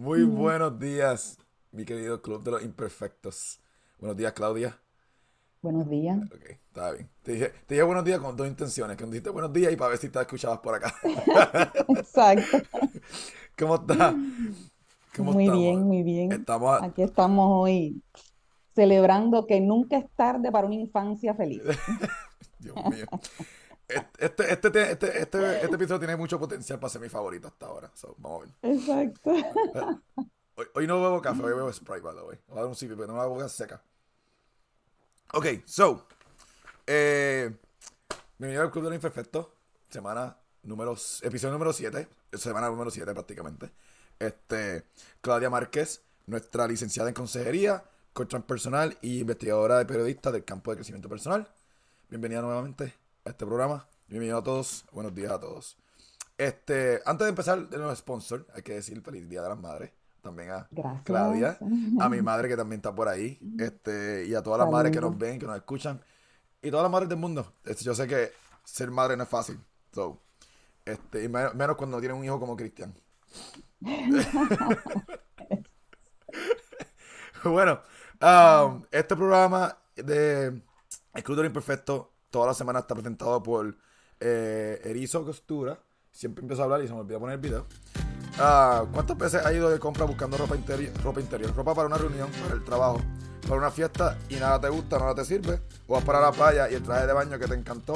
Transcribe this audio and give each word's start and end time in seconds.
Muy 0.00 0.22
buenos 0.24 0.78
días, 0.78 1.36
mi 1.72 1.84
querido 1.84 2.22
Club 2.22 2.42
de 2.42 2.52
los 2.52 2.62
Imperfectos. 2.62 3.60
Buenos 3.98 4.16
días, 4.16 4.32
Claudia. 4.32 4.80
Buenos 5.62 5.88
días. 5.90 6.20
Ok, 6.34 6.42
está 6.48 6.92
bien. 6.92 7.10
Te 7.22 7.32
dije, 7.32 7.48
te 7.66 7.74
dije 7.74 7.82
buenos 7.82 8.02
días 8.02 8.18
con 8.18 8.34
dos 8.34 8.48
intenciones. 8.48 8.96
Que 8.96 9.04
me 9.04 9.10
dijiste 9.10 9.28
buenos 9.28 9.52
días 9.52 9.70
y 9.70 9.76
para 9.76 9.90
ver 9.90 9.98
si 9.98 10.08
te 10.08 10.18
escuchabas 10.18 10.60
por 10.60 10.74
acá. 10.74 10.94
Exacto. 11.88 12.62
¿Cómo 13.58 13.74
estás? 13.74 14.14
¿Cómo 15.14 15.32
Muy 15.32 15.44
estamos? 15.44 15.60
bien, 15.60 15.82
muy 15.82 16.02
bien. 16.02 16.32
Estamos, 16.32 16.80
Aquí 16.80 17.02
estamos 17.02 17.46
hoy 17.50 18.02
celebrando 18.74 19.46
que 19.46 19.60
nunca 19.60 19.98
es 19.98 20.06
tarde 20.16 20.50
para 20.50 20.66
una 20.66 20.76
infancia 20.76 21.34
feliz. 21.34 21.62
Dios 22.58 22.82
mío. 22.86 23.06
Este, 23.90 24.24
este, 24.24 24.52
este, 24.52 24.92
este, 24.92 25.22
este, 25.22 25.64
este 25.64 25.74
episodio 25.74 25.98
tiene 25.98 26.16
mucho 26.16 26.38
potencial 26.38 26.78
para 26.78 26.90
ser 26.90 27.00
mi 27.00 27.08
favorito 27.08 27.48
hasta 27.48 27.66
ahora. 27.66 27.90
So, 27.94 28.14
vamos 28.18 28.42
a 28.42 28.46
ver. 28.46 28.74
Exacto. 28.76 29.32
Hoy, 30.54 30.66
hoy 30.74 30.86
no 30.86 31.00
bebo 31.00 31.20
café, 31.22 31.42
hoy 31.42 31.54
bebo 31.54 31.72
Sprite, 31.72 32.02
by 32.02 32.14
the 32.14 32.22
way. 32.22 32.38
Voy 32.48 32.58
a 32.58 32.60
dar 32.60 32.68
un 32.68 32.76
sip, 32.76 32.90
pero 32.90 33.06
no 33.08 33.16
la 33.16 33.26
boca 33.26 33.48
seca. 33.48 33.82
Ok, 35.32 35.46
so. 35.64 36.06
Eh, 36.86 37.56
bienvenido 38.38 38.62
al 38.62 38.70
Club 38.70 38.84
de 38.84 38.90
los 38.90 38.96
Imperfectos. 38.96 39.48
Semana 39.88 40.36
número... 40.62 40.92
Episodio 41.22 41.52
número 41.52 41.72
7. 41.72 42.08
Semana 42.34 42.68
número 42.68 42.90
7 42.90 43.12
prácticamente. 43.12 43.72
Este, 44.18 44.84
Claudia 45.20 45.50
Márquez, 45.50 46.02
nuestra 46.26 46.68
licenciada 46.68 47.08
en 47.08 47.14
consejería, 47.14 47.84
coach 48.12 48.34
personal 48.46 48.98
y 49.00 49.20
investigadora 49.20 49.78
de 49.78 49.86
periodista 49.86 50.30
del 50.30 50.44
campo 50.44 50.70
de 50.70 50.76
crecimiento 50.76 51.08
personal. 51.08 51.48
Bienvenida 52.10 52.42
nuevamente 52.42 52.94
este 53.30 53.46
programa. 53.46 53.86
Bienvenido 54.08 54.38
a 54.38 54.42
todos. 54.42 54.84
Buenos 54.92 55.14
días 55.14 55.30
a 55.30 55.38
todos. 55.38 55.76
Este, 56.36 57.00
antes 57.06 57.24
de 57.24 57.28
empezar 57.28 57.68
de 57.68 57.76
nuevo 57.76 57.94
sponsor, 57.94 58.44
hay 58.54 58.62
que 58.62 58.74
decir 58.74 59.00
feliz 59.02 59.28
día 59.28 59.40
de 59.40 59.48
las 59.48 59.58
madres. 59.58 59.92
También 60.20 60.50
a 60.50 60.66
Gracias. 60.70 61.02
Claudia, 61.04 61.58
a 62.00 62.08
mi 62.08 62.20
madre 62.20 62.48
que 62.48 62.56
también 62.56 62.80
está 62.80 62.94
por 62.94 63.08
ahí, 63.08 63.38
este, 63.58 64.26
y 64.26 64.34
a 64.34 64.42
todas 64.42 64.58
las 64.58 64.70
madres 64.70 64.92
que 64.92 65.00
nos 65.00 65.16
ven, 65.16 65.38
que 65.38 65.46
nos 65.46 65.56
escuchan, 65.56 66.02
y 66.60 66.70
todas 66.70 66.82
las 66.82 66.92
madres 66.92 67.08
del 67.08 67.18
mundo. 67.18 67.54
Este, 67.64 67.84
yo 67.84 67.94
sé 67.94 68.06
que 68.06 68.32
ser 68.64 68.90
madre 68.90 69.16
no 69.16 69.22
es 69.22 69.28
fácil. 69.28 69.58
So, 69.92 70.20
este, 70.84 71.24
y 71.24 71.28
menos, 71.28 71.54
menos 71.54 71.76
cuando 71.76 72.00
tienen 72.00 72.18
un 72.18 72.24
hijo 72.24 72.38
como 72.40 72.56
Cristian. 72.56 72.94
Bueno, 77.42 77.80
um, 78.20 78.84
este 78.90 79.16
programa 79.16 79.74
de 79.96 80.60
Escritor 81.14 81.46
Imperfecto 81.46 82.09
toda 82.30 82.46
la 82.46 82.54
semana 82.54 82.80
está 82.80 82.94
presentado 82.94 83.42
por 83.42 83.76
eh, 84.20 84.80
Erizo 84.84 85.24
Costura. 85.24 85.78
Siempre 86.10 86.42
empiezo 86.42 86.62
a 86.62 86.64
hablar 86.64 86.82
y 86.82 86.88
se 86.88 86.94
me 86.94 87.00
olvida 87.00 87.18
poner 87.18 87.34
el 87.34 87.40
video. 87.40 87.66
Ah, 88.38 88.84
¿Cuántas 88.92 89.18
veces 89.18 89.44
has 89.44 89.52
ido 89.52 89.68
de 89.68 89.78
compra 89.78 90.04
buscando 90.04 90.36
ropa 90.36 90.56
interior, 90.56 90.92
ropa 91.02 91.20
interior? 91.20 91.54
Ropa 91.54 91.74
para 91.74 91.86
una 91.86 91.98
reunión, 91.98 92.30
para 92.42 92.54
el 92.54 92.64
trabajo, 92.64 93.00
para 93.42 93.56
una 93.56 93.70
fiesta 93.70 94.18
y 94.28 94.36
nada 94.36 94.60
te 94.60 94.68
gusta, 94.68 94.98
nada 94.98 95.14
te 95.14 95.24
sirve. 95.24 95.60
O 95.86 95.94
vas 95.94 96.04
para 96.04 96.20
la 96.20 96.32
playa 96.32 96.70
y 96.70 96.74
el 96.74 96.82
traje 96.82 97.06
de 97.06 97.12
baño 97.12 97.38
que 97.38 97.46
te 97.46 97.54
encantó 97.54 97.94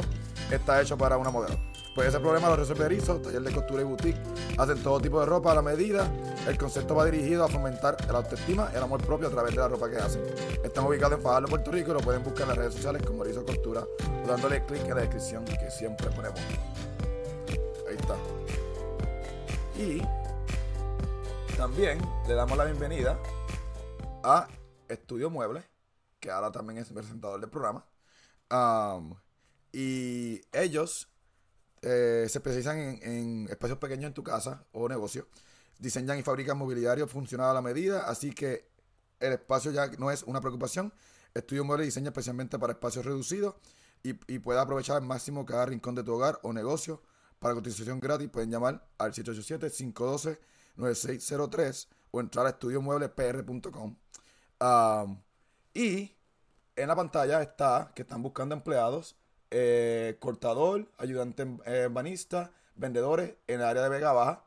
está 0.51 0.81
hecho 0.81 0.97
para 0.97 1.17
una 1.17 1.31
modelo. 1.31 1.59
Pues 1.95 2.09
ese 2.09 2.19
problema 2.19 2.49
lo 2.49 2.57
resuelve 2.57 2.87
Erizo, 2.87 3.19
taller 3.19 3.43
de 3.43 3.53
costura 3.53 3.83
y 3.83 3.85
boutique. 3.85 4.19
Hacen 4.59 4.83
todo 4.83 5.01
tipo 5.01 5.21
de 5.21 5.27
ropa 5.27 5.53
a 5.53 5.55
la 5.55 5.63
medida. 5.63 6.11
El 6.49 6.59
concepto 6.59 6.97
va 6.97 7.05
dirigido 7.05 7.45
a 7.45 7.49
fomentar 7.49 7.97
el 8.09 8.17
autoestima 8.17 8.69
y 8.73 8.77
el 8.77 8.83
amor 8.83 9.01
propio 9.01 9.29
a 9.29 9.31
través 9.31 9.53
de 9.53 9.61
la 9.61 9.69
ropa 9.69 9.89
que 9.89 9.99
hacen. 9.99 10.23
Están 10.65 10.85
ubicados 10.85 11.19
en 11.19 11.23
Fajardo, 11.23 11.47
Puerto 11.47 11.71
Rico 11.71 11.93
y 11.93 11.95
lo 11.95 12.01
pueden 12.01 12.25
buscar 12.25 12.43
en 12.43 12.49
las 12.49 12.59
redes 12.59 12.75
sociales 12.75 13.03
como 13.07 13.25
Erizo 13.25 13.45
Costura 13.47 13.85
dándole 14.27 14.65
clic 14.65 14.83
en 14.83 14.95
la 14.95 15.03
descripción 15.03 15.45
que 15.45 15.71
siempre 15.71 16.11
ponemos. 16.11 16.41
Ahí 17.89 17.97
está. 17.97 18.17
Y 19.79 20.03
también 21.57 21.99
le 22.27 22.35
damos 22.35 22.57
la 22.57 22.65
bienvenida 22.65 23.19
a 24.23 24.49
Estudio 24.95 25.31
Muebles, 25.31 25.65
que 26.21 26.31
ahora 26.31 26.51
también 26.51 26.79
es 26.79 26.91
presentador 26.91 27.41
del 27.41 27.51
programa. 27.51 27.85
Am, 28.49 29.15
y 29.73 30.41
ellos 30.53 31.09
eh, 31.83 32.27
se 32.29 32.39
especializan 32.39 32.79
en, 33.03 33.49
espacios 33.51 33.79
pequeños 33.79 34.07
en 34.07 34.15
tu 34.15 34.23
casa 34.23 34.65
o 34.73 34.89
negocio. 34.89 35.29
Diseñan 35.79 36.19
y 36.19 36.23
fabrican 36.23 36.57
mobiliario 36.57 37.07
funcional 37.09 37.51
a 37.51 37.55
la 37.55 37.61
medida, 37.61 38.09
así 38.09 38.33
que 38.33 38.71
el 39.21 39.35
espacio 39.35 39.71
ya 39.71 39.89
no 39.99 40.11
es 40.11 40.23
una 40.23 40.41
preocupación. 40.41 40.95
Estudio 41.35 41.65
Muebles 41.65 41.89
diseña 41.89 42.09
especialmente 42.09 42.59
para 42.59 42.73
espacios 42.73 43.05
reducidos 43.05 43.57
y, 44.03 44.19
y 44.33 44.39
puede 44.39 44.61
aprovechar 44.61 44.97
al 44.97 45.03
máximo 45.03 45.45
cada 45.45 45.67
rincón 45.67 45.95
de 45.95 46.05
tu 46.05 46.15
hogar 46.15 46.39
o 46.43 46.53
negocio. 46.53 47.03
Para 47.39 47.55
cotización 47.55 48.01
gratis 48.01 48.31
pueden 48.31 48.51
llamar 48.51 48.87
al 48.97 49.13
787-512-9603 49.13 51.89
o 52.13 52.21
entrar 52.21 52.47
a 52.47 52.51
estudiomueblespr.com. 52.51 53.97
Y 55.75 56.17
en 56.77 56.89
la 56.89 56.97
pantalla 56.97 57.43
está 57.43 57.93
que 57.95 58.03
están 58.03 58.23
buscando 58.23 58.55
empleados, 58.55 59.17
eh, 59.51 60.17
cortador, 60.21 60.91
ayudante 60.99 61.47
eh, 61.67 61.89
banista, 61.91 62.53
vendedores 62.75 63.35
en 63.47 63.61
el 63.61 63.67
área 63.67 63.83
de 63.83 63.89
Vega 63.89 64.13
Baja. 64.13 64.45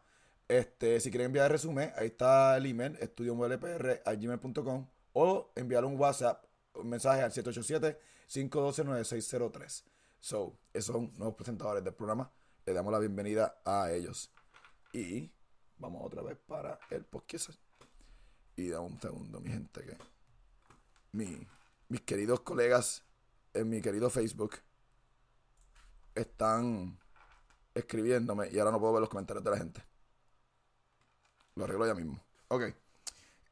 Este, 0.47 0.99
si 0.99 1.09
quieren 1.11 1.27
enviar 1.27 1.45
el 1.45 1.51
resumen, 1.51 1.93
ahí 1.97 2.07
está 2.07 2.57
el 2.57 2.65
email, 2.65 2.97
estudiomueblespr.gmail.com 2.99 4.87
o 5.13 5.51
enviar 5.55 5.85
un 5.85 5.99
WhatsApp, 5.99 6.43
un 6.75 6.89
mensaje 6.89 7.21
al 7.21 7.31
787-512-9603. 7.31 9.83
So, 10.19 10.57
esos 10.73 10.93
son 10.93 11.13
nuevos 11.17 11.35
presentadores 11.35 11.83
del 11.83 11.93
programa. 11.93 12.31
Le 12.65 12.73
damos 12.73 12.91
la 12.91 12.99
bienvenida 12.99 13.61
a 13.65 13.91
ellos. 13.91 14.31
Y 14.93 15.31
vamos 15.77 16.01
otra 16.05 16.21
vez 16.21 16.37
para 16.47 16.79
el 16.89 17.05
podcast. 17.05 17.66
Y 18.57 18.69
da 18.69 18.81
un 18.81 18.99
segundo, 18.99 19.39
mi 19.39 19.51
gente, 19.51 19.81
que 19.85 19.97
mi- 21.13 21.47
mis 21.87 22.01
queridos 22.01 22.41
colegas 22.41 23.03
en 23.53 23.69
mi 23.69 23.81
querido 23.81 24.09
Facebook 24.09 24.57
están 26.15 26.97
escribiéndome 27.73 28.49
y 28.51 28.59
ahora 28.59 28.71
no 28.71 28.79
puedo 28.79 28.93
ver 28.93 29.01
los 29.01 29.09
comentarios 29.09 29.43
de 29.43 29.51
la 29.51 29.57
gente. 29.57 29.83
Lo 31.55 31.63
arreglo 31.63 31.85
ya 31.87 31.93
mismo. 31.93 32.19
Ok. 32.49 32.63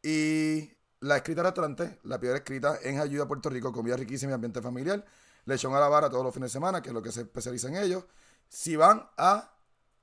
Y 0.01 0.71
la 1.01 1.17
escrita 1.17 1.43
restaurante, 1.43 1.99
la 2.03 2.19
piedra 2.19 2.37
escrita 2.37 2.79
en 2.81 2.99
Ayuda 2.99 3.27
Puerto 3.27 3.49
Rico, 3.49 3.71
comida 3.71 3.95
riquísima 3.95 4.31
y 4.31 4.35
ambiente 4.35 4.61
familiar. 4.61 5.05
Lechón 5.45 5.75
a 5.75 5.79
la 5.79 5.87
vara 5.87 6.09
todos 6.09 6.23
los 6.23 6.33
fines 6.33 6.51
de 6.51 6.53
semana, 6.53 6.81
que 6.81 6.89
es 6.89 6.93
lo 6.93 7.01
que 7.03 7.11
se 7.11 7.21
especializa 7.21 7.67
en 7.67 7.77
ellos. 7.77 8.03
Si 8.49 8.75
van 8.75 9.07
a 9.17 9.51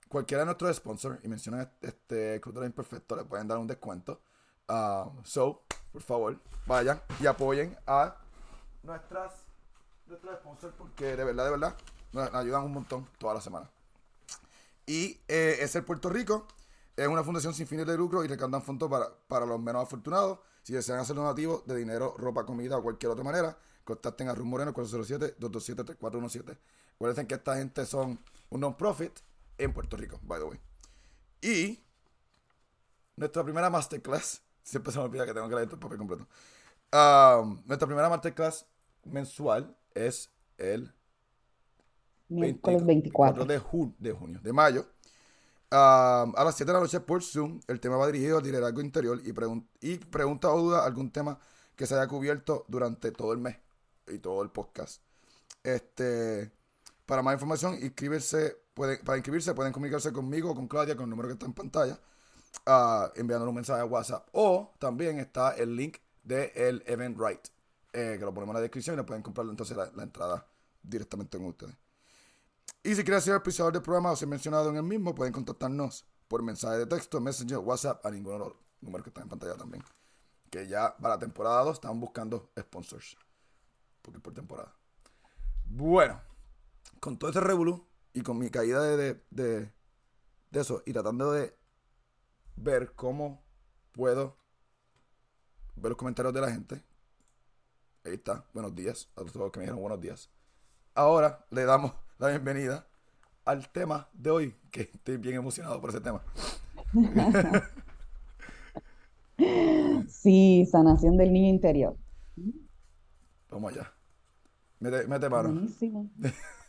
cualquiera 0.08 0.42
de 0.42 0.46
nuestros 0.46 0.76
sponsors 0.76 1.18
y 1.24 1.28
mencionan 1.28 1.72
este 1.80 2.40
Club 2.40 2.54
de 2.54 2.60
los 2.60 2.68
Imperfectos, 2.68 3.18
le 3.18 3.24
pueden 3.24 3.48
dar 3.48 3.58
un 3.58 3.66
descuento. 3.66 4.20
Ah, 4.74 5.10
so, 5.22 5.60
por 5.92 6.00
favor, 6.00 6.40
vayan 6.64 6.98
y 7.20 7.26
apoyen 7.26 7.76
a 7.86 8.16
nuestras, 8.82 9.44
nuestros 10.06 10.38
sponsors 10.38 10.74
porque 10.78 11.14
de 11.14 11.24
verdad, 11.24 11.44
de 11.44 11.50
verdad, 11.50 11.76
nos 12.12 12.32
nos 12.32 12.40
ayudan 12.40 12.64
un 12.64 12.72
montón 12.72 13.06
toda 13.18 13.34
la 13.34 13.42
semana. 13.42 13.70
Y 14.86 15.20
eh, 15.28 15.58
es 15.60 15.76
el 15.76 15.84
Puerto 15.84 16.08
Rico. 16.08 16.46
Es 16.96 17.06
una 17.06 17.22
fundación 17.22 17.52
sin 17.52 17.66
fines 17.66 17.86
de 17.86 17.98
lucro 17.98 18.24
y 18.24 18.28
recaudan 18.28 18.62
fondos 18.62 18.88
para, 18.88 19.14
para 19.28 19.44
los 19.44 19.60
menos 19.60 19.82
afortunados. 19.82 20.38
Si 20.62 20.72
desean 20.72 21.00
hacer 21.00 21.16
donativos 21.16 21.66
de 21.66 21.76
dinero, 21.76 22.14
ropa, 22.16 22.46
comida 22.46 22.78
o 22.78 22.82
cualquier 22.82 23.12
otra 23.12 23.24
manera, 23.24 23.58
contacten 23.84 24.30
a 24.30 24.34
Ruth 24.34 24.46
Moreno 24.46 24.72
407-227-3417. 24.72 26.56
Recuerden 26.92 27.26
que 27.26 27.34
esta 27.34 27.56
gente 27.56 27.84
son 27.84 28.18
un 28.48 28.60
non-profit 28.60 29.12
en 29.58 29.74
Puerto 29.74 29.98
Rico, 29.98 30.18
by 30.22 30.40
the 30.40 30.46
way. 30.46 30.58
Y 31.42 31.84
nuestra 33.16 33.44
primera 33.44 33.68
masterclass, 33.68 34.40
siempre 34.62 34.92
se 34.92 34.98
me 34.98 35.04
olvida 35.04 35.26
que 35.26 35.34
tengo 35.34 35.48
que 35.48 35.54
leer 35.54 35.68
el 35.70 35.78
papel 35.78 35.98
completo. 35.98 36.28
Um, 36.92 37.62
nuestra 37.66 37.86
primera 37.86 38.08
masterclass 38.08 38.66
mensual 39.04 39.76
es 39.94 40.30
el 40.58 40.92
Miércoles 42.28 42.84
24 42.84 43.44
24. 43.44 43.44
de, 43.46 43.60
ju- 43.60 43.94
de 43.98 44.12
junio, 44.12 44.40
de 44.42 44.52
mayo. 44.52 44.86
Um, 45.70 46.34
a 46.36 46.42
las 46.44 46.56
7 46.56 46.70
de 46.70 46.74
la 46.74 46.80
noche 46.80 47.00
por 47.00 47.22
Zoom. 47.22 47.60
El 47.66 47.80
tema 47.80 47.96
va 47.96 48.06
dirigido 48.06 48.38
al 48.38 48.44
liderazgo 48.44 48.80
interior 48.80 49.20
y, 49.24 49.32
pregun- 49.32 49.66
y 49.80 49.96
pregunta 49.98 50.50
o 50.50 50.58
duda 50.60 50.84
algún 50.84 51.10
tema 51.10 51.38
que 51.76 51.86
se 51.86 51.94
haya 51.94 52.06
cubierto 52.06 52.64
durante 52.68 53.10
todo 53.12 53.32
el 53.32 53.38
mes 53.38 53.56
y 54.06 54.18
todo 54.18 54.42
el 54.42 54.50
podcast. 54.50 55.02
Este, 55.62 56.52
para 57.06 57.22
más 57.22 57.34
información, 57.34 57.74
inscribirse, 57.82 58.56
pueden, 58.74 59.02
para 59.04 59.16
inscribirse 59.18 59.54
pueden 59.54 59.72
comunicarse 59.72 60.12
conmigo 60.12 60.50
o 60.50 60.54
con 60.54 60.68
Claudia 60.68 60.94
con 60.96 61.04
el 61.04 61.10
número 61.10 61.28
que 61.28 61.34
está 61.34 61.46
en 61.46 61.54
pantalla, 61.54 61.98
ah, 62.66 63.10
enviándole 63.16 63.48
un 63.50 63.56
mensaje 63.56 63.80
a 63.80 63.84
WhatsApp. 63.84 64.28
O 64.32 64.72
también 64.78 65.18
está 65.18 65.52
el 65.56 65.74
link 65.76 65.98
del 66.22 66.82
Eventbrite, 66.86 67.50
eh, 67.92 68.16
que 68.18 68.24
lo 68.24 68.32
ponemos 68.32 68.52
en 68.52 68.56
la 68.56 68.60
descripción 68.60 68.94
y 68.94 68.96
le 68.98 69.04
pueden 69.04 69.22
comprar 69.22 69.46
entonces 69.48 69.76
la, 69.76 70.02
entrada 70.02 70.46
directamente 70.82 71.38
con 71.38 71.46
ustedes. 71.48 71.76
Y 72.82 72.94
si 72.94 73.04
quieren 73.04 73.20
ser 73.20 73.34
auspiciador 73.34 73.72
del 73.72 73.82
programa 73.82 74.10
o 74.12 74.16
ser 74.16 74.28
mencionado 74.28 74.70
en 74.70 74.76
el 74.76 74.82
mismo, 74.82 75.14
pueden 75.14 75.32
contactarnos 75.32 76.04
por 76.28 76.42
mensaje 76.42 76.78
de 76.78 76.86
texto, 76.86 77.20
Messenger, 77.20 77.58
WhatsApp, 77.58 78.04
a 78.04 78.10
ninguno 78.10 78.38
de 78.38 78.38
los 78.40 78.54
números 78.80 79.04
que 79.04 79.10
están 79.10 79.24
en 79.24 79.28
pantalla 79.28 79.54
también. 79.54 79.84
Que 80.50 80.66
ya 80.66 80.96
para 80.96 81.14
la 81.14 81.18
temporada 81.20 81.62
2 81.64 81.74
están 81.74 82.00
buscando 82.00 82.50
sponsors. 82.58 83.16
Porque 84.02 84.18
por 84.20 84.34
temporada. 84.34 84.74
Bueno, 85.64 86.20
con 87.00 87.18
todo 87.18 87.30
ese 87.30 87.40
revolú 87.40 87.86
y 88.12 88.22
con 88.22 88.38
mi 88.38 88.50
caída 88.50 88.82
de, 88.82 89.22
de- 89.30 89.72
de 90.50 90.60
eso 90.60 90.82
y 90.84 90.92
tratando 90.92 91.32
de 91.32 91.56
ver 92.56 92.92
cómo 92.94 93.42
puedo 93.92 94.36
ver 95.76 95.90
los 95.90 95.96
comentarios 95.96 96.34
de 96.34 96.40
la 96.40 96.50
gente. 96.50 96.82
Ahí 98.04 98.14
está. 98.14 98.44
Buenos 98.52 98.74
días 98.74 99.08
a 99.14 99.20
todos 99.20 99.36
los 99.36 99.52
que 99.52 99.58
me 99.60 99.64
dijeron 99.64 99.80
buenos 99.80 100.00
días. 100.00 100.30
Ahora 100.94 101.44
le 101.50 101.64
damos 101.64 101.92
la 102.18 102.28
bienvenida 102.28 102.86
al 103.44 103.68
tema 103.70 104.08
de 104.12 104.30
hoy, 104.30 104.56
que 104.70 104.82
estoy 104.82 105.16
bien 105.16 105.36
emocionado 105.36 105.80
por 105.80 105.90
ese 105.90 106.00
tema. 106.00 106.22
Sí, 110.08 110.66
sanación 110.70 111.16
del 111.16 111.32
niño 111.32 111.48
interior. 111.48 111.96
Vamos 113.50 113.72
allá. 113.72 113.92
Mete, 114.78 115.06
mete 115.08 115.28
mano. 115.28 115.50
Buenísimo. 115.50 116.10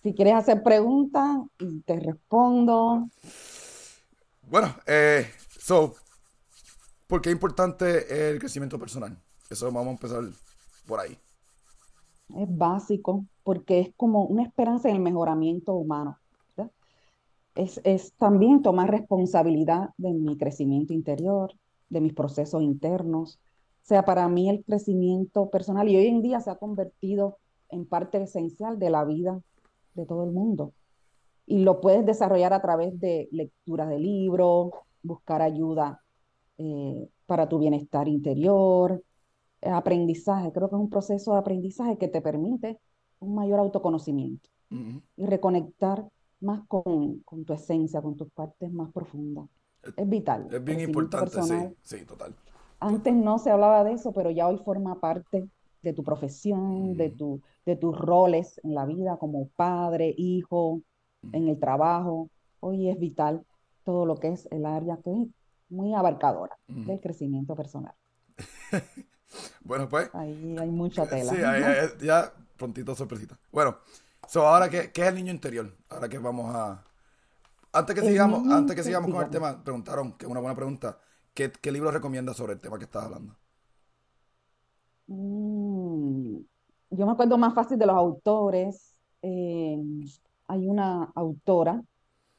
Si 0.01 0.13
quieres 0.13 0.33
hacer 0.33 0.63
preguntas 0.63 1.39
te 1.85 1.99
respondo. 1.99 3.09
Bueno, 4.49 4.75
eh, 4.85 5.27
so, 5.63 5.93
¿por 7.07 7.21
qué 7.21 7.29
es 7.29 7.33
importante 7.33 8.29
el 8.29 8.39
crecimiento 8.39 8.77
personal? 8.77 9.17
Eso 9.49 9.67
vamos 9.67 9.87
a 9.87 9.91
empezar 9.91 10.23
por 10.85 10.99
ahí. 10.99 11.17
Es 12.35 12.57
básico 12.57 13.25
porque 13.43 13.79
es 13.79 13.89
como 13.95 14.25
una 14.25 14.43
esperanza 14.43 14.89
en 14.89 14.97
el 14.97 15.01
mejoramiento 15.01 15.73
humano. 15.73 16.19
Es, 17.55 17.79
es 17.83 18.13
también 18.13 18.61
tomar 18.61 18.89
responsabilidad 18.89 19.91
de 19.97 20.11
mi 20.11 20.37
crecimiento 20.37 20.91
interior, 20.91 21.53
de 21.87 22.01
mis 22.01 22.13
procesos 22.13 22.61
internos. 22.61 23.39
O 23.83 23.85
sea, 23.85 24.03
para 24.03 24.27
mí 24.27 24.49
el 24.49 24.63
crecimiento 24.65 25.49
personal 25.49 25.87
y 25.87 25.95
hoy 25.95 26.07
en 26.07 26.21
día 26.23 26.41
se 26.41 26.49
ha 26.49 26.55
convertido 26.55 27.37
en 27.69 27.85
parte 27.85 28.21
esencial 28.21 28.79
de 28.79 28.89
la 28.89 29.05
vida 29.05 29.39
de 29.93 30.05
todo 30.05 30.23
el 30.23 30.31
mundo. 30.31 30.73
Y 31.45 31.59
lo 31.59 31.79
puedes 31.79 32.05
desarrollar 32.05 32.53
a 32.53 32.61
través 32.61 32.99
de 32.99 33.29
lecturas 33.31 33.87
de 33.87 33.99
libros, 33.99 34.71
buscar 35.03 35.41
ayuda 35.41 36.01
eh, 36.57 37.07
para 37.25 37.47
tu 37.47 37.59
bienestar 37.59 38.07
interior, 38.07 39.03
eh, 39.61 39.69
aprendizaje. 39.69 40.51
Creo 40.51 40.69
que 40.69 40.75
es 40.75 40.81
un 40.81 40.89
proceso 40.89 41.33
de 41.33 41.39
aprendizaje 41.39 41.97
que 41.97 42.07
te 42.07 42.21
permite 42.21 42.79
un 43.19 43.35
mayor 43.35 43.59
autoconocimiento 43.59 44.49
y 45.15 45.25
reconectar 45.27 46.03
más 46.39 46.61
con, 46.67 47.19
con 47.19 47.45
tu 47.45 47.53
esencia, 47.53 48.01
con 48.01 48.17
tus 48.17 48.31
partes 48.31 48.71
más 48.73 48.91
profundas. 48.91 49.47
Es 49.95 50.09
vital. 50.09 50.47
Es 50.51 50.63
bien 50.63 50.79
importante, 50.79 51.29
sí, 51.29 51.35
personal. 51.35 51.75
sí, 51.83 52.05
total. 52.05 52.33
Antes 52.79 53.13
no 53.13 53.37
se 53.37 53.51
hablaba 53.51 53.83
de 53.83 53.93
eso, 53.93 54.11
pero 54.13 54.31
ya 54.31 54.47
hoy 54.47 54.57
forma 54.57 54.99
parte 54.99 55.47
de 55.81 55.93
tu 55.93 56.03
profesión, 56.03 56.95
de, 56.95 57.11
tu, 57.11 57.41
de 57.65 57.75
tus 57.75 57.97
roles 57.97 58.59
en 58.63 58.73
la 58.73 58.85
vida 58.85 59.17
como 59.17 59.47
padre, 59.49 60.13
hijo, 60.17 60.81
en 61.31 61.47
el 61.49 61.59
trabajo. 61.59 62.29
Hoy 62.59 62.89
es 62.89 62.97
vital 62.99 63.45
todo 63.83 64.05
lo 64.05 64.15
que 64.17 64.29
es 64.29 64.47
el 64.51 64.65
área 64.65 64.97
que 65.03 65.11
es 65.11 65.27
muy 65.69 65.93
abarcadora 65.93 66.57
del 66.67 66.99
crecimiento 66.99 67.55
personal. 67.55 67.93
Bueno, 69.61 69.89
pues, 69.89 70.09
Ahí 70.13 70.55
hay 70.59 70.69
mucha 70.71 71.07
tela. 71.07 71.31
sí, 71.31 71.37
ahí- 71.37 71.63
ahí- 71.63 71.89
ya 72.01 72.31
prontito 72.57 72.93
sorpresita. 72.95 73.37
Bueno, 73.51 73.77
so 74.27 74.47
ahora, 74.47 74.69
¿qué, 74.69 74.91
qué 74.91 75.01
es 75.01 75.07
el 75.07 75.15
niño 75.15 75.31
interior? 75.31 75.75
Ahora 75.89 76.07
que 76.09 76.17
vamos 76.19 76.53
a... 76.55 76.83
Antes 77.71 77.95
que 77.95 78.01
El 78.01 78.07
sigamos, 78.09 78.47
antes 78.51 78.75
que 78.75 78.83
sigamos 78.83 79.09
con 79.11 79.23
el 79.23 79.31
tema, 79.31 79.63
preguntaron, 79.63 80.13
que 80.13 80.25
es 80.25 80.31
una 80.31 80.39
buena 80.39 80.55
pregunta, 80.55 80.99
¿qué, 81.33 81.51
qué 81.51 81.71
libro 81.71 81.89
recomiendas 81.89 82.37
sobre 82.37 82.53
el 82.53 82.59
tema 82.61 82.77
que 82.77 82.83
estás 82.85 83.05
hablando? 83.05 83.35
Mm, 85.07 86.37
yo 86.91 87.05
me 87.05 87.11
acuerdo 87.11 87.37
más 87.37 87.53
fácil 87.53 87.77
de 87.77 87.85
los 87.85 87.95
autores. 87.95 88.93
Eh, 89.21 89.77
hay 90.47 90.67
una 90.67 91.05
autora 91.15 91.81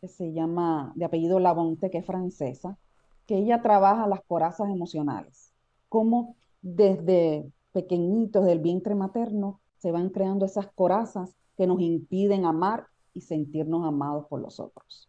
que 0.04 0.08
se 0.08 0.34
llama, 0.34 0.92
de 0.96 1.06
apellido 1.06 1.40
Labonte, 1.40 1.88
que 1.88 1.96
es 1.98 2.04
francesa, 2.04 2.76
que 3.24 3.38
ella 3.38 3.62
trabaja 3.62 4.06
las 4.06 4.20
corazas 4.22 4.68
emocionales, 4.68 5.50
cómo 5.88 6.36
desde 6.60 7.50
pequeñitos 7.72 8.44
del 8.44 8.58
vientre 8.58 8.94
materno 8.94 9.60
se 9.78 9.92
van 9.92 10.10
creando 10.10 10.44
esas 10.44 10.66
corazas 10.74 11.34
que 11.56 11.66
nos 11.66 11.80
impiden 11.80 12.44
amar 12.44 12.86
y 13.14 13.22
sentirnos 13.22 13.86
amados 13.86 14.26
por 14.26 14.42
los 14.42 14.60
otros. 14.60 15.08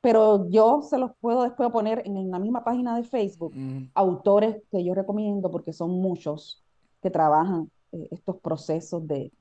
Pero 0.00 0.48
yo 0.48 0.80
se 0.80 0.96
los 0.96 1.10
puedo 1.20 1.42
después 1.42 1.68
poner 1.70 2.02
en 2.06 2.30
la 2.30 2.38
misma 2.38 2.64
página 2.64 2.96
de 2.96 3.04
Facebook 3.04 3.52
autores 3.92 4.62
que 4.70 4.82
yo 4.82 4.94
recomiendo 4.94 5.50
porque 5.50 5.74
son 5.74 5.90
muchos 5.90 6.64
que 7.02 7.10
trabajan 7.10 7.70
eh, 7.92 8.08
estos 8.10 8.38
procesos 8.38 9.06
de 9.06 9.32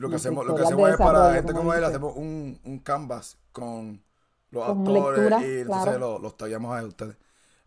Lo 0.00 0.08
que 0.08 0.16
hacemos, 0.16 0.46
lo 0.46 0.54
que 0.54 0.62
hacemos 0.62 0.90
es 0.90 0.96
para 0.96 1.34
gente 1.34 1.52
como 1.52 1.58
como 1.60 1.74
él, 1.74 1.84
hacemos 1.84 2.16
un, 2.16 2.60
un 2.64 2.78
canvas 2.80 3.38
con 3.52 4.02
los 4.50 4.64
con 4.66 4.92
lecturas, 4.92 5.42
y 5.42 5.58
entonces 5.60 5.84
claro, 5.84 5.98
lo- 5.98 6.18
los 6.18 6.36
tallamos 6.36 6.76
a 6.76 6.84
ustedes. 6.84 7.14
y 7.16 7.18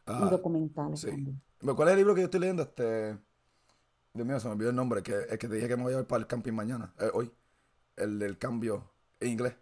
Ah, 0.08 0.28
documentales 0.30 1.00
sí. 1.00 1.08
también. 1.08 1.42
¿Cuál 1.76 1.88
es 1.88 1.92
el 1.94 1.98
libro 2.00 2.14
que 2.16 2.22
yo 2.22 2.26
estoy 2.26 2.40
leyendo? 2.42 2.64
Este, 2.64 3.18
Dios 4.14 4.28
mío, 4.28 4.40
se 4.40 4.48
me 4.48 4.54
olvidó 4.54 4.70
el 4.72 4.76
nombre, 4.76 5.02
que 5.02 5.14
es 5.30 5.38
que 5.40 5.48
te 5.48 5.56
dije 5.56 5.68
que 5.68 5.78
me 5.78 5.84
voy 5.84 5.94
a 5.94 6.00
ir 6.00 6.06
para 6.08 6.20
el 6.20 6.28
camping 6.28 6.54
mañana, 6.54 6.94
eh, 7.00 7.10
hoy. 7.14 7.32
El 7.96 8.18
del 8.20 8.38
cambio 8.40 8.92
en 9.20 9.30
inglés. 9.30 9.56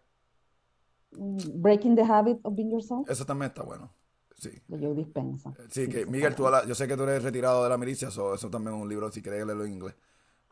Mm, 1.12 1.38
Breaking 1.62 1.96
the 1.96 2.04
Habit 2.04 2.40
of 2.44 2.56
Being 2.56 2.72
Yourself, 2.72 3.10
Eso 3.10 3.26
también 3.26 3.50
está 3.52 3.64
bueno. 3.64 3.92
Sí. 4.38 4.50
de 4.68 4.80
Joe 4.80 4.96
Dispenza. 4.96 5.54
Sí, 5.70 5.86
Sí, 5.86 5.88
que 5.90 6.06
Miguel, 6.08 6.34
tú 6.34 6.48
hablas- 6.48 6.66
yo 6.66 6.74
sé 6.74 6.88
que 6.88 6.98
tú 6.98 7.04
eres 7.04 7.22
retirado 7.22 7.64
de 7.64 7.70
la 7.70 7.78
milicia, 7.78 8.10
so 8.10 8.34
eso 8.34 8.50
también 8.50 8.76
es 8.76 8.82
un 8.82 8.90
libro, 8.90 9.12
si 9.12 9.22
quieres 9.22 9.46
leerlo 9.46 9.66
en 9.66 9.74
inglés. 9.74 9.94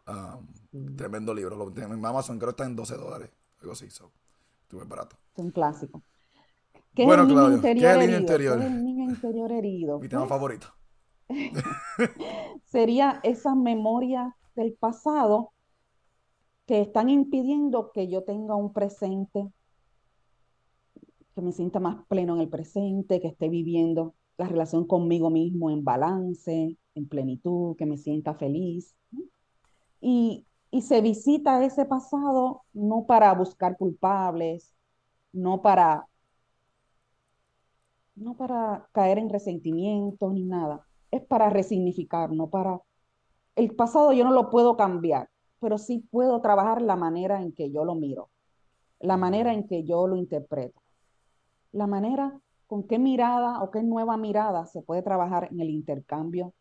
Ah, 0.10 0.40
Sí, 0.72 0.86
tremendo 0.96 1.34
libro. 1.34 1.56
Lo 1.56 1.72
tengo 1.72 1.94
en 1.94 2.06
Amazon, 2.06 2.38
creo 2.38 2.50
que 2.50 2.62
está 2.62 2.66
en 2.66 2.76
12 2.76 2.96
dólares. 2.96 3.32
Algo 3.62 3.74
así, 3.74 3.90
so. 3.90 4.12
Estuve 4.62 4.86
barato. 4.86 5.16
es 5.36 5.44
un 5.44 5.52
clásico. 5.52 6.04
¿Qué 6.94 7.04
es 7.04 7.10
el 7.10 7.28
niño 7.28 7.34
Claudio, 7.34 7.62
¿qué 7.62 7.72
es 7.72 7.76
interior 7.76 8.02
el 8.02 8.12
niño 8.12 8.34
herido? 8.34 8.58
¿Qué 8.58 8.66
es 8.66 8.72
el 8.72 8.86
niño 8.86 9.04
interior 9.06 9.52
herido? 9.52 10.00
Mi 10.00 10.10
tema 10.10 10.28
favorito. 10.28 10.68
sería 12.66 13.20
esa 13.24 13.56
memoria 13.56 14.36
del 14.56 14.74
pasado 14.74 15.54
que 16.66 16.82
están 16.82 17.10
impidiendo 17.10 17.92
que 17.92 18.08
yo 18.08 18.24
tenga 18.24 18.56
un 18.56 18.74
presente, 18.74 19.52
que 21.34 21.42
me 21.42 21.52
sienta 21.52 21.80
más 21.80 22.06
pleno 22.08 22.36
en 22.36 22.42
el 22.42 22.50
presente, 22.50 23.22
que 23.22 23.28
esté 23.28 23.50
viviendo 23.50 24.14
la 24.38 24.48
relación 24.48 24.86
conmigo 24.86 25.32
mismo 25.32 25.72
en 25.72 25.84
balance, 25.84 26.78
en 26.94 27.08
plenitud, 27.08 27.76
que 27.76 27.88
me 27.88 27.98
sienta 27.98 28.36
feliz. 28.36 28.96
Y, 30.02 30.46
y 30.72 30.82
se 30.82 31.02
visita 31.02 31.64
ese 31.64 31.86
pasado 31.86 32.64
no 32.74 33.06
para 33.06 33.34
buscar 33.34 33.78
culpables, 33.78 34.74
no 35.32 35.62
para, 35.62 36.08
no 38.16 38.36
para 38.36 38.88
caer 38.92 39.18
en 39.18 39.30
resentimientos 39.30 40.34
ni 40.34 40.46
nada, 40.46 40.86
es 41.12 41.22
para 41.24 41.50
resignificar, 41.50 42.32
no 42.32 42.50
para... 42.50 42.82
El 43.56 43.76
pasado 43.76 44.14
yo 44.14 44.24
no 44.24 44.32
lo 44.32 44.50
puedo 44.50 44.78
cambiar, 44.78 45.30
pero 45.60 45.78
sí 45.78 46.08
puedo 46.12 46.42
trabajar 46.42 46.82
la 46.82 46.96
manera 46.96 47.42
en 47.42 47.52
que 47.54 47.72
yo 47.72 47.84
lo 47.84 47.96
miro, 47.96 48.30
la 49.00 49.18
manera 49.18 49.54
en 49.54 49.68
que 49.68 49.84
yo 49.84 50.08
lo 50.08 50.16
interpreto, 50.16 50.82
la 51.72 51.88
manera 51.88 52.40
con 52.68 52.84
qué 52.84 53.00
mirada 53.00 53.64
o 53.64 53.72
qué 53.72 53.82
nueva 53.84 54.18
mirada 54.18 54.66
se 54.66 54.82
puede 54.82 55.02
trabajar 55.02 55.50
en 55.52 55.60
el 55.60 55.70
intercambio, 55.70 56.54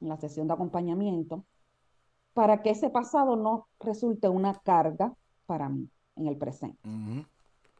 en 0.00 0.08
la 0.08 0.16
sesión 0.16 0.48
de 0.48 0.54
acompañamiento, 0.54 1.44
para 2.36 2.60
que 2.60 2.68
ese 2.68 2.90
pasado 2.90 3.34
no 3.34 3.66
resulte 3.80 4.28
una 4.28 4.52
carga 4.52 5.14
para 5.46 5.70
mí 5.70 5.88
en 6.16 6.26
el 6.26 6.36
presente. 6.36 6.78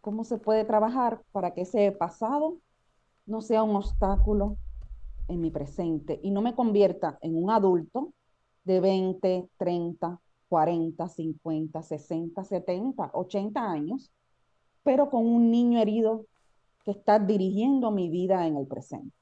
¿Cómo 0.01 0.25
se 0.25 0.39
puede 0.39 0.65
trabajar 0.65 1.21
para 1.31 1.53
que 1.53 1.61
ese 1.61 1.93
pasado 1.93 2.57
no 3.27 3.43
sea 3.43 3.63
un 3.63 3.77
obstáculo 3.77 4.57
en 5.29 5.43
mi 5.43 5.51
presente 5.51 6.19
y 6.23 6.31
no 6.31 6.41
me 6.41 6.55
convierta 6.55 7.19
en 7.21 7.37
un 7.37 7.51
adulto 7.51 8.15
de 8.65 8.81
20, 8.81 9.51
30, 9.59 10.21
40, 10.49 11.07
50, 11.07 11.83
60, 11.83 12.43
70, 12.43 13.11
80 13.13 13.71
años, 13.71 14.11
pero 14.83 15.11
con 15.11 15.27
un 15.27 15.51
niño 15.51 15.81
herido 15.81 16.25
que 16.83 16.93
está 16.93 17.19
dirigiendo 17.19 17.91
mi 17.91 18.09
vida 18.09 18.47
en 18.47 18.57
el 18.57 18.67
presente. 18.67 19.15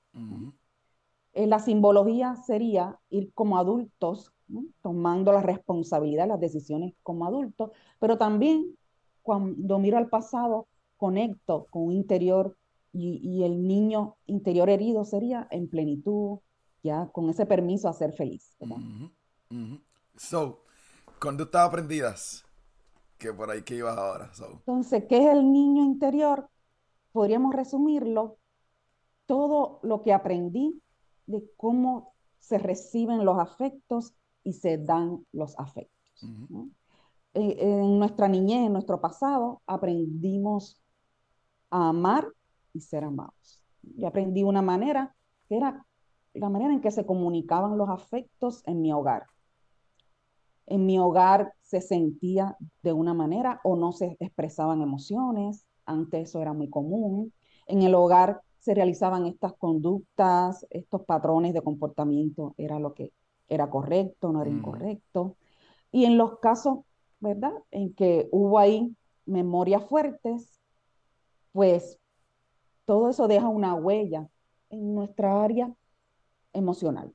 Eh, 1.32 1.48
la 1.48 1.58
simbología 1.58 2.36
sería 2.36 3.00
ir 3.10 3.32
como 3.34 3.58
adultos, 3.58 4.30
¿no? 4.48 4.64
tomando 4.82 5.32
la 5.32 5.42
responsabilidad 5.42 6.24
de 6.24 6.28
las 6.28 6.40
decisiones 6.40 6.94
como 7.02 7.26
adultos, 7.26 7.70
pero 7.98 8.18
también 8.18 8.76
cuando 9.22 9.78
miro 9.78 9.96
al 9.96 10.08
pasado, 10.08 10.68
conecto 10.96 11.66
con 11.70 11.84
un 11.84 11.92
interior 11.92 12.56
y, 12.92 13.20
y 13.22 13.44
el 13.44 13.66
niño 13.66 14.16
interior 14.26 14.68
herido 14.68 15.04
sería 15.04 15.48
en 15.50 15.68
plenitud, 15.68 16.38
ya 16.82 17.08
con 17.12 17.30
ese 17.30 17.46
permiso 17.46 17.88
a 17.88 17.92
ser 17.92 18.12
feliz. 18.12 18.54
¿verdad? 18.60 18.76
Ujú. 18.76 19.10
Ujú. 19.50 19.80
So, 20.16 20.60
conductas 21.18 21.66
aprendidas. 21.66 22.44
Que 23.18 23.32
por 23.32 23.50
ahí 23.50 23.62
que 23.62 23.76
ibas 23.76 23.96
ahora. 23.96 24.32
So. 24.34 24.50
Entonces, 24.52 25.04
¿qué 25.08 25.18
es 25.18 25.26
el 25.26 25.50
niño 25.50 25.82
interior? 25.84 26.48
Podríamos 27.12 27.54
resumirlo, 27.54 28.38
todo 29.26 29.80
lo 29.82 30.02
que 30.02 30.12
aprendí 30.12 30.82
de 31.26 31.42
cómo 31.56 32.14
se 32.38 32.58
reciben 32.58 33.24
los 33.24 33.38
afectos 33.38 34.14
y 34.44 34.52
se 34.52 34.78
dan 34.78 35.24
los 35.32 35.58
afectos. 35.58 36.22
Eh, 37.34 37.56
en 37.58 37.98
nuestra 37.98 38.28
niñez, 38.28 38.66
en 38.66 38.72
nuestro 38.72 39.00
pasado, 39.00 39.62
aprendimos 39.66 40.80
a 41.70 41.88
amar 41.88 42.28
y 42.72 42.80
ser 42.80 43.04
amados. 43.04 43.64
Yo 43.82 44.06
aprendí 44.06 44.44
una 44.44 44.62
manera 44.62 45.14
que 45.48 45.56
era 45.56 45.84
la 46.34 46.48
manera 46.48 46.72
en 46.72 46.80
que 46.80 46.90
se 46.90 47.06
comunicaban 47.06 47.78
los 47.78 47.88
afectos 47.88 48.62
en 48.66 48.82
mi 48.82 48.92
hogar. 48.92 49.24
En 50.66 50.86
mi 50.86 50.98
hogar 50.98 51.52
se 51.62 51.80
sentía 51.80 52.56
de 52.82 52.92
una 52.92 53.14
manera 53.14 53.60
o 53.64 53.76
no 53.76 53.92
se 53.92 54.16
expresaban 54.18 54.82
emociones, 54.82 55.66
antes 55.84 56.28
eso 56.28 56.40
era 56.40 56.52
muy 56.52 56.70
común. 56.70 57.32
En 57.66 57.82
el 57.82 57.94
hogar 57.94 58.40
se 58.58 58.74
realizaban 58.74 59.26
estas 59.26 59.52
conductas, 59.54 60.66
estos 60.70 61.02
patrones 61.04 61.52
de 61.52 61.62
comportamiento, 61.62 62.54
era 62.56 62.78
lo 62.78 62.94
que 62.94 63.12
era 63.48 63.70
correcto, 63.70 64.32
no 64.32 64.42
era 64.42 64.50
incorrecto. 64.50 65.36
Y 65.92 66.04
en 66.04 66.18
los 66.18 66.38
casos, 66.38 66.80
¿verdad? 67.20 67.52
En 67.70 67.94
que 67.94 68.28
hubo 68.32 68.58
ahí 68.58 68.96
memorias 69.26 69.84
fuertes, 69.86 70.60
pues 71.52 71.98
todo 72.84 73.10
eso 73.10 73.28
deja 73.28 73.48
una 73.48 73.74
huella 73.74 74.28
en 74.70 74.94
nuestra 74.94 75.42
área 75.42 75.72
emocional. 76.52 77.14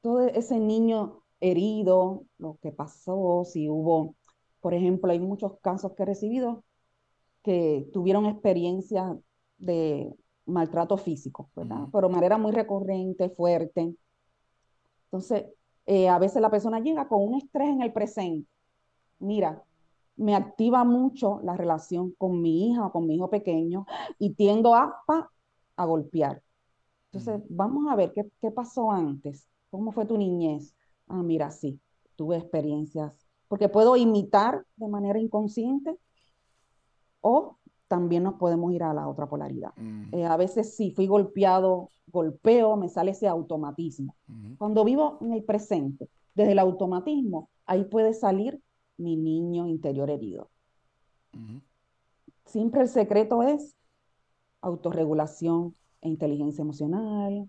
Todo 0.00 0.20
ese 0.20 0.60
niño 0.60 1.22
herido, 1.40 2.24
lo 2.38 2.58
que 2.62 2.72
pasó, 2.72 3.44
si 3.44 3.68
hubo, 3.68 4.14
por 4.60 4.74
ejemplo, 4.74 5.10
hay 5.12 5.20
muchos 5.20 5.58
casos 5.60 5.92
que 5.92 6.02
he 6.02 6.06
recibido 6.06 6.64
que 7.42 7.88
tuvieron 7.92 8.26
experiencias 8.26 9.16
de 9.58 10.14
maltrato 10.46 10.96
físico, 10.96 11.50
¿verdad? 11.54 11.86
Pero 11.92 12.08
de 12.08 12.14
manera 12.14 12.38
muy 12.38 12.52
recurrente, 12.52 13.28
fuerte. 13.30 13.94
Entonces, 15.14 15.46
eh, 15.86 16.08
a 16.08 16.18
veces 16.18 16.42
la 16.42 16.50
persona 16.50 16.80
llega 16.80 17.08
con 17.08 17.22
un 17.22 17.34
estrés 17.36 17.68
en 17.68 17.82
el 17.82 17.92
presente. 17.92 18.48
Mira, 19.20 19.64
me 20.16 20.34
activa 20.36 20.84
mucho 20.84 21.40
la 21.44 21.56
relación 21.56 22.12
con 22.18 22.42
mi 22.42 22.70
hija 22.70 22.86
o 22.86 22.92
con 22.92 23.06
mi 23.06 23.16
hijo 23.16 23.30
pequeño 23.30 23.86
y 24.18 24.34
tiendo 24.34 24.74
a, 24.74 24.94
a 25.76 25.84
golpear. 25.86 26.42
Entonces, 27.12 27.42
vamos 27.48 27.86
a 27.90 27.96
ver 27.96 28.12
qué, 28.14 28.30
qué 28.40 28.50
pasó 28.50 28.90
antes. 28.90 29.48
¿Cómo 29.70 29.92
fue 29.92 30.06
tu 30.06 30.18
niñez? 30.18 30.74
Ah, 31.08 31.22
mira, 31.22 31.50
sí, 31.50 31.80
tuve 32.16 32.36
experiencias. 32.38 33.12
Porque 33.48 33.68
puedo 33.68 33.96
imitar 33.96 34.66
de 34.76 34.88
manera 34.88 35.18
inconsciente 35.20 35.98
o 37.22 37.58
también 37.94 38.24
nos 38.24 38.34
podemos 38.34 38.72
ir 38.72 38.82
a 38.82 38.92
la 38.92 39.06
otra 39.06 39.28
polaridad. 39.28 39.72
Eh, 40.10 40.24
a 40.24 40.36
veces 40.36 40.74
sí, 40.74 40.90
fui 40.90 41.06
golpeado, 41.06 41.90
golpeo, 42.08 42.76
me 42.76 42.88
sale 42.88 43.12
ese 43.12 43.28
automatismo. 43.28 44.16
Cuando 44.58 44.84
vivo 44.84 45.18
en 45.20 45.32
el 45.32 45.44
presente, 45.44 46.08
desde 46.34 46.52
el 46.52 46.58
automatismo, 46.58 47.50
ahí 47.66 47.84
puede 47.84 48.12
salir 48.12 48.60
mi 48.96 49.16
niño 49.16 49.68
interior 49.68 50.10
herido. 50.10 50.50
Siempre 52.46 52.82
el 52.82 52.88
secreto 52.88 53.44
es 53.44 53.76
autorregulación 54.60 55.76
e 56.00 56.08
inteligencia 56.08 56.62
emocional, 56.62 57.48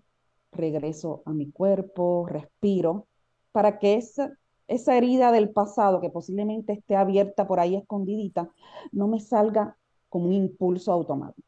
regreso 0.52 1.22
a 1.24 1.32
mi 1.32 1.50
cuerpo, 1.50 2.26
respiro, 2.28 3.08
para 3.50 3.80
que 3.80 3.96
esa, 3.96 4.30
esa 4.68 4.96
herida 4.96 5.32
del 5.32 5.50
pasado 5.50 6.00
que 6.00 6.10
posiblemente 6.10 6.72
esté 6.72 6.94
abierta 6.94 7.48
por 7.48 7.58
ahí 7.58 7.74
escondidita, 7.74 8.48
no 8.92 9.08
me 9.08 9.18
salga 9.18 9.76
como 10.16 10.28
un 10.28 10.32
impulso 10.32 10.92
automático, 10.92 11.46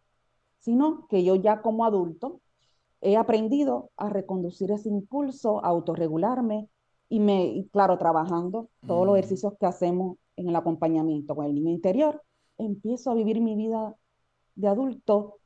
sino 0.58 1.06
que 1.08 1.24
yo 1.24 1.36
ya 1.36 1.62
como 1.62 1.86
adulto 1.86 2.42
he 3.00 3.16
aprendido 3.16 3.92
a 3.96 4.10
reconducir 4.10 4.70
ese 4.70 4.90
impulso, 4.90 5.64
a 5.64 5.68
autorregularme 5.68 6.68
y 7.08 7.20
me, 7.20 7.66
claro, 7.72 7.96
trabajando 7.96 8.68
todos 8.86 9.06
los 9.06 9.14
mm. 9.14 9.16
ejercicios 9.16 9.54
que 9.58 9.64
hacemos 9.64 10.18
en 10.36 10.50
el 10.50 10.56
acompañamiento 10.56 11.34
con 11.34 11.46
el 11.46 11.54
niño 11.54 11.70
interior, 11.70 12.22
empiezo 12.58 13.10
a 13.10 13.14
vivir 13.14 13.40
mi 13.40 13.56
vida 13.56 13.96
de 14.54 14.68
adulto 14.68 15.38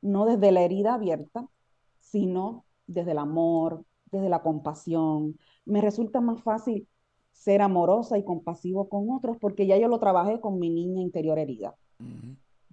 no 0.00 0.24
desde 0.24 0.50
la 0.50 0.62
herida 0.62 0.94
abierta, 0.94 1.50
sino 1.98 2.64
desde 2.86 3.10
el 3.10 3.18
amor, 3.18 3.84
desde 4.10 4.30
la 4.30 4.40
compasión. 4.40 5.36
Me 5.66 5.82
resulta 5.82 6.22
más 6.22 6.42
fácil 6.42 6.88
ser 7.32 7.60
amorosa 7.60 8.16
y 8.16 8.24
compasivo 8.24 8.88
con 8.88 9.10
otros 9.10 9.36
porque 9.38 9.66
ya 9.66 9.76
yo 9.76 9.88
lo 9.88 9.98
trabajé 9.98 10.40
con 10.40 10.58
mi 10.58 10.70
niña 10.70 11.02
interior 11.02 11.38
herida. 11.38 11.74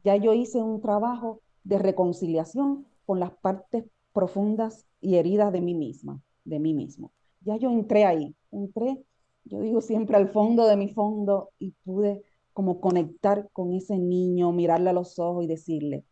Ya 0.04 0.16
yo 0.16 0.34
hice 0.34 0.62
un 0.62 0.82
trabajo 0.82 1.42
de 1.64 1.80
reconciliación 1.80 2.86
con 3.06 3.20
las 3.20 3.32
partes 3.32 3.86
profundas 4.14 4.86
y 5.02 5.16
heridas 5.16 5.52
de 5.52 5.62
mí 5.62 5.74
misma, 5.74 6.22
de 6.44 6.60
mí 6.60 6.74
mismo. 6.74 7.12
Ya 7.42 7.58
yo 7.58 7.70
entré 7.70 8.06
ahí, 8.06 8.36
entré, 8.52 9.04
yo 9.46 9.60
digo 9.60 9.82
siempre 9.82 10.18
al 10.18 10.30
fondo 10.30 10.66
de 10.68 10.76
mi 10.76 10.90
fondo 10.90 11.52
y 11.60 11.72
pude 11.84 12.24
como 12.54 12.82
conectar 12.82 13.50
con 13.54 13.74
ese 13.74 13.98
niño, 13.98 14.52
mirarle 14.52 14.90
a 14.90 14.94
los 14.94 15.20
ojos 15.20 15.44
y 15.44 15.48
decirle, 15.48 16.04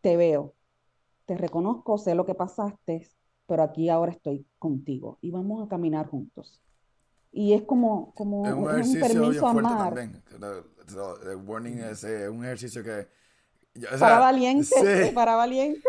te 0.00 0.16
veo, 0.16 0.54
te 1.26 1.36
reconozco, 1.36 1.98
sé 1.98 2.14
lo 2.14 2.26
que 2.26 2.34
pasaste, 2.34 3.08
pero 3.46 3.62
aquí 3.62 3.88
ahora 3.88 4.12
estoy 4.12 4.46
contigo 4.58 5.18
y 5.20 5.30
vamos 5.30 5.64
a 5.64 5.68
caminar 5.68 6.08
juntos. 6.08 6.60
Y 7.36 7.52
es 7.52 7.62
como, 7.62 8.14
como 8.14 8.46
es 8.46 8.88
un, 8.88 8.98
permiso 8.98 9.46
a 9.46 9.50
amar. 9.50 9.94
También. 9.94 10.22
El 11.22 11.36
warning 11.44 11.80
es 11.80 12.02
eh, 12.04 12.30
un 12.30 12.42
ejercicio 12.42 12.82
que 12.82 13.08
para 14.00 14.18
valientes, 14.18 15.12
para 15.12 15.36
valientes. 15.36 15.82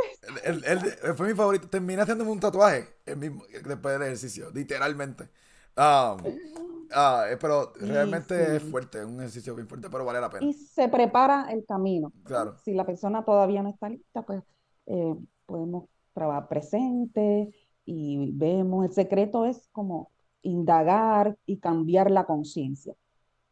fue 1.16 1.30
mi 1.30 1.34
favorito. 1.34 1.70
Terminé 1.70 2.02
haciéndome 2.02 2.32
un 2.32 2.42
tatuaje 2.42 2.86
el 3.06 3.16
mismo, 3.16 3.44
después 3.66 3.94
del 3.98 4.02
ejercicio, 4.02 4.52
literalmente. 4.54 5.30
Um, 5.78 6.18
eh, 6.26 7.38
pero 7.40 7.72
realmente 7.80 8.58
es 8.58 8.64
fuerte, 8.64 9.00
es 9.00 9.06
un 9.06 9.16
ejercicio 9.22 9.56
bien 9.56 9.70
fuerte, 9.70 9.90
pero 9.90 10.04
vale 10.04 10.20
la 10.20 10.30
pena. 10.30 10.46
Y 10.46 10.52
se 10.52 10.90
prepara 10.90 11.48
el 11.50 11.66
camino. 11.66 12.12
Claro. 12.26 12.58
Si 12.66 12.74
la 12.74 12.86
persona 12.86 13.24
todavía 13.24 13.64
no 13.64 13.70
está 13.70 13.88
lista, 13.88 14.22
pues 14.24 14.44
eh, 14.88 15.16
podemos 15.46 15.86
trabajar 16.12 16.50
presente 16.50 17.50
y 17.86 18.34
vemos. 18.34 18.86
El 18.86 18.92
secreto 18.92 19.46
es 19.46 19.70
como 19.72 20.12
indagar 20.48 21.38
y 21.46 21.58
cambiar 21.58 22.10
la 22.10 22.26
conciencia. 22.26 22.96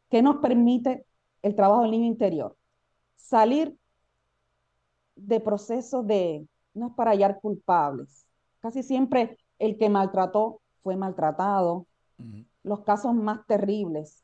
¿Qué 0.10 0.22
nos 0.22 0.38
permite 0.38 1.06
el 1.42 1.56
trabajo 1.56 1.82
del 1.82 1.92
niño 1.92 2.06
interior? 2.06 2.56
Salir 3.16 3.76
de 5.16 5.40
procesos 5.40 6.06
de, 6.08 6.48
no 6.74 6.88
es 6.88 6.94
para 6.94 7.12
hallar 7.12 7.40
culpables. 7.42 8.26
Casi 8.60 8.84
siempre 8.84 9.38
el 9.60 9.78
que 9.78 9.90
maltrató 9.90 10.62
fue 10.84 10.96
maltratado. 10.96 11.88
Los 12.64 12.82
casos 12.82 13.14
más 13.14 13.46
terribles 13.46 14.24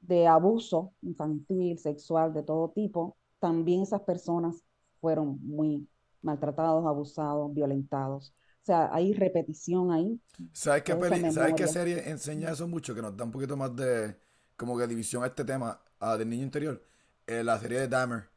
de 0.00 0.26
abuso 0.26 0.92
infantil, 1.02 1.78
sexual, 1.78 2.32
de 2.32 2.42
todo 2.42 2.70
tipo, 2.70 3.16
también 3.38 3.82
esas 3.82 4.00
personas 4.02 4.64
fueron 5.00 5.38
muy 5.42 5.88
maltratados, 6.22 6.84
abusados, 6.84 7.52
violentados. 7.54 8.34
O 8.68 8.70
sea, 8.70 8.90
hay 8.92 9.14
repetición 9.14 9.90
ahí. 9.90 10.20
¿Sabes 10.52 10.82
qué, 10.82 11.32
¿sabes 11.32 11.54
qué 11.54 11.66
serie 11.66 12.10
enseña 12.10 12.50
eso 12.50 12.68
mucho? 12.68 12.94
Que 12.94 13.00
nos 13.00 13.16
da 13.16 13.24
un 13.24 13.32
poquito 13.32 13.56
más 13.56 13.74
de 13.74 14.14
como 14.58 14.76
que 14.76 14.86
división 14.86 15.24
a 15.24 15.28
este 15.28 15.42
tema 15.42 15.80
del 16.18 16.28
niño 16.28 16.42
interior. 16.42 16.84
Eh, 17.26 17.42
la 17.42 17.58
serie 17.58 17.80
de 17.80 17.88
Dahmer 17.88 18.28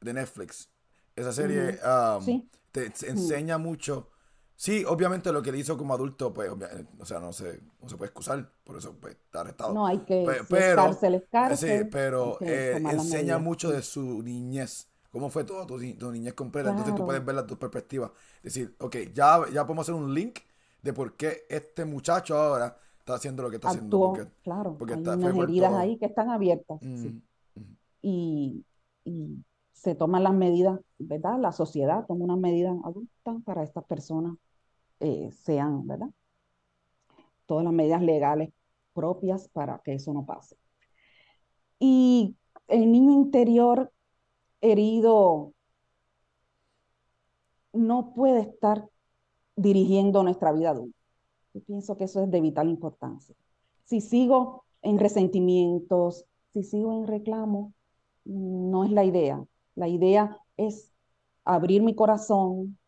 de 0.00 0.14
Netflix. 0.14 0.68
Esa 1.16 1.32
serie 1.32 1.80
um, 1.84 2.48
te, 2.70 2.92
enseña 3.08 3.58
mucho. 3.58 4.10
Sí, 4.54 4.84
obviamente 4.86 5.32
lo 5.32 5.42
que 5.42 5.50
él 5.50 5.56
hizo 5.56 5.76
como 5.76 5.92
adulto, 5.92 6.32
pues, 6.32 6.52
o 7.00 7.04
sea, 7.04 7.18
no 7.18 7.32
se, 7.32 7.60
no 7.82 7.88
se 7.88 7.96
puede 7.96 8.10
excusar, 8.10 8.48
por 8.62 8.76
eso 8.76 8.94
pues, 9.00 9.16
está 9.16 9.40
arrestado. 9.40 9.74
No, 9.74 9.88
hay 9.88 9.98
que 10.00 10.24
pero, 10.48 10.96
Sí, 11.56 11.88
pero 11.90 12.38
eh, 12.42 12.80
enseña 12.92 13.38
mucho 13.38 13.72
de 13.72 13.82
su 13.82 14.22
niñez. 14.22 14.86
¿Cómo 15.10 15.28
fue 15.28 15.44
todo 15.44 15.66
tu, 15.66 15.78
niñez 15.78 16.34
completa? 16.34 16.70
Entonces 16.70 16.94
tú 16.94 17.04
puedes 17.04 17.24
ver 17.24 17.34
las 17.34 17.46
dos 17.46 17.58
perspectivas. 17.58 18.12
Decir, 18.42 18.76
ok, 18.78 18.96
ya, 19.12 19.40
ya 19.52 19.66
podemos 19.66 19.88
hacer 19.88 19.94
un 19.94 20.14
link 20.14 20.38
de 20.82 20.92
por 20.92 21.16
qué 21.16 21.46
este 21.48 21.84
muchacho 21.84 22.36
ahora 22.36 22.76
está 22.98 23.14
haciendo 23.14 23.42
lo 23.42 23.50
que 23.50 23.56
está 23.56 23.70
haciendo. 23.70 23.98
Porque, 23.98 24.28
claro, 24.42 24.76
porque 24.78 24.94
hay 24.94 25.00
unas 25.00 25.36
heridas 25.36 25.74
ahí 25.74 25.98
que 25.98 26.06
están 26.06 26.30
abiertas. 26.30 26.78
sí. 26.80 27.22
y, 28.02 28.64
y 29.04 29.44
se 29.80 29.94
toman 29.94 30.22
las 30.22 30.34
medidas, 30.34 30.78
¿verdad? 30.98 31.38
La 31.40 31.52
sociedad 31.52 32.04
toma 32.06 32.24
unas 32.24 32.38
medidas 32.38 32.76
adultas 32.84 33.42
para 33.46 33.62
estas 33.62 33.84
personas 33.84 34.36
eh, 35.00 35.30
sean, 35.32 35.86
¿verdad? 35.86 36.10
Todas 37.46 37.64
las 37.64 37.72
medidas 37.72 38.02
legales 38.02 38.50
propias 38.92 39.48
para 39.48 39.78
que 39.78 39.94
eso 39.94 40.12
no 40.12 40.26
pase. 40.26 40.56
Y 41.78 42.36
el 42.68 42.92
niño 42.92 43.12
interior 43.12 43.90
herido 44.60 45.52
no 47.72 48.12
puede 48.14 48.40
estar 48.40 48.88
dirigiendo 49.56 50.22
nuestra 50.22 50.52
vida 50.52 50.70
adulta. 50.70 50.98
Yo 51.54 51.60
pienso 51.62 51.96
que 51.96 52.04
eso 52.04 52.22
es 52.22 52.30
de 52.30 52.40
vital 52.40 52.68
importancia. 52.68 53.34
Si 53.84 54.00
sigo 54.00 54.64
en 54.82 54.98
resentimientos, 54.98 56.24
si 56.52 56.62
sigo 56.62 56.92
en 56.92 57.06
reclamo, 57.06 57.72
no 58.24 58.84
es 58.84 58.90
la 58.90 59.04
idea. 59.04 59.44
La 59.74 59.88
idea 59.88 60.38
es 60.56 60.92
abrir 61.44 61.82
mi 61.82 61.94
corazón, 61.94 62.78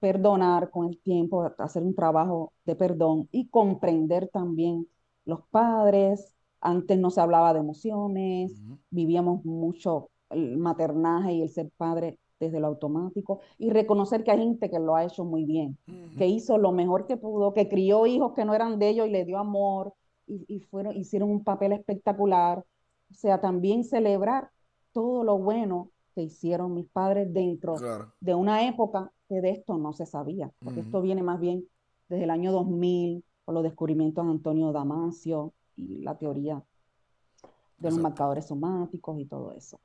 perdonar 0.00 0.70
con 0.70 0.86
el 0.86 0.98
tiempo, 1.00 1.50
hacer 1.58 1.82
un 1.82 1.94
trabajo 1.94 2.52
de 2.64 2.76
perdón 2.76 3.28
y 3.32 3.48
comprender 3.48 4.28
también 4.28 4.88
los 5.24 5.40
padres. 5.50 6.32
Antes 6.60 6.98
no 6.98 7.10
se 7.10 7.20
hablaba 7.20 7.52
de 7.52 7.60
emociones, 7.60 8.52
vivíamos 8.90 9.44
mucho 9.44 10.10
el 10.30 10.56
maternaje 10.58 11.32
y 11.32 11.42
el 11.42 11.48
ser 11.48 11.70
padre 11.76 12.18
desde 12.40 12.60
lo 12.60 12.68
automático 12.68 13.40
y 13.58 13.70
reconocer 13.70 14.22
que 14.22 14.30
hay 14.30 14.38
gente 14.38 14.70
que 14.70 14.78
lo 14.78 14.94
ha 14.94 15.04
hecho 15.04 15.24
muy 15.24 15.44
bien, 15.44 15.76
que 16.16 16.26
hizo 16.26 16.58
lo 16.58 16.72
mejor 16.72 17.06
que 17.06 17.16
pudo, 17.16 17.52
que 17.52 17.68
crió 17.68 18.06
hijos 18.06 18.32
que 18.34 18.44
no 18.44 18.54
eran 18.54 18.78
de 18.78 18.88
ellos 18.88 19.08
y 19.08 19.10
le 19.10 19.24
dio 19.24 19.38
amor 19.38 19.94
y, 20.26 20.60
fueron, 20.60 20.94
hicieron 20.94 21.30
un 21.30 21.42
papel 21.42 21.72
espectacular. 21.72 22.64
O 23.10 23.14
sea, 23.14 23.40
también 23.40 23.82
celebrar 23.84 24.50
todo 24.92 25.24
lo 25.24 25.38
bueno 25.38 25.90
que 26.14 26.22
hicieron 26.22 26.74
mis 26.74 26.86
padres 26.86 27.32
dentro 27.32 27.76
de 28.20 28.34
una 28.34 28.68
época 28.68 29.10
que 29.28 29.40
de 29.40 29.50
esto 29.50 29.78
no 29.78 29.92
se 29.92 30.06
sabía, 30.06 30.50
porque 30.62 30.80
esto 30.80 31.00
viene 31.00 31.22
más 31.22 31.40
bien 31.40 31.66
desde 32.08 32.24
el 32.24 32.30
año 32.30 32.52
2000, 32.52 33.24
con 33.44 33.54
los 33.54 33.64
descubrimientos 33.64 34.24
de 34.24 34.30
Antonio 34.30 34.72
Damasio 34.72 35.52
y 35.76 36.02
la 36.02 36.16
teoría 36.18 36.62
de 37.78 37.90
los 37.90 37.98
marcadores 37.98 38.46
somáticos 38.46 39.18
y 39.18 39.24
todo 39.24 39.52
eso. 39.52 39.78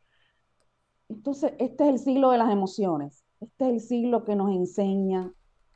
Entonces, 1.14 1.54
este 1.60 1.84
es 1.84 1.90
el 1.92 2.00
siglo 2.00 2.32
de 2.32 2.40
las 2.40 2.52
emociones, 2.52 3.24
este 3.40 3.66
es 3.66 3.72
el 3.74 3.80
siglo 3.82 4.24
que 4.24 4.36
nos 4.36 4.52
enseña, 4.52 5.32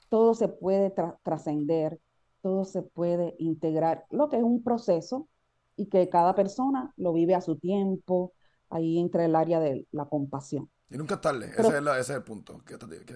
todo 0.09 0.33
se 0.33 0.47
puede 0.47 0.91
trascender, 1.23 1.99
todo 2.41 2.65
se 2.65 2.81
puede 2.81 3.35
integrar, 3.37 4.05
lo 4.09 4.29
que 4.29 4.37
es 4.37 4.43
un 4.43 4.63
proceso 4.63 5.27
y 5.75 5.89
que 5.89 6.09
cada 6.09 6.33
persona 6.33 6.91
lo 6.97 7.13
vive 7.13 7.35
a 7.35 7.41
su 7.41 7.57
tiempo, 7.57 8.33
ahí 8.71 8.97
entra 8.97 9.25
el 9.25 9.35
área 9.35 9.59
de 9.59 9.85
la 9.91 10.05
compasión. 10.05 10.71
Y 10.89 10.97
nunca 10.97 11.15
es 11.15 11.21
tarde, 11.21 11.51
ese, 11.55 11.99
es 11.99 12.09
el 12.09 12.23
punto. 12.23 12.59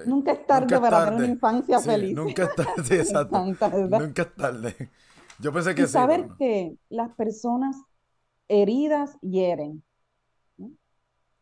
nunca 0.06 0.34
es 0.34 0.46
tarde 0.46 0.80
para 0.80 1.06
tener 1.06 1.20
una 1.24 1.28
infancia 1.28 1.80
feliz. 1.80 2.16
Nunca 2.16 2.44
es 2.44 2.56
tarde, 2.56 2.96
exacto. 3.00 3.44
nunca 3.44 4.22
es 4.22 4.36
tarde. 4.36 4.90
Yo 5.40 5.52
pensé 5.52 5.74
que 5.74 5.84
y 5.84 5.88
Saber 5.88 6.28
que 6.38 6.78
las 6.90 7.16
personas 7.16 7.78
heridas 8.48 9.18
hieren. 9.22 9.84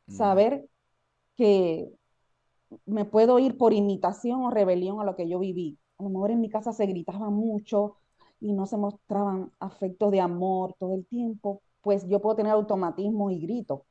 Saber 0.08 0.69
que 1.40 1.90
me 2.86 3.06
puedo 3.06 3.40
ir 3.40 3.58
por 3.58 3.72
imitación 3.74 4.42
o 4.44 4.52
rebelión 4.52 5.00
a 5.00 5.06
lo 5.06 5.16
que 5.16 5.30
yo 5.30 5.40
viví. 5.40 5.80
A 5.98 6.04
lo 6.04 6.10
mejor 6.10 6.32
en 6.32 6.42
mi 6.42 6.50
casa 6.50 6.74
se 6.74 6.86
gritaba 6.86 7.30
mucho 7.30 7.96
y 8.42 8.52
no 8.52 8.66
se 8.66 8.76
mostraban 8.76 9.52
afectos 9.58 10.12
de 10.12 10.20
amor 10.20 10.76
todo 10.78 10.96
el 10.96 11.06
tiempo, 11.06 11.62
pues 11.82 12.06
yo 12.10 12.20
puedo 12.20 12.36
tener 12.36 12.52
automatismo 12.52 13.32
y 13.32 13.40
grito 13.40 13.86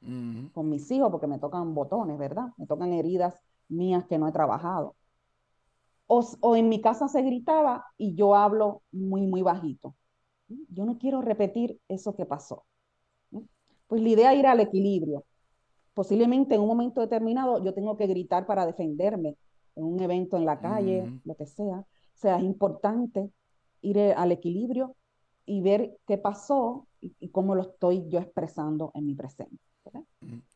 con 0.53 0.69
mis 0.69 0.91
hijos 0.91 1.11
porque 1.11 1.27
me 1.27 1.39
tocan 1.39 1.75
botones, 1.75 2.19
¿verdad? 2.19 2.49
Me 2.59 2.67
tocan 2.67 2.93
heridas 2.93 3.35
mías 3.69 4.05
que 4.07 4.19
no 4.19 4.29
he 4.29 4.33
trabajado. 4.33 4.95
O, 6.07 6.23
o, 6.41 6.57
en 6.57 6.69
mi 6.69 6.83
casa 6.83 7.09
se 7.09 7.23
gritaba 7.23 7.87
y 7.97 8.15
yo 8.15 8.35
hablo 8.35 8.83
muy, 8.93 9.27
muy 9.27 9.41
bajito. 9.41 9.95
Yo 10.49 10.85
no 10.85 10.99
quiero 10.99 11.23
repetir 11.23 11.81
eso 11.89 12.15
que 12.15 12.27
pasó. 12.27 12.65
Pues 13.87 14.03
la 14.03 14.09
idea 14.11 14.33
es 14.35 14.39
ir 14.39 14.47
al 14.47 14.61
equilibrio. 14.61 15.25
Posiblemente 15.99 16.55
en 16.55 16.61
un 16.61 16.69
momento 16.69 17.01
determinado 17.01 17.61
yo 17.65 17.75
tengo 17.75 17.97
que 17.97 18.07
gritar 18.07 18.47
para 18.47 18.65
defenderme 18.65 19.37
en 19.75 19.83
un 19.83 20.01
evento 20.01 20.37
en 20.37 20.45
la 20.45 20.61
calle, 20.61 21.11
lo 21.25 21.35
que 21.35 21.45
sea. 21.45 21.79
O 21.79 21.87
sea, 22.15 22.37
es 22.37 22.45
importante 22.45 23.33
ir 23.81 23.99
al 23.99 24.31
equilibrio 24.31 24.95
y 25.45 25.61
ver 25.61 25.99
qué 26.07 26.17
pasó 26.17 26.87
y, 27.01 27.31
cómo 27.31 27.57
lo 27.57 27.63
estoy 27.63 28.09
yo 28.09 28.21
expresando 28.21 28.93
en 28.95 29.07
mi 29.07 29.17
presente. 29.17 29.59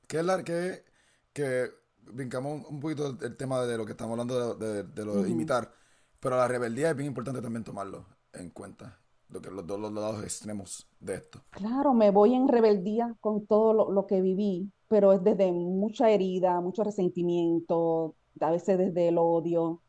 ¿Qué 0.06 0.18
es 0.20 0.24
la 0.24 0.44
que, 0.44 0.84
que 1.32 1.70
brincamos 2.02 2.64
un, 2.70 2.78
poquito 2.78 3.18
el 3.20 3.36
tema 3.36 3.62
de 3.62 3.76
lo 3.76 3.84
que 3.84 3.92
estamos 3.92 4.12
hablando 4.12 4.54
de, 4.54 5.04
lo 5.04 5.24
de 5.24 5.28
imitar, 5.28 5.72
pero 6.20 6.36
la 6.36 6.46
rebeldía 6.46 6.90
es 6.90 6.96
bien 6.96 7.08
importante 7.08 7.42
también 7.42 7.64
tomarlo 7.64 8.06
en 8.32 8.50
cuenta 8.50 8.96
lo 9.32 9.40
que 9.40 9.50
los 9.50 9.66
dos 9.66 9.80
lados 9.92 10.22
extremos 10.22 10.86
de 11.00 11.14
esto. 11.14 11.40
Claro, 11.50 11.94
me 11.94 12.10
voy 12.10 12.34
en 12.34 12.48
rebeldía 12.48 13.16
con 13.20 13.46
todo 13.46 13.90
lo, 13.90 14.06
que 14.06 14.20
viví, 14.20 14.70
pero 14.92 15.14
es 15.14 15.24
desde 15.24 15.50
mucha 15.52 16.10
herida, 16.10 16.60
mucho 16.60 16.84
resentimiento, 16.84 18.14
a 18.38 18.50
veces 18.50 18.76
desde 18.76 19.08
el 19.08 19.16
odio. 19.16 19.80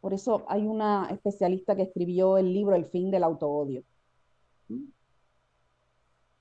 Por 0.00 0.12
eso 0.12 0.44
hay 0.48 0.66
una 0.66 1.06
especialista 1.08 1.76
que 1.76 1.82
escribió 1.82 2.36
el 2.36 2.52
libro 2.52 2.74
El 2.74 2.84
fin 2.86 3.12
del 3.12 3.22
autoodio. 3.22 3.84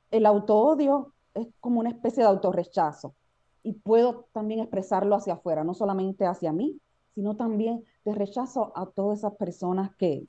El 0.10 0.26
autoodio 0.26 1.14
es 1.36 1.50
como 1.60 1.82
una 1.82 1.92
especie 1.92 2.24
de 2.24 2.30
autorrechazo 2.30 3.14
y 3.62 3.74
puedo 3.74 4.26
también 4.34 4.62
expresarlo 4.62 5.16
hacia 5.16 5.34
afuera, 5.34 5.64
no 5.64 5.76
solamente 5.76 6.26
hacia 6.26 6.52
mí, 6.52 6.80
sino 7.14 7.36
también 7.36 7.84
de 8.06 8.16
rechazo 8.16 8.72
a 8.76 8.88
todas 8.88 9.20
esas 9.20 9.36
personas 9.36 9.96
que, 9.98 10.26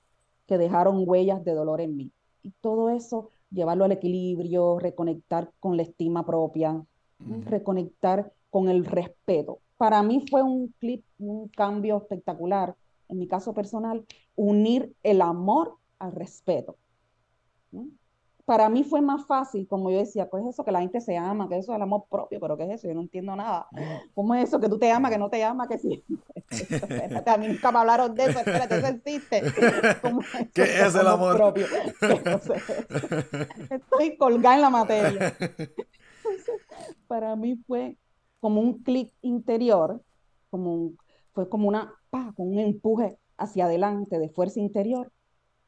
que 0.47 0.59
dejaron 0.59 1.05
huellas 1.07 1.43
de 1.47 1.55
dolor 1.55 1.81
en 1.81 1.97
mí. 1.97 2.13
Y 2.43 2.51
todo 2.61 2.91
eso, 2.91 3.31
llevarlo 3.51 3.87
al 3.87 3.93
equilibrio, 3.93 4.79
reconectar 4.79 5.51
con 5.61 5.79
la 5.79 5.85
estima 5.85 6.27
propia, 6.27 6.85
reconectar 7.47 8.33
con 8.51 8.69
el 8.69 8.85
respeto. 8.85 9.61
Para 9.77 10.03
mí 10.03 10.25
fue 10.29 10.43
un 10.43 10.75
clip, 10.79 11.05
un 11.19 11.49
cambio 11.49 11.99
espectacular, 11.99 12.75
en 13.09 13.19
mi 13.19 13.27
caso 13.27 13.55
personal, 13.55 14.05
unir 14.37 14.95
el 15.03 15.21
amor 15.23 15.77
al 15.99 16.13
respeto 16.13 16.77
para 18.51 18.69
mí 18.69 18.83
fue 18.83 19.01
más 19.01 19.27
fácil, 19.27 19.69
como 19.69 19.93
yo 19.93 19.99
decía, 19.99 20.29
pues 20.29 20.45
eso 20.45 20.65
que 20.65 20.73
la 20.73 20.81
gente 20.81 21.01
se 21.01 21.17
ama, 21.17 21.49
que 21.49 21.57
eso 21.57 21.71
es 21.71 21.77
el 21.77 21.83
amor 21.83 22.07
propio, 22.11 22.41
pero 22.41 22.57
¿qué 22.57 22.65
es 22.65 22.71
eso? 22.71 22.89
Yo 22.89 22.95
no 22.95 23.03
entiendo 23.03 23.37
nada. 23.37 23.69
¿Cómo 24.13 24.35
es 24.35 24.49
eso 24.49 24.59
que 24.59 24.69
tú 24.69 24.77
te 24.77 24.91
amas, 24.91 25.13
que 25.13 25.19
no 25.19 25.31
te 25.31 25.45
amas, 25.45 25.69
que 25.69 25.79
sí? 25.79 26.05
a 27.27 27.37
mí 27.37 27.47
nunca 27.47 27.71
me 27.71 27.79
hablaron 27.79 28.13
de 28.13 28.25
eso, 28.25 28.41
espérate, 28.41 28.79
eso 28.79 28.87
existe. 28.89 29.43
¿Qué 30.53 30.63
es 30.63 30.97
el 30.97 31.07
amor? 31.07 31.37
propio? 31.37 31.67
Estoy 33.71 34.17
colgada 34.17 34.57
en 34.57 34.63
la 34.63 34.71
materia. 34.71 35.37
para 37.07 37.37
mí 37.37 37.57
fue 37.67 37.97
como 38.41 38.61
un 38.61 38.83
clic 38.83 39.13
interior, 39.23 40.03
como 40.51 40.93
fue 41.33 41.49
como 41.49 41.69
una, 41.69 41.95
pa, 42.11 42.33
con 42.37 42.49
un 42.49 42.59
empuje 42.59 43.19
hacia 43.37 43.67
adelante 43.67 44.19
de 44.19 44.29
fuerza 44.29 44.61
interior, 44.61 45.13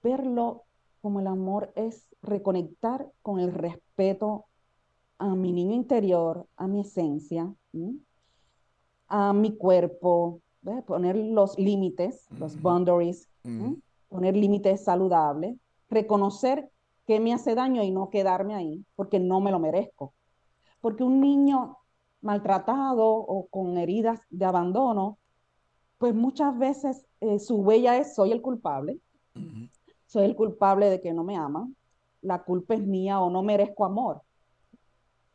verlo 0.03 0.65
como 1.01 1.21
el 1.21 1.27
amor 1.27 1.73
es 1.75 2.07
reconectar 2.23 3.11
con 3.23 3.41
el 3.41 3.53
respeto 3.53 4.47
a 5.19 5.35
mi 5.35 5.53
niño 5.53 5.75
interior, 5.75 6.47
a 6.57 6.67
mi 6.67 6.81
esencia, 6.81 7.53
a 9.09 9.33
mi 9.33 9.57
cuerpo, 9.57 10.41
poner 10.87 11.17
los 11.17 11.59
límites, 11.59 12.27
los 12.39 12.61
boundaries, 12.61 13.29
poner 14.09 14.37
límites 14.37 14.85
saludables, 14.85 15.57
reconocer 15.91 16.71
que 17.07 17.21
me 17.21 17.33
hace 17.33 17.55
daño 17.55 17.83
y 17.83 17.91
no 17.91 18.11
quedarme 18.11 18.55
ahí 18.55 18.85
porque 18.95 19.19
no 19.19 19.41
me 19.41 19.51
lo 19.51 19.59
merezco. 19.59 20.15
Porque 20.83 21.03
un 21.03 21.23
niño 21.23 21.79
maltratado 22.21 23.07
o 23.07 23.47
con 23.49 23.79
heridas 23.79 24.21
de 24.29 24.45
abandono, 24.45 25.19
pues 25.97 26.15
muchas 26.15 26.59
veces 26.59 27.07
eh, 27.21 27.39
su 27.39 27.57
huella 27.57 27.97
es 27.97 28.15
soy 28.15 28.33
el 28.33 28.43
culpable, 28.43 29.01
soy 30.07 30.25
el 30.25 30.37
culpable 30.37 30.91
de 30.91 31.01
que 31.01 31.15
no 31.15 31.25
me 31.25 31.37
ama, 31.37 31.71
la 32.21 32.43
culpa 32.43 32.75
es 32.75 32.83
mía 32.83 33.21
o 33.21 33.31
no 33.31 33.43
merezco 33.43 33.85
amor. 33.85 34.23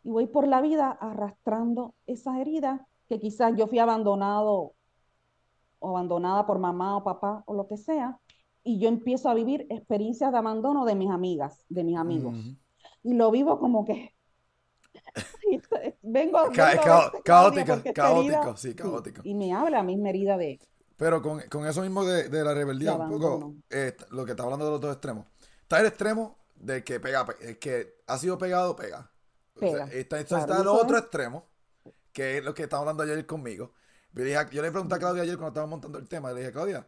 Y 0.04 0.12
voy 0.12 0.28
por 0.28 0.48
la 0.48 0.62
vida 0.62 0.92
arrastrando 0.92 1.96
esas 2.06 2.38
heridas 2.38 2.82
que 3.08 3.20
quizás 3.20 3.56
yo 3.58 3.68
fui 3.68 3.80
abandonado 3.80 4.74
o 5.80 5.90
abandonada 5.90 6.46
por 6.46 6.60
mamá 6.60 6.98
o 6.98 7.04
papá 7.04 7.44
o 7.46 7.54
lo 7.54 7.68
que 7.68 7.78
sea, 7.78 8.20
y 8.64 8.80
yo 8.80 8.90
empiezo 8.90 9.30
a 9.30 9.34
vivir 9.34 9.66
experiencias 9.70 10.32
de 10.32 10.38
abandono 10.38 10.84
de 10.84 10.96
mis 10.96 11.10
amigas, 11.10 11.66
de 11.70 11.86
mis 11.86 11.98
amigos. 11.98 12.36
Y 13.02 13.14
lo 13.14 13.32
vivo 13.32 13.60
como 13.60 13.86
que 13.86 14.17
vengo, 16.02 16.40
caótico, 17.24 17.82
caótico, 17.94 18.58
sí, 18.58 18.74
caótico. 18.74 19.22
Y, 19.24 19.34
me 19.34 19.54
habla 19.54 19.80
a 19.80 19.84
mí 19.84 19.98
herida 20.08 20.38
de... 20.38 20.60
Pero 20.98 21.22
con, 21.22 21.66
eso 21.66 21.82
mismo 21.82 22.04
de, 22.06 22.44
la 22.44 22.54
rebeldía, 22.54 22.96
un 22.96 23.10
poco, 23.10 23.56
eh, 23.70 23.96
lo 24.10 24.26
que 24.26 24.32
está 24.32 24.44
hablando 24.44 24.66
de 24.66 24.72
los 24.72 24.82
dos 24.82 24.94
extremos. 24.94 25.28
Está 25.62 25.80
el 25.80 25.86
extremo 25.86 26.38
de 26.56 26.84
que 26.84 27.00
pega, 27.00 27.26
que 27.60 28.02
ha 28.08 28.18
sido 28.18 28.38
pegado, 28.38 28.76
pega. 28.76 29.12
está, 29.92 30.20
está, 30.20 30.42
el 30.60 30.68
otro 30.68 30.98
extremo, 30.98 31.46
que 32.12 32.40
es 32.40 32.44
lo 32.44 32.54
que 32.54 32.64
estaba 32.64 32.82
hablando 32.82 33.04
ayer 33.04 33.26
conmigo. 33.28 33.74
Yo, 34.14 34.62
le 34.64 34.72
pregunté 34.72 34.96
a 34.96 34.98
Claudia 34.98 35.22
ayer 35.22 35.36
cuando 35.36 35.50
estábamos 35.50 35.72
montando 35.72 36.00
el 36.00 36.08
tema, 36.08 36.32
le 36.32 36.40
dije, 36.40 36.52
Claudia, 36.52 36.88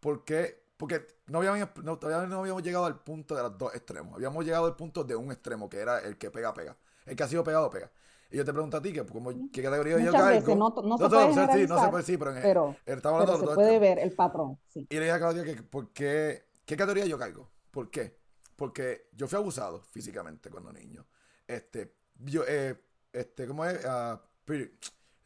¿por 0.00 0.24
qué? 0.24 0.62
Porque 0.76 1.06
no 1.26 1.38
habíamos, 1.38 1.72
todavía 1.98 2.26
no 2.26 2.40
habíamos 2.40 2.62
llegado 2.62 2.84
al 2.84 3.00
punto 3.00 3.34
de 3.34 3.42
los 3.42 3.56
dos 3.56 3.74
extremos. 3.74 4.14
Habíamos 4.14 4.44
llegado 4.44 4.66
al 4.66 4.76
punto 4.76 5.04
de 5.04 5.16
un 5.16 5.32
extremo, 5.32 5.70
que 5.70 5.78
era 5.78 6.00
el 6.00 6.18
que 6.18 6.30
pega, 6.30 6.52
pega. 6.52 6.76
El 7.06 7.16
que 7.16 7.22
ha 7.22 7.28
sido 7.28 7.44
pegado, 7.44 7.70
pega. 7.70 7.90
Y 8.30 8.36
yo 8.36 8.44
te 8.44 8.52
pregunto 8.52 8.76
a 8.76 8.82
ti, 8.82 8.92
que, 8.92 9.04
como, 9.04 9.30
¿qué 9.50 9.62
categoría 9.62 9.98
yo 9.98 10.12
caigo? 10.12 10.54
no, 10.54 10.74
no, 10.84 10.98
se 10.98 11.08
puede 11.08 11.32
sí, 11.32 11.66
no 11.66 11.82
se 11.82 11.88
puede, 11.88 12.04
sí, 12.04 12.16
pero, 12.16 12.36
en, 12.36 12.42
pero, 12.42 12.76
pero 12.84 13.38
se 13.38 13.54
puede 13.54 13.78
ver 13.80 13.98
el 13.98 14.12
patrón. 14.12 14.58
Sí. 14.68 14.86
Y 14.88 14.94
le 14.94 15.00
dije 15.00 15.12
a 15.12 15.18
Claudia 15.18 15.42
que, 15.42 15.62
¿por 15.62 15.92
qué, 15.92 16.44
¿qué 16.64 16.76
categoría 16.76 17.06
yo 17.06 17.18
caigo? 17.18 17.50
¿Por 17.72 17.90
qué? 17.90 18.16
Porque 18.54 19.08
yo 19.12 19.26
fui 19.26 19.36
abusado 19.36 19.80
físicamente 19.80 20.48
cuando 20.48 20.72
niño. 20.72 21.04
Este, 21.46 21.96
yo, 22.20 22.44
eh, 22.46 22.80
este, 23.12 23.46
¿cómo 23.48 23.64
es? 23.64 23.84
Uh, 23.84 24.18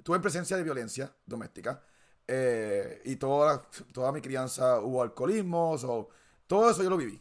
tuve 0.03 0.21
presencia 0.21 0.57
de 0.57 0.63
violencia 0.63 1.15
doméstica. 1.27 1.83
Eh, 2.27 3.03
y 3.05 3.17
toda, 3.17 3.63
toda 3.93 4.13
mi 4.13 4.23
crianza 4.23 4.81
hubo 4.81 5.03
alcoholismo, 5.03 5.73
o 5.73 6.09
todo 6.47 6.71
eso 6.71 6.83
yo 6.83 6.89
lo 6.89 6.97
viví. 6.97 7.21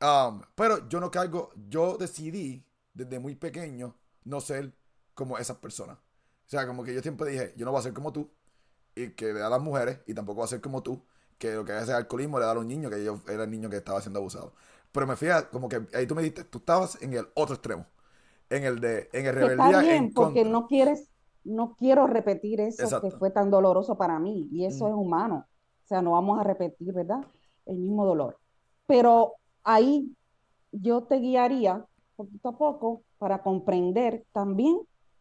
Um, 0.00 0.40
pero 0.54 0.88
yo 0.88 1.00
no 1.00 1.10
caigo, 1.10 1.52
yo 1.68 1.96
decidí 1.98 2.64
desde 2.94 3.18
muy 3.18 3.34
pequeño 3.36 3.96
no 4.24 4.40
ser 4.40 4.74
como 5.14 5.38
esas 5.38 5.58
personas. 5.58 5.98
O 5.98 6.48
sea, 6.50 6.66
como 6.66 6.84
que 6.84 6.94
yo 6.94 7.02
siempre 7.02 7.30
dije, 7.30 7.54
yo 7.56 7.64
no 7.66 7.72
voy 7.72 7.80
a 7.80 7.82
ser 7.82 7.94
como 7.94 8.12
tú, 8.12 8.30
y 8.94 9.10
que 9.12 9.26
le 9.32 9.40
da 9.40 9.48
a 9.48 9.50
las 9.50 9.62
mujeres, 9.62 10.00
y 10.06 10.14
tampoco 10.14 10.40
va 10.40 10.44
a 10.46 10.48
ser 10.48 10.60
como 10.60 10.82
tú, 10.82 11.04
que 11.38 11.54
lo 11.54 11.64
que 11.64 11.72
hace 11.72 11.84
es 11.92 11.96
alcoholismo 11.98 12.38
le 12.38 12.44
da 12.46 12.52
a 12.52 12.54
los 12.54 12.66
niños, 12.66 12.92
que 12.92 13.04
yo 13.04 13.20
era 13.28 13.44
el 13.44 13.50
niño 13.50 13.70
que 13.70 13.76
estaba 13.76 14.00
siendo 14.00 14.20
abusado. 14.20 14.54
Pero 14.92 15.06
me 15.06 15.16
fijas, 15.16 15.44
como 15.46 15.68
que 15.68 15.86
ahí 15.94 16.06
tú 16.06 16.14
me 16.14 16.22
dijiste, 16.22 16.44
tú 16.44 16.58
estabas 16.58 17.00
en 17.02 17.12
el 17.14 17.26
otro 17.34 17.54
extremo, 17.56 17.86
en 18.50 18.64
el 18.64 18.80
de, 18.80 19.10
en 19.12 19.26
el 19.26 19.34
rebeldía 19.34 19.80
Está 19.80 19.80
bien, 19.80 20.04
en 20.04 20.12
porque 20.12 20.42
contra. 20.42 20.44
no 20.44 20.66
quieres, 20.66 21.10
no 21.44 21.74
quiero 21.76 22.06
repetir 22.06 22.60
eso 22.60 22.84
Exacto. 22.84 23.00
que 23.00 23.10
fue 23.10 23.30
tan 23.30 23.50
doloroso 23.50 23.96
para 23.96 24.18
mí, 24.18 24.48
y 24.52 24.66
eso 24.66 24.86
Mm. 24.86 24.88
es 24.88 24.94
humano. 24.94 25.48
O 25.84 25.86
sea, 25.86 26.02
no 26.02 26.12
vamos 26.12 26.40
a 26.40 26.44
repetir, 26.44 26.92
¿verdad? 26.92 27.26
El 27.66 27.76
mismo 27.78 28.06
dolor. 28.06 28.38
Pero 28.86 29.34
ahí 29.64 30.16
yo 30.72 31.04
te 31.04 31.16
guiaría 31.16 31.86
poquito 32.16 32.48
a 32.48 32.58
poco 32.58 33.02
para 33.18 33.42
comprender 33.42 34.24
también 34.32 34.78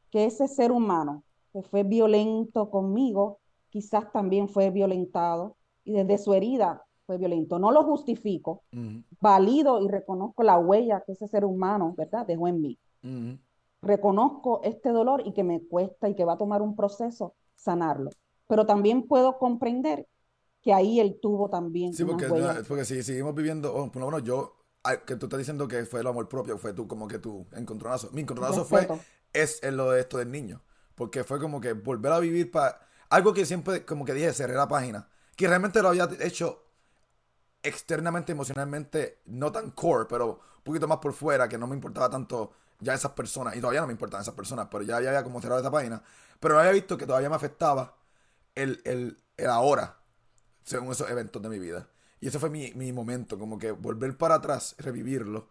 que 0.09 0.25
ese 0.25 0.47
ser 0.47 0.71
humano 0.71 1.23
que 1.51 1.61
fue 1.61 1.83
violento 1.83 2.69
conmigo, 2.69 3.39
quizás 3.69 4.11
también 4.11 4.49
fue 4.49 4.71
violentado 4.71 5.55
y 5.83 5.93
desde 5.93 6.17
su 6.17 6.33
herida 6.33 6.83
fue 7.05 7.17
violento. 7.17 7.59
No 7.59 7.71
lo 7.71 7.83
justifico, 7.83 8.63
valido 9.19 9.81
y 9.81 9.87
reconozco 9.87 10.43
la 10.43 10.57
huella 10.57 11.03
que 11.05 11.13
ese 11.13 11.27
ser 11.27 11.45
humano, 11.45 11.93
¿verdad?, 11.97 12.25
dejó 12.25 12.47
en 12.47 12.61
mí. 12.61 12.79
Reconozco 13.81 14.61
este 14.63 14.89
dolor 14.89 15.23
y 15.25 15.33
que 15.33 15.43
me 15.43 15.61
cuesta 15.61 16.07
y 16.09 16.15
que 16.15 16.25
va 16.25 16.33
a 16.33 16.37
tomar 16.37 16.61
un 16.61 16.75
proceso 16.75 17.33
sanarlo. 17.55 18.09
Pero 18.47 18.65
también 18.65 19.07
puedo 19.07 19.37
comprender 19.37 20.07
que 20.61 20.73
ahí 20.73 20.99
él 20.99 21.19
tuvo 21.21 21.49
también 21.49 21.93
Sí, 21.93 22.05
porque, 22.05 22.27
porque 22.67 22.85
si 22.85 23.03
seguimos 23.03 23.35
viviendo, 23.35 23.75
oh, 23.75 23.91
por 23.91 24.01
lo 24.01 24.05
menos 24.07 24.23
yo, 24.23 24.62
que 25.05 25.15
tú 25.15 25.25
estás 25.27 25.39
diciendo 25.39 25.67
que 25.67 25.85
fue 25.85 26.01
el 26.01 26.07
amor 26.07 26.27
propio, 26.27 26.57
fue 26.57 26.73
tú 26.73 26.87
como 26.87 27.07
que 27.07 27.19
tu 27.19 27.47
encontronazo. 27.53 28.09
Mi 28.11 28.21
encontronazo 28.21 28.65
fue, 28.65 28.87
es 29.31 29.63
en 29.63 29.77
lo 29.77 29.91
de 29.91 30.01
esto 30.01 30.17
del 30.17 30.31
niño. 30.31 30.61
Porque 30.95 31.23
fue 31.23 31.39
como 31.39 31.59
que 31.61 31.73
volver 31.73 32.11
a 32.11 32.19
vivir 32.19 32.51
para 32.51 32.87
algo 33.09 33.33
que 33.33 33.45
siempre, 33.45 33.85
como 33.85 34.05
que 34.05 34.13
dije, 34.13 34.33
cerré 34.33 34.55
la 34.55 34.67
página. 34.67 35.07
Que 35.35 35.47
realmente 35.47 35.81
lo 35.81 35.89
había 35.89 36.09
hecho 36.19 36.63
externamente, 37.63 38.33
emocionalmente, 38.33 39.21
no 39.25 39.51
tan 39.51 39.71
core, 39.71 40.05
pero 40.07 40.41
un 40.57 40.63
poquito 40.63 40.87
más 40.87 40.97
por 40.97 41.13
fuera, 41.13 41.47
que 41.47 41.57
no 41.57 41.65
me 41.65 41.75
importaba 41.75 42.09
tanto 42.09 42.51
ya 42.79 42.93
esas 42.93 43.11
personas. 43.13 43.55
Y 43.55 43.61
todavía 43.61 43.81
no 43.81 43.87
me 43.87 43.93
importaban 43.93 44.21
esas 44.21 44.35
personas, 44.35 44.67
pero 44.69 44.83
ya, 44.83 44.99
ya 45.01 45.09
había 45.09 45.23
como 45.23 45.41
cerrado 45.41 45.61
esa 45.61 45.71
página. 45.71 46.03
Pero 46.39 46.59
había 46.59 46.71
visto 46.71 46.97
que 46.97 47.07
todavía 47.07 47.29
me 47.29 47.35
afectaba 47.35 47.95
el, 48.53 48.81
el, 48.83 49.17
el 49.37 49.49
ahora, 49.49 49.97
según 50.63 50.91
esos 50.91 51.09
eventos 51.09 51.41
de 51.41 51.49
mi 51.49 51.57
vida. 51.57 51.87
Y 52.23 52.27
ese 52.29 52.39
fue 52.39 52.49
mi, 52.49 52.71
mi 52.75 52.93
momento, 52.93 53.37
como 53.37 53.57
que 53.59 53.71
volver 53.71 54.17
para 54.17 54.35
atrás, 54.35 54.75
revivirlo. 54.79 55.49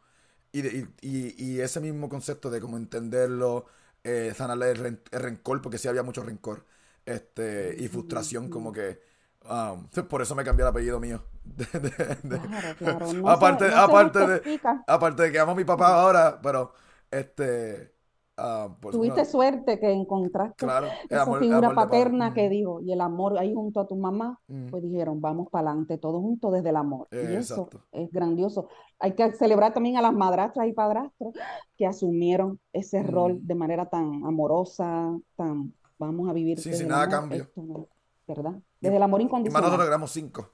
Y, 0.52 0.62
de- 0.62 0.88
y, 1.02 1.60
ese 1.60 1.80
mismo 1.80 2.08
concepto 2.08 2.50
de 2.50 2.60
como 2.60 2.76
entenderlo, 2.78 3.66
eh, 4.04 4.32
sanarle 4.36 4.70
el, 4.72 4.78
ren- 4.78 5.00
el 5.10 5.20
rencor, 5.20 5.62
porque 5.62 5.78
sí 5.78 5.88
había 5.88 6.02
mucho 6.02 6.22
rencor. 6.22 6.64
Este, 7.06 7.74
y 7.78 7.88
frustración, 7.88 8.48
como 8.48 8.72
que. 8.72 9.00
um, 9.48 9.88
por 10.08 10.22
eso 10.22 10.34
me 10.34 10.44
cambié 10.44 10.62
el 10.64 10.68
apellido 10.70 11.00
mío. 11.00 11.22
De- 11.44 11.66
de- 11.80 11.90
de- 12.22 12.40
Claro, 12.48 12.76
claro. 12.76 13.12
No 13.12 13.30
aparte, 13.30 13.66
no 13.70 13.80
aparte 13.82 14.26
de. 14.26 14.42
Aparte 14.86 15.22
de 15.24 15.32
que 15.32 15.38
amo 15.38 15.52
a 15.52 15.54
mi 15.54 15.64
papá 15.64 16.00
ahora, 16.00 16.40
pero 16.42 16.74
este. 17.10 17.91
Ah, 18.36 18.76
por 18.80 18.92
Tuviste 18.92 19.24
suerte 19.24 19.78
que 19.78 19.90
encontraste 19.92 20.56
claro, 20.56 20.88
esa 21.08 21.22
amor- 21.22 21.38
figura 21.40 21.68
amor 21.68 21.70
de 21.70 21.74
papá. 21.74 21.90
paterna 21.90 22.34
que 22.34 22.48
dijo, 22.48 22.80
y 22.80 22.92
el 22.92 23.00
amor 23.00 23.38
ahí 23.38 23.54
junto 23.54 23.80
a 23.80 23.86
tu 23.86 23.96
mamá, 23.96 24.40
mm. 24.48 24.66
pues 24.68 24.82
dijeron, 24.82 25.20
vamos 25.20 25.48
para 25.50 25.70
adelante, 25.70 25.98
todos 25.98 26.20
juntos 26.20 26.52
desde 26.52 26.70
el 26.70 26.76
amor. 26.76 27.08
Y 27.10 27.34
eso 27.34 27.68
exacto. 27.68 27.86
es 27.92 28.10
grandioso. 28.10 28.68
Hay 28.98 29.14
que 29.14 29.32
celebrar 29.32 29.74
también 29.74 29.96
a 29.96 30.02
las 30.02 30.12
madrastras 30.14 30.66
y 30.68 30.72
padrastros 30.72 31.34
que 31.76 31.86
asumieron 31.86 32.58
ese 32.72 33.02
rol 33.02 33.38
de 33.46 33.54
manera 33.54 33.88
tan 33.88 34.24
amorosa, 34.24 35.16
tan, 35.36 35.74
vamos 35.98 36.28
a 36.28 36.32
vivir 36.32 36.58
Sí, 36.58 36.70
desde 36.70 36.80
sin 36.80 36.88
nada 36.88 37.04
amor, 37.04 37.20
cambio. 37.20 37.42
esto 37.44 37.88
¿verdad? 38.26 38.54
Y, 38.80 38.86
Desde 38.86 38.96
el 38.96 39.02
amor 39.02 39.20
y 39.20 39.24
más 39.24 39.30
incondicional. 39.30 39.86
éramos 39.86 40.10
cinco. 40.12 40.50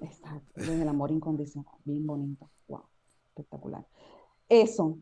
Exacto, 0.00 0.52
desde 0.54 0.82
el 0.82 0.88
amor 0.88 1.10
incondicional. 1.10 1.74
Bien 1.84 2.06
bonito. 2.06 2.48
Wow, 2.68 2.82
espectacular. 3.28 3.86
Eso. 4.48 4.98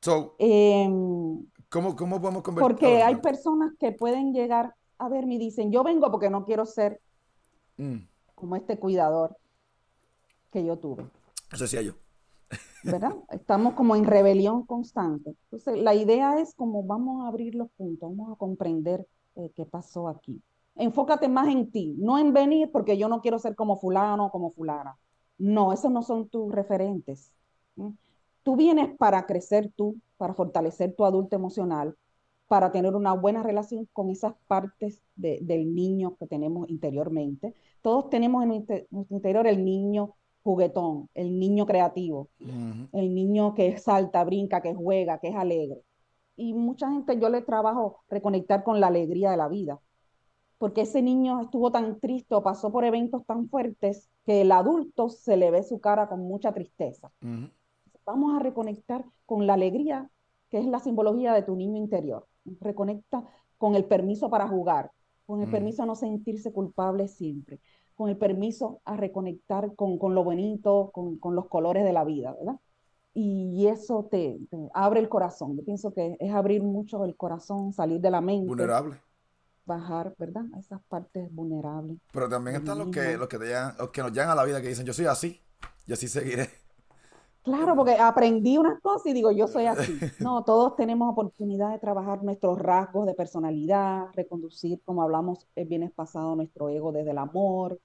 So, 0.00 0.34
em, 0.38 1.46
¿cómo, 1.68 1.94
cómo 1.94 2.20
podemos 2.20 2.42
convertir? 2.42 2.76
porque 2.76 3.02
hay 3.02 3.16
personas 3.16 3.72
que 3.78 3.92
pueden 3.92 4.32
llegar 4.32 4.74
a 4.98 5.08
verme 5.08 5.34
y 5.34 5.38
dicen, 5.38 5.70
yo 5.70 5.82
vengo 5.82 6.10
porque 6.10 6.30
no 6.30 6.44
quiero 6.44 6.66
ser 6.66 7.00
Mm, 7.80 8.06
como 8.34 8.56
este 8.56 8.78
cuidador 8.78 9.34
que 10.52 10.62
yo 10.62 10.78
tuve, 10.78 11.08
eso 11.50 11.64
decía 11.64 11.80
yo. 11.80 11.94
¿verdad? 12.84 13.14
Estamos 13.30 13.72
como 13.72 13.96
en 13.96 14.04
rebelión 14.04 14.66
constante. 14.66 15.34
Entonces, 15.44 15.82
la 15.82 15.94
idea 15.94 16.38
es 16.40 16.54
como 16.54 16.82
vamos 16.82 17.24
a 17.24 17.28
abrir 17.28 17.54
los 17.54 17.70
puntos, 17.70 18.10
vamos 18.10 18.32
a 18.32 18.36
comprender 18.36 19.06
eh, 19.36 19.50
qué 19.56 19.64
pasó 19.64 20.08
aquí. 20.08 20.42
Enfócate 20.74 21.28
más 21.28 21.48
en 21.48 21.70
ti, 21.70 21.94
no 21.98 22.18
en 22.18 22.34
venir 22.34 22.70
porque 22.70 22.98
yo 22.98 23.08
no 23.08 23.22
quiero 23.22 23.38
ser 23.38 23.54
como 23.54 23.78
fulano 23.78 24.26
o 24.26 24.30
como 24.30 24.50
fulana. 24.50 24.98
No, 25.38 25.72
esos 25.72 25.90
no 25.90 26.02
son 26.02 26.28
tus 26.28 26.52
referentes. 26.52 27.32
¿m? 27.78 27.94
Tú 28.50 28.56
vienes 28.56 28.88
para 28.98 29.26
crecer 29.26 29.70
tú, 29.76 30.00
para 30.16 30.34
fortalecer 30.34 30.92
tu 30.96 31.04
adulto 31.04 31.36
emocional, 31.36 31.94
para 32.48 32.72
tener 32.72 32.96
una 32.96 33.12
buena 33.12 33.44
relación 33.44 33.88
con 33.92 34.10
esas 34.10 34.34
partes 34.48 35.00
de- 35.14 35.38
del 35.40 35.72
niño 35.72 36.16
que 36.18 36.26
tenemos 36.26 36.68
interiormente. 36.68 37.54
Todos 37.80 38.10
tenemos 38.10 38.42
en 38.42 38.48
nuestro 38.48 39.16
interior 39.16 39.46
el 39.46 39.64
niño 39.64 40.16
juguetón, 40.42 41.08
el 41.14 41.38
niño 41.38 41.64
creativo, 41.64 42.28
el 42.92 43.14
niño 43.14 43.54
que 43.54 43.78
salta, 43.78 44.24
brinca, 44.24 44.60
que 44.60 44.74
juega, 44.74 45.18
que 45.20 45.28
es 45.28 45.36
alegre. 45.36 45.84
Y 46.34 46.52
mucha 46.52 46.90
gente 46.90 47.20
yo 47.20 47.28
le 47.28 47.42
trabajo 47.42 48.00
reconectar 48.08 48.64
con 48.64 48.80
la 48.80 48.88
alegría 48.88 49.30
de 49.30 49.36
la 49.36 49.46
vida, 49.46 49.78
porque 50.58 50.80
ese 50.80 51.02
niño 51.02 51.40
estuvo 51.40 51.70
tan 51.70 52.00
triste 52.00 52.34
o 52.34 52.42
pasó 52.42 52.72
por 52.72 52.84
eventos 52.84 53.24
tan 53.26 53.48
fuertes 53.48 54.10
que 54.26 54.40
el 54.40 54.50
adulto 54.50 55.08
se 55.08 55.36
le 55.36 55.52
ve 55.52 55.62
su 55.62 55.78
cara 55.78 56.08
con 56.08 56.18
mucha 56.22 56.52
tristeza. 56.52 57.12
Vamos 58.10 58.34
a 58.34 58.40
reconectar 58.42 59.04
con 59.26 59.46
la 59.46 59.54
alegría, 59.54 60.10
que 60.50 60.58
es 60.58 60.66
la 60.66 60.80
simbología 60.80 61.32
de 61.32 61.42
tu 61.42 61.54
niño 61.56 61.76
interior. 61.76 62.26
Reconecta 62.60 63.24
con 63.56 63.74
el 63.76 63.84
permiso 63.84 64.28
para 64.30 64.48
jugar, 64.48 64.90
con 65.26 65.40
el 65.42 65.48
Mm. 65.48 65.52
permiso 65.52 65.82
a 65.82 65.86
no 65.86 65.94
sentirse 65.94 66.52
culpable 66.52 67.06
siempre, 67.08 67.60
con 67.94 68.08
el 68.08 68.16
permiso 68.16 68.80
a 68.84 68.96
reconectar 68.96 69.74
con, 69.76 69.98
con 69.98 70.14
lo 70.14 70.24
bonito, 70.24 70.90
con, 70.92 71.18
con 71.18 71.36
los 71.36 71.46
colores 71.48 71.84
de 71.84 71.92
la 71.92 72.04
vida, 72.04 72.34
¿verdad? 72.38 72.58
Y 73.14 73.66
eso 73.68 74.08
te, 74.10 74.38
te 74.50 74.68
abre 74.74 75.00
el 75.00 75.08
corazón. 75.08 75.56
Yo 75.56 75.64
pienso 75.64 75.92
que 75.92 76.16
es 76.18 76.32
abrir 76.32 76.62
mucho 76.62 77.04
el 77.04 77.16
corazón, 77.16 77.72
salir 77.72 78.00
de 78.00 78.10
la 78.10 78.20
mente, 78.20 78.46
Vulnerable. 78.48 78.96
bajar, 79.66 80.14
¿verdad? 80.18 80.44
A 80.54 80.58
esas 80.58 80.80
partes 80.88 81.32
vulnerables 81.32 81.98
Pero 82.12 82.28
también 82.28 82.56
están 82.56 82.78
los 82.78 82.88
que, 82.88 83.16
los 83.16 83.28
que 83.28 83.38
te 83.38 83.46
llegan, 83.46 83.74
los 83.78 83.90
que 83.90 84.02
nos 84.02 84.12
llegan 84.12 84.30
a 84.30 84.34
la 84.34 84.44
vida 84.44 84.60
que 84.60 84.68
dicen, 84.68 84.86
yo 84.86 84.92
soy 84.92 85.06
así 85.06 85.40
y 85.86 85.92
así 85.92 86.08
seguiré. 86.08 86.48
Claro, 87.42 87.74
porque 87.74 87.94
aprendí 87.94 88.58
unas 88.58 88.80
cosas 88.80 89.06
y 89.06 89.12
digo, 89.12 89.30
yo 89.30 89.46
soy 89.46 89.66
así. 89.66 89.98
No, 90.20 90.44
todos 90.44 90.76
tenemos 90.76 91.10
oportunidad 91.10 91.70
de 91.70 91.78
trabajar 91.78 92.22
nuestros 92.22 92.58
rasgos 92.58 93.06
de 93.06 93.14
personalidad, 93.14 94.08
reconducir, 94.12 94.80
como 94.84 95.02
hablamos 95.02 95.48
el 95.56 95.66
viernes 95.66 95.92
pasado, 95.92 96.36
nuestro 96.36 96.68
ego 96.68 96.92
desde 96.92 97.12
el 97.12 97.18
amor, 97.18 97.80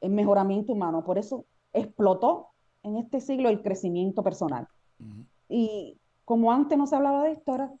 el 0.00 0.10
mejoramiento 0.10 0.72
humano. 0.72 1.04
Por 1.04 1.18
eso 1.18 1.44
explotó 1.72 2.48
en 2.82 2.96
este 2.96 3.20
siglo 3.20 3.48
el 3.48 3.62
crecimiento 3.62 4.22
personal. 4.22 4.66
Y 5.48 5.98
como 6.24 6.50
antes 6.50 6.76
no 6.76 6.86
se 6.86 6.96
hablaba 6.96 7.22
de 7.24 7.32
esto, 7.32 7.52
ahora 7.52 7.72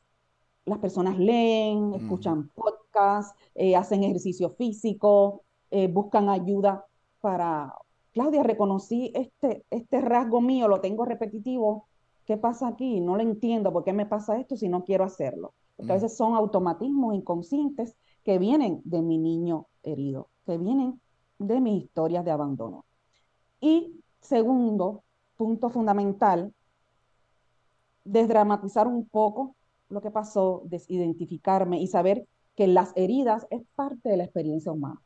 las 0.64 0.78
personas 0.78 1.18
leen, 1.18 1.78
Ujú. 1.78 1.96
escuchan 1.96 2.48
podcasts, 2.50 3.34
eh, 3.54 3.74
hacen 3.76 4.04
ejercicio 4.04 4.50
físico, 4.50 5.42
eh, 5.70 5.88
buscan 5.88 6.28
ayuda 6.28 6.84
para, 7.20 7.74
Claudia, 8.16 8.42
reconocí 8.42 9.12
este, 9.14 9.66
este 9.68 10.00
rasgo 10.00 10.40
mío, 10.40 10.68
lo 10.68 10.80
tengo 10.80 11.04
repetitivo. 11.04 11.86
¿Qué 12.24 12.38
pasa 12.38 12.68
aquí? 12.68 12.98
No 12.98 13.14
lo 13.14 13.20
entiendo. 13.20 13.74
¿Por 13.74 13.84
qué 13.84 13.92
me 13.92 14.06
pasa 14.06 14.38
esto 14.40 14.56
si 14.56 14.70
no 14.70 14.84
quiero 14.84 15.04
hacerlo? 15.04 15.52
Porque 15.76 15.92
a 15.92 15.96
Ujú. 15.96 16.04
veces 16.04 16.16
son 16.16 16.34
automatismos 16.34 17.14
inconscientes 17.14 17.94
que 18.24 18.38
vienen 18.38 18.80
de 18.84 19.02
mi 19.02 19.18
niño 19.18 19.66
herido, 19.82 20.30
que 20.46 20.56
vienen 20.56 20.98
de 21.38 21.60
mis 21.60 21.84
historias 21.84 22.24
de 22.24 22.30
abandono. 22.30 22.86
Y 23.60 24.00
segundo, 24.22 25.04
punto 25.36 25.68
fundamental, 25.68 26.54
desdramatizar 28.04 28.86
un 28.86 29.06
poco 29.06 29.56
lo 29.90 30.00
que 30.00 30.10
pasó, 30.10 30.62
desidentificarme 30.64 31.82
y 31.82 31.86
saber 31.86 32.26
que 32.54 32.66
las 32.66 32.94
heridas 32.96 33.46
es 33.50 33.60
parte 33.74 34.08
de 34.08 34.16
la 34.16 34.24
experiencia 34.24 34.72
humana. 34.72 35.02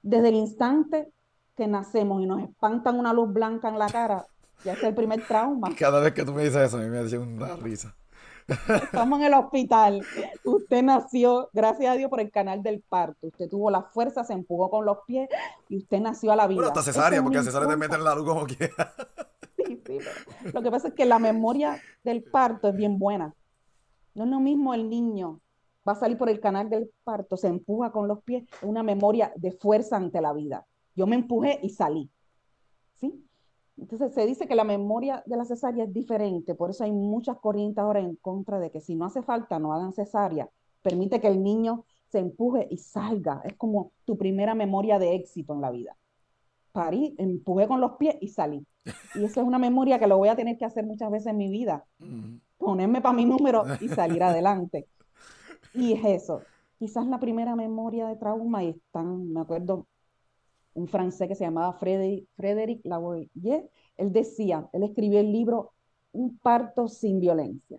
Desde 0.00 0.30
el 0.30 0.36
instante 0.36 1.12
que 1.60 1.68
nacemos 1.68 2.22
y 2.22 2.26
nos 2.26 2.40
espantan 2.40 2.98
una 2.98 3.12
luz 3.12 3.30
blanca 3.30 3.68
en 3.68 3.78
la 3.78 3.86
cara, 3.86 4.24
ya 4.64 4.72
es 4.72 4.82
el 4.82 4.94
primer 4.94 5.26
trauma. 5.26 5.68
Cada 5.78 6.00
vez 6.00 6.14
que 6.14 6.24
tú 6.24 6.32
me 6.32 6.42
dices 6.42 6.56
eso, 6.62 6.78
a 6.78 6.80
mí 6.80 6.88
me 6.88 7.00
hace 7.00 7.18
una 7.18 7.54
risa. 7.56 7.94
Estamos 8.48 9.18
en 9.20 9.26
el 9.26 9.34
hospital. 9.34 10.02
Usted 10.42 10.82
nació, 10.82 11.50
gracias 11.52 11.92
a 11.92 11.96
Dios, 11.98 12.08
por 12.08 12.22
el 12.22 12.30
canal 12.30 12.62
del 12.62 12.80
parto. 12.80 13.26
Usted 13.26 13.46
tuvo 13.50 13.70
la 13.70 13.82
fuerza, 13.82 14.24
se 14.24 14.32
empujó 14.32 14.70
con 14.70 14.86
los 14.86 15.00
pies 15.06 15.28
y 15.68 15.76
usted 15.76 16.00
nació 16.00 16.32
a 16.32 16.36
la 16.36 16.46
Bueno, 16.46 16.62
vida. 16.62 16.68
hasta 16.68 16.80
Eso 16.80 16.92
cesárea, 16.94 17.18
es 17.18 17.22
porque 17.22 17.38
a 17.38 17.42
cesárea 17.42 17.68
te 17.68 17.76
meten 17.76 18.02
la 18.02 18.14
luz 18.14 18.24
como 18.26 18.46
quiera. 18.46 18.94
Sí, 19.58 19.82
sí, 19.86 19.98
lo 20.54 20.62
que 20.62 20.70
pasa 20.70 20.88
es 20.88 20.94
que 20.94 21.04
la 21.04 21.18
memoria 21.18 21.78
del 22.02 22.22
parto 22.22 22.68
es 22.68 22.74
bien 22.74 22.98
buena. 22.98 23.34
No 24.14 24.24
es 24.24 24.30
lo 24.30 24.40
mismo 24.40 24.72
el 24.72 24.88
niño 24.88 25.40
va 25.86 25.92
a 25.92 25.96
salir 25.96 26.16
por 26.16 26.30
el 26.30 26.40
canal 26.40 26.70
del 26.70 26.90
parto, 27.04 27.36
se 27.36 27.48
empuja 27.48 27.92
con 27.92 28.08
los 28.08 28.22
pies, 28.22 28.44
es 28.44 28.62
una 28.62 28.82
memoria 28.82 29.30
de 29.36 29.52
fuerza 29.52 29.96
ante 29.96 30.20
la 30.22 30.32
vida. 30.32 30.66
Yo 30.94 31.06
me 31.06 31.16
empujé 31.16 31.58
y 31.62 31.70
salí. 31.70 32.10
¿Sí? 32.94 33.24
Entonces 33.76 34.12
se 34.12 34.26
dice 34.26 34.46
que 34.46 34.54
la 34.54 34.64
memoria 34.64 35.22
de 35.26 35.36
la 35.36 35.44
cesárea 35.44 35.84
es 35.84 35.92
diferente, 35.92 36.54
por 36.54 36.70
eso 36.70 36.84
hay 36.84 36.92
muchas 36.92 37.38
corrientes 37.38 37.78
ahora 37.78 38.00
en 38.00 38.16
contra 38.16 38.58
de 38.58 38.70
que 38.70 38.80
si 38.80 38.94
no 38.94 39.06
hace 39.06 39.22
falta, 39.22 39.58
no 39.58 39.72
hagan 39.72 39.92
cesárea. 39.92 40.50
Permite 40.82 41.20
que 41.20 41.28
el 41.28 41.42
niño 41.42 41.84
se 42.10 42.18
empuje 42.18 42.66
y 42.70 42.78
salga. 42.78 43.40
Es 43.44 43.54
como 43.56 43.92
tu 44.04 44.18
primera 44.18 44.54
memoria 44.54 44.98
de 44.98 45.14
éxito 45.14 45.54
en 45.54 45.60
la 45.60 45.70
vida. 45.70 45.96
Parí, 46.72 47.14
empujé 47.18 47.66
con 47.68 47.80
los 47.80 47.92
pies 47.92 48.16
y 48.20 48.28
salí. 48.28 48.66
Y 49.14 49.24
esa 49.24 49.40
es 49.40 49.46
una 49.46 49.58
memoria 49.58 49.98
que 49.98 50.06
lo 50.06 50.18
voy 50.18 50.28
a 50.28 50.36
tener 50.36 50.56
que 50.56 50.64
hacer 50.64 50.84
muchas 50.84 51.10
veces 51.10 51.28
en 51.28 51.36
mi 51.36 51.50
vida. 51.50 51.84
Ponerme 52.58 53.00
para 53.00 53.14
mi 53.14 53.24
número 53.24 53.64
y 53.80 53.88
salir 53.88 54.22
adelante. 54.22 54.88
Y 55.74 55.92
es 55.94 56.04
eso. 56.04 56.42
Quizás 56.78 57.06
la 57.06 57.18
primera 57.18 57.56
memoria 57.56 58.08
de 58.08 58.16
trauma, 58.16 58.64
y 58.64 58.70
están, 58.70 59.32
me 59.32 59.40
acuerdo, 59.40 59.86
un 60.74 60.88
francés 60.88 61.28
que 61.28 61.34
se 61.34 61.44
llamaba 61.44 61.72
Frédéric, 61.74 62.28
Frédéric 62.36 62.80
Lavoyer, 62.84 63.70
él 63.96 64.12
decía, 64.12 64.68
él 64.72 64.82
escribió 64.82 65.20
el 65.20 65.32
libro 65.32 65.72
Un 66.12 66.38
parto 66.38 66.88
sin 66.88 67.20
violencia. 67.20 67.78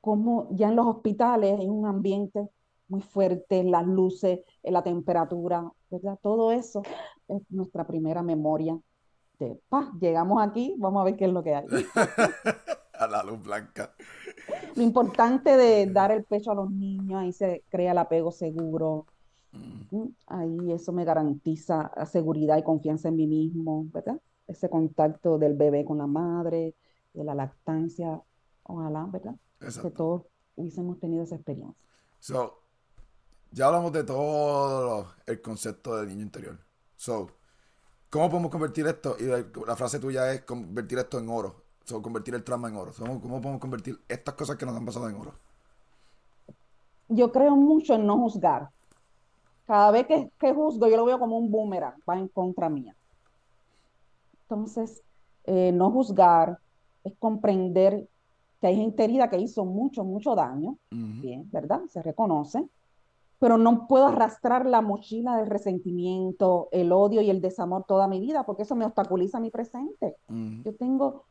Como 0.00 0.48
ya 0.52 0.68
en 0.68 0.76
los 0.76 0.86
hospitales 0.86 1.58
hay 1.58 1.68
un 1.68 1.86
ambiente 1.86 2.48
muy 2.88 3.00
fuerte, 3.00 3.62
las 3.62 3.86
luces, 3.86 4.40
la 4.62 4.82
temperatura, 4.82 5.70
¿verdad? 5.90 6.18
Todo 6.22 6.52
eso 6.52 6.82
es 7.28 7.42
nuestra 7.50 7.86
primera 7.86 8.22
memoria 8.22 8.78
de 9.38 9.58
paz. 9.68 9.88
Llegamos 10.00 10.42
aquí, 10.42 10.74
vamos 10.78 11.00
a 11.00 11.04
ver 11.04 11.16
qué 11.16 11.26
es 11.26 11.32
lo 11.32 11.42
que 11.42 11.54
hay. 11.54 11.66
a 13.00 13.06
la 13.06 13.22
luz 13.22 13.42
blanca. 13.42 13.94
Lo 14.74 14.82
importante 14.82 15.56
de 15.56 15.86
dar 15.86 16.10
el 16.10 16.24
pecho 16.24 16.52
a 16.52 16.54
los 16.54 16.70
niños, 16.70 17.20
ahí 17.20 17.32
se 17.32 17.64
crea 17.70 17.92
el 17.92 17.98
apego 17.98 18.30
seguro. 18.30 19.06
Ahí 20.26 20.72
eso 20.72 20.92
me 20.92 21.04
garantiza 21.04 21.90
seguridad 22.06 22.56
y 22.58 22.62
confianza 22.62 23.08
en 23.08 23.16
mí 23.16 23.26
mismo, 23.26 23.86
¿verdad? 23.92 24.20
Ese 24.46 24.68
contacto 24.70 25.38
del 25.38 25.54
bebé 25.54 25.84
con 25.84 25.98
la 25.98 26.06
madre, 26.06 26.74
de 27.12 27.24
la 27.24 27.34
lactancia, 27.34 28.22
ojalá, 28.62 29.06
¿verdad? 29.10 29.34
Que 29.58 29.90
todos 29.90 30.22
hubiésemos 30.56 30.98
tenido 31.00 31.24
esa 31.24 31.34
experiencia. 31.34 31.74
So, 32.20 32.60
ya 33.50 33.66
hablamos 33.66 33.92
de 33.92 34.04
todo 34.04 35.06
el 35.26 35.40
concepto 35.42 35.96
del 35.96 36.08
niño 36.08 36.22
interior. 36.22 36.58
So, 36.96 37.28
¿cómo 38.10 38.30
podemos 38.30 38.50
convertir 38.50 38.86
esto? 38.86 39.16
Y 39.18 39.24
la 39.66 39.76
frase 39.76 39.98
tuya 39.98 40.32
es 40.32 40.42
convertir 40.42 40.98
esto 40.98 41.18
en 41.18 41.28
oro. 41.28 41.64
So, 41.84 42.00
convertir 42.00 42.34
el 42.34 42.44
trauma 42.44 42.68
en 42.68 42.76
oro. 42.76 42.92
¿Cómo 42.96 43.40
podemos 43.40 43.60
convertir 43.60 43.98
estas 44.08 44.34
cosas 44.34 44.56
que 44.56 44.64
nos 44.64 44.76
han 44.76 44.84
pasado 44.84 45.08
en 45.08 45.16
oro? 45.16 45.34
Yo 47.08 47.32
creo 47.32 47.56
mucho 47.56 47.94
en 47.94 48.06
no 48.06 48.16
juzgar. 48.18 48.70
Cada 49.70 49.92
vez 49.92 50.04
que, 50.08 50.32
que 50.36 50.52
juzgo, 50.52 50.88
yo 50.88 50.96
lo 50.96 51.04
veo 51.04 51.20
como 51.20 51.38
un 51.38 51.48
boomerang, 51.48 51.94
va 52.08 52.18
en 52.18 52.26
contra 52.26 52.68
mía. 52.68 52.96
Entonces, 54.42 55.00
eh, 55.44 55.70
no 55.70 55.92
juzgar 55.92 56.58
es 57.04 57.12
comprender 57.20 58.08
que 58.60 58.66
hay 58.66 58.74
gente 58.74 59.04
herida 59.04 59.30
que 59.30 59.38
hizo 59.38 59.64
mucho, 59.64 60.02
mucho 60.02 60.34
daño, 60.34 60.76
bien, 60.90 61.48
¿verdad? 61.52 61.82
Se 61.88 62.02
reconoce, 62.02 62.68
pero 63.38 63.58
no 63.58 63.86
puedo 63.86 64.08
arrastrar 64.08 64.66
la 64.66 64.80
mochila 64.80 65.36
del 65.36 65.46
resentimiento, 65.46 66.66
el 66.72 66.90
odio 66.90 67.20
y 67.20 67.30
el 67.30 67.40
desamor 67.40 67.84
toda 67.84 68.08
mi 68.08 68.18
vida, 68.18 68.42
porque 68.42 68.64
eso 68.64 68.74
me 68.74 68.86
obstaculiza 68.86 69.38
mi 69.38 69.50
presente. 69.50 70.16
Yo 70.64 70.74
tengo 70.74 71.26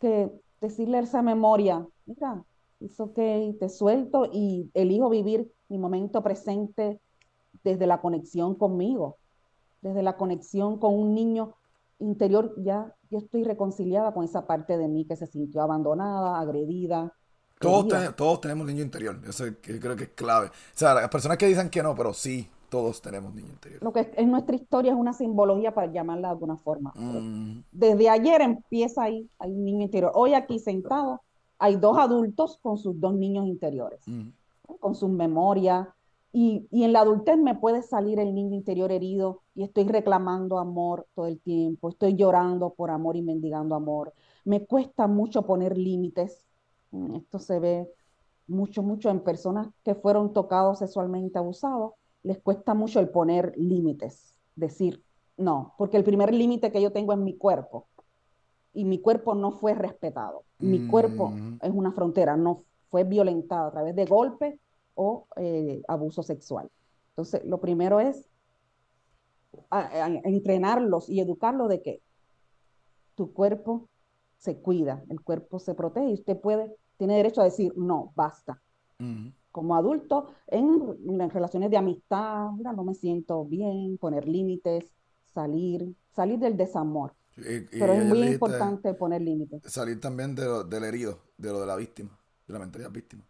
que 0.00 0.32
decirle 0.62 0.96
a 0.96 1.02
esa 1.02 1.20
memoria, 1.20 1.86
mira, 2.06 2.42
es 2.80 2.98
ok, 2.98 3.18
te 3.60 3.68
suelto 3.68 4.30
y 4.32 4.70
elijo 4.72 5.10
vivir 5.10 5.52
mi 5.68 5.76
momento 5.76 6.22
presente 6.22 6.98
desde 7.64 7.86
la 7.86 8.00
conexión 8.00 8.54
conmigo, 8.54 9.16
desde 9.80 10.02
la 10.02 10.16
conexión 10.16 10.78
con 10.78 10.94
un 10.94 11.14
niño 11.14 11.54
interior, 11.98 12.54
ya 12.56 12.94
yo 13.10 13.18
estoy 13.18 13.44
reconciliada 13.44 14.12
con 14.12 14.24
esa 14.24 14.46
parte 14.46 14.76
de 14.76 14.88
mí 14.88 15.04
que 15.04 15.16
se 15.16 15.26
sintió 15.26 15.62
abandonada, 15.62 16.40
agredida. 16.40 17.12
Todos, 17.58 18.16
todos 18.16 18.40
tenemos 18.40 18.66
niño 18.66 18.82
interior, 18.82 19.20
eso 19.28 19.44
creo 19.60 19.96
que 19.96 20.04
es 20.04 20.10
clave. 20.10 20.48
O 20.48 20.50
sea, 20.74 20.94
las 20.94 21.08
personas 21.08 21.38
que 21.38 21.46
dicen 21.46 21.70
que 21.70 21.82
no, 21.82 21.94
pero 21.94 22.12
sí, 22.12 22.48
todos 22.72 23.02
tenemos 23.02 23.34
niño 23.34 23.50
interior. 23.50 23.82
Lo 23.82 23.92
que 23.92 24.10
es, 24.16 24.26
nuestra 24.26 24.56
historia 24.56 24.92
es 24.92 24.98
una 24.98 25.12
simbología 25.12 25.74
para 25.74 25.92
llamarla 25.92 26.28
de 26.28 26.32
alguna 26.32 26.56
forma. 26.56 26.92
Mm. 26.96 27.64
Desde 27.70 28.08
ayer 28.08 28.40
empieza 28.40 29.02
ahí, 29.02 29.28
hay 29.38 29.52
un 29.52 29.64
niño 29.64 29.82
interior. 29.82 30.10
Hoy 30.14 30.32
aquí 30.32 30.58
sentado 30.58 31.20
hay 31.58 31.76
dos 31.76 31.98
adultos 31.98 32.58
con 32.62 32.78
sus 32.78 32.98
dos 32.98 33.12
niños 33.14 33.46
interiores, 33.46 34.00
mm. 34.06 34.28
con 34.80 34.94
sus 34.94 35.10
memorias. 35.10 35.86
Y, 36.34 36.66
y, 36.70 36.84
en 36.84 36.94
la 36.94 37.00
adultez 37.00 37.36
me 37.36 37.54
puede 37.54 37.82
salir 37.82 38.18
el 38.18 38.34
niño 38.34 38.54
interior 38.54 38.90
herido 38.90 39.42
y 39.54 39.64
estoy 39.64 39.84
reclamando 39.84 40.58
amor 40.58 41.06
todo 41.14 41.26
el 41.26 41.38
tiempo, 41.40 41.90
estoy 41.90 42.16
llorando 42.16 42.70
por 42.70 42.90
amor 42.90 43.16
y 43.16 43.22
mendigando 43.22 43.74
amor. 43.74 44.14
Me 44.44 44.64
cuesta 44.64 45.06
mucho 45.06 45.42
poner 45.42 45.76
límites. 45.76 46.42
Mm, 46.90 47.16
esto 47.16 47.38
se 47.38 47.60
ve 47.60 47.90
mucho, 48.46 48.82
mucho 48.82 49.10
en 49.10 49.20
personas 49.20 49.68
que 49.84 49.94
fueron 49.94 50.32
tocados 50.32 50.78
sexualmente 50.78 51.38
abusados 51.38 51.92
les 52.22 52.38
cuesta 52.38 52.74
mucho 52.74 53.00
el 53.00 53.08
poner 53.08 53.52
límites, 53.56 54.34
decir 54.54 55.02
no, 55.36 55.74
porque 55.78 55.96
el 55.96 56.04
primer 56.04 56.32
límite 56.32 56.70
que 56.70 56.80
yo 56.80 56.92
tengo 56.92 57.12
es 57.12 57.18
mi 57.18 57.36
cuerpo 57.36 57.88
y 58.74 58.84
mi 58.84 59.00
cuerpo 59.00 59.34
no 59.34 59.50
fue 59.52 59.74
respetado. 59.74 60.44
Mi 60.58 60.86
cuerpo 60.86 61.30
mm. 61.30 61.58
es 61.62 61.70
una 61.72 61.92
frontera, 61.92 62.36
no 62.36 62.64
fue 62.90 63.04
violentado 63.04 63.68
a 63.68 63.70
través 63.72 63.96
de 63.96 64.04
golpes 64.04 64.60
o 64.94 65.26
eh, 65.36 65.82
abuso 65.88 66.22
sexual. 66.22 66.70
Entonces, 67.10 67.44
lo 67.44 67.60
primero 67.60 68.00
es 68.00 68.28
entrenarlos 70.24 71.08
y 71.08 71.20
educarlos 71.20 71.68
de 71.68 71.82
que 71.82 72.02
tu 73.14 73.32
cuerpo 73.32 73.88
se 74.38 74.56
cuida, 74.56 75.04
el 75.08 75.20
cuerpo 75.20 75.58
se 75.58 75.74
protege 75.74 76.10
y 76.10 76.14
usted 76.14 76.40
puede, 76.40 76.74
tiene 76.96 77.16
derecho 77.16 77.40
a 77.40 77.44
decir, 77.44 77.72
no, 77.76 78.12
basta. 78.14 78.60
Como 79.50 79.74
adulto 79.74 80.28
en, 80.46 81.28
relaciones 81.30 81.70
de 81.70 81.76
amistad, 81.76 82.50
no 82.52 82.84
me 82.84 82.94
siento 82.94 83.44
bien, 83.44 83.98
poner 83.98 84.28
límites, 84.28 84.94
salir, 85.34 85.94
salir 86.12 86.38
del 86.38 86.56
desamor. 86.56 87.12
Pero 87.34 87.92
es 87.94 88.04
muy 88.04 88.22
importante 88.22 88.94
poner 88.94 89.22
límites. 89.22 89.62
Salir 89.64 90.00
también 90.00 90.36
de 90.36 90.64
del 90.64 90.84
herido, 90.84 91.18
de 91.36 91.50
lo 91.50 91.60
de 91.60 91.66
la 91.66 91.76
víctima, 91.76 92.16
de 92.46 92.52
la 92.52 92.60
mentalidad 92.60 92.92
víctima. 92.92 93.24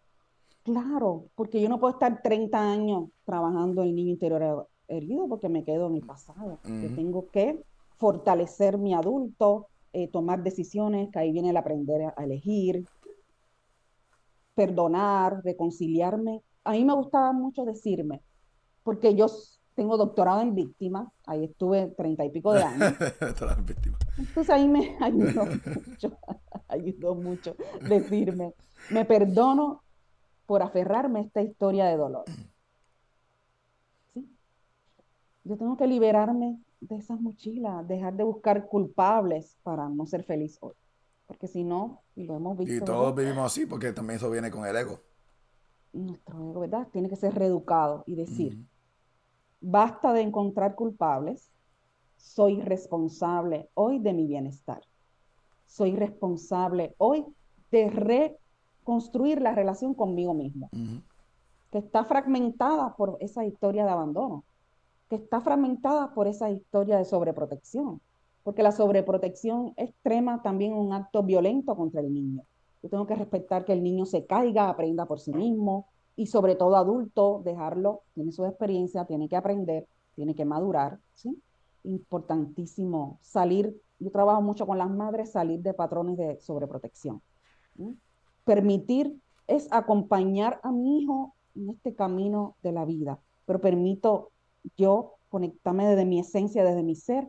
Claro, 0.65 1.27
porque 1.35 1.61
yo 1.61 1.69
no 1.69 1.81
puedo 1.81 1.95
estar 1.95 2.23
30 2.23 2.59
años 2.59 3.11
trabajando 3.25 3.83
en 3.83 3.89
el 3.89 3.95
niño 3.95 4.11
interior 4.11 4.69
herido 4.87 5.29
porque 5.29 5.49
me 5.49 5.65
quedo 5.65 5.87
en 5.87 5.95
mi 5.95 6.01
pasado. 6.01 6.59
Yo 6.65 6.95
tengo 6.95 7.29
que 7.31 7.61
fortalecer 7.99 8.79
mi 8.79 8.95
adulto, 8.95 9.69
eh, 9.93 10.09
tomar 10.09 10.43
decisiones, 10.43 11.11
que 11.11 11.19
ahí 11.19 11.33
viene 11.33 11.51
el 11.51 11.57
aprender 11.57 12.13
a 12.17 12.25
elegir, 12.25 12.85
perdonar, 14.55 15.43
reconciliarme. 15.45 16.43
A 16.65 16.73
mí 16.73 16.85
me 16.85 16.95
gustaba 16.95 17.33
mucho 17.33 17.65
decirme, 17.65 18.21
porque 18.85 19.15
yo 19.15 19.27
tengo 19.75 19.97
doctorado 19.97 20.43
en 20.43 20.55
víctima, 20.55 21.11
ahí 21.27 21.45
estuve 21.45 21.89
treinta 21.97 22.25
y 22.25 22.31
pico 22.31 22.53
de 22.53 22.63
años. 22.63 22.95
Entonces 24.19 24.51
ahí 24.51 24.69
me 24.69 24.97
ayudó 25.01 25.47
mucho, 25.47 26.13
ayudó 26.69 27.15
mucho 27.15 27.57
decirme, 27.89 28.55
me 28.91 29.05
perdono 29.05 29.83
por 30.53 30.63
aferrarme 30.63 31.21
a 31.21 31.23
esta 31.23 31.41
historia 31.41 31.87
de 31.87 31.97
dolor. 31.97 32.25
¿Sí? 34.13 34.29
Yo 35.45 35.57
tengo 35.57 35.79
que 35.79 35.87
liberarme 35.87 36.61
de 36.79 36.97
esas 36.97 37.19
mochilas, 37.19 37.89
dejar 37.89 38.13
de 38.13 38.25
buscar 38.25 38.67
culpables 38.67 39.57
para 39.63 39.89
no 39.89 40.05
ser 40.05 40.25
feliz 40.25 40.59
hoy 40.61 40.75
porque 41.33 41.49
si 41.49 41.65
no, 41.65 42.03
y 42.15 42.25
lo 42.25 42.37
hemos 42.37 42.59
visto. 42.59 42.75
Y 42.75 42.81
todos 42.85 43.15
vivimos 43.15 43.47
así, 43.47 43.65
porque 43.65 43.91
también 43.95 44.19
eso 44.19 44.31
viene 44.31 44.51
con 44.51 44.67
el 44.67 44.77
ego. 44.77 45.01
Nuestro 45.95 46.37
ego, 46.51 46.61
¿verdad? 46.61 46.87
Tiene 46.93 47.09
que 47.09 47.17
ser 47.17 47.35
reeducado 47.35 48.05
y 48.07 48.17
decir, 48.17 48.59
basta 49.59 50.13
de 50.13 50.21
encontrar 50.21 50.75
culpables, 50.75 51.51
soy 52.19 52.61
responsable 52.61 53.71
hoy 53.73 53.99
de 53.99 54.13
mi 54.13 54.27
bienestar. 54.27 54.83
Soy 55.65 55.97
responsable 55.97 56.95
hoy 56.99 57.25
de 57.71 57.89
reconstruir 58.83 59.41
la 59.41 59.55
relación 59.55 59.95
conmigo 59.95 60.35
mismo, 60.35 60.69
que 61.71 61.79
está 61.79 62.05
fragmentada 62.05 62.95
por 62.97 63.17
esa 63.21 63.45
historia 63.45 63.85
de 63.85 63.91
abandono, 63.91 64.45
que 65.09 65.17
está 65.17 65.41
fragmentada 65.41 66.15
por 66.15 66.27
esa 66.27 66.51
historia 66.51 66.99
de 66.99 67.05
sobreprotección 67.05 68.01
porque 68.43 68.63
la 68.63 68.73
sobreprotección 68.73 69.73
extrema 69.77 70.43
también 70.43 70.73
es 70.73 70.79
un 70.79 70.93
acto 70.93 71.23
violento 71.23 71.77
contra 71.77 72.01
el 72.01 72.13
niño. 72.13 72.43
Yo 72.83 72.89
tengo 72.89 73.07
que 73.07 73.15
respetar 73.15 73.65
que 73.65 73.73
el 73.73 73.83
niño 73.83 74.05
se 74.07 74.27
caiga, 74.27 74.69
aprenda 74.69 75.07
por 75.07 75.21
sí 75.21 75.33
mismo 75.33 75.87
y 76.17 76.27
sobre 76.27 76.57
todo 76.57 76.77
adulto, 76.77 77.41
dejarlo, 77.45 78.03
tiene 78.15 78.33
su 78.33 78.45
experiencia, 78.45 79.05
tiene 79.05 79.29
que 79.29 79.37
aprender, 79.37 79.87
tiene 80.15 80.35
que 80.35 80.45
madurar, 80.45 80.99
¿sí? 81.15 81.41
Importantísimo 81.85 83.19
salir, 83.23 83.81
yo 83.99 84.11
trabajo 84.11 84.43
mucho 84.43 84.67
con 84.67 84.79
las 84.79 84.91
madres, 84.91 85.31
salir 85.31 85.61
de 85.61 85.75
patrones 85.75 86.17
de 86.17 86.41
sobreprotección. 86.41 87.23
Permitir 88.45 89.17
es 89.47 89.69
acompañar 89.71 90.61
a 90.63 90.73
mi 90.73 91.01
hijo 91.01 91.35
en 91.55 91.71
este 91.71 91.95
camino 91.95 92.57
de 92.63 92.73
la 92.73 92.85
vida, 92.85 93.19
pero 93.47 93.61
permito 93.61 94.31
yo 94.77 95.15
conectarme 95.29 95.87
desde 95.87 96.05
mi 96.05 96.21
esencia, 96.21 96.65
desde 96.65 96.83
mi 96.83 96.95
ser, 96.95 97.29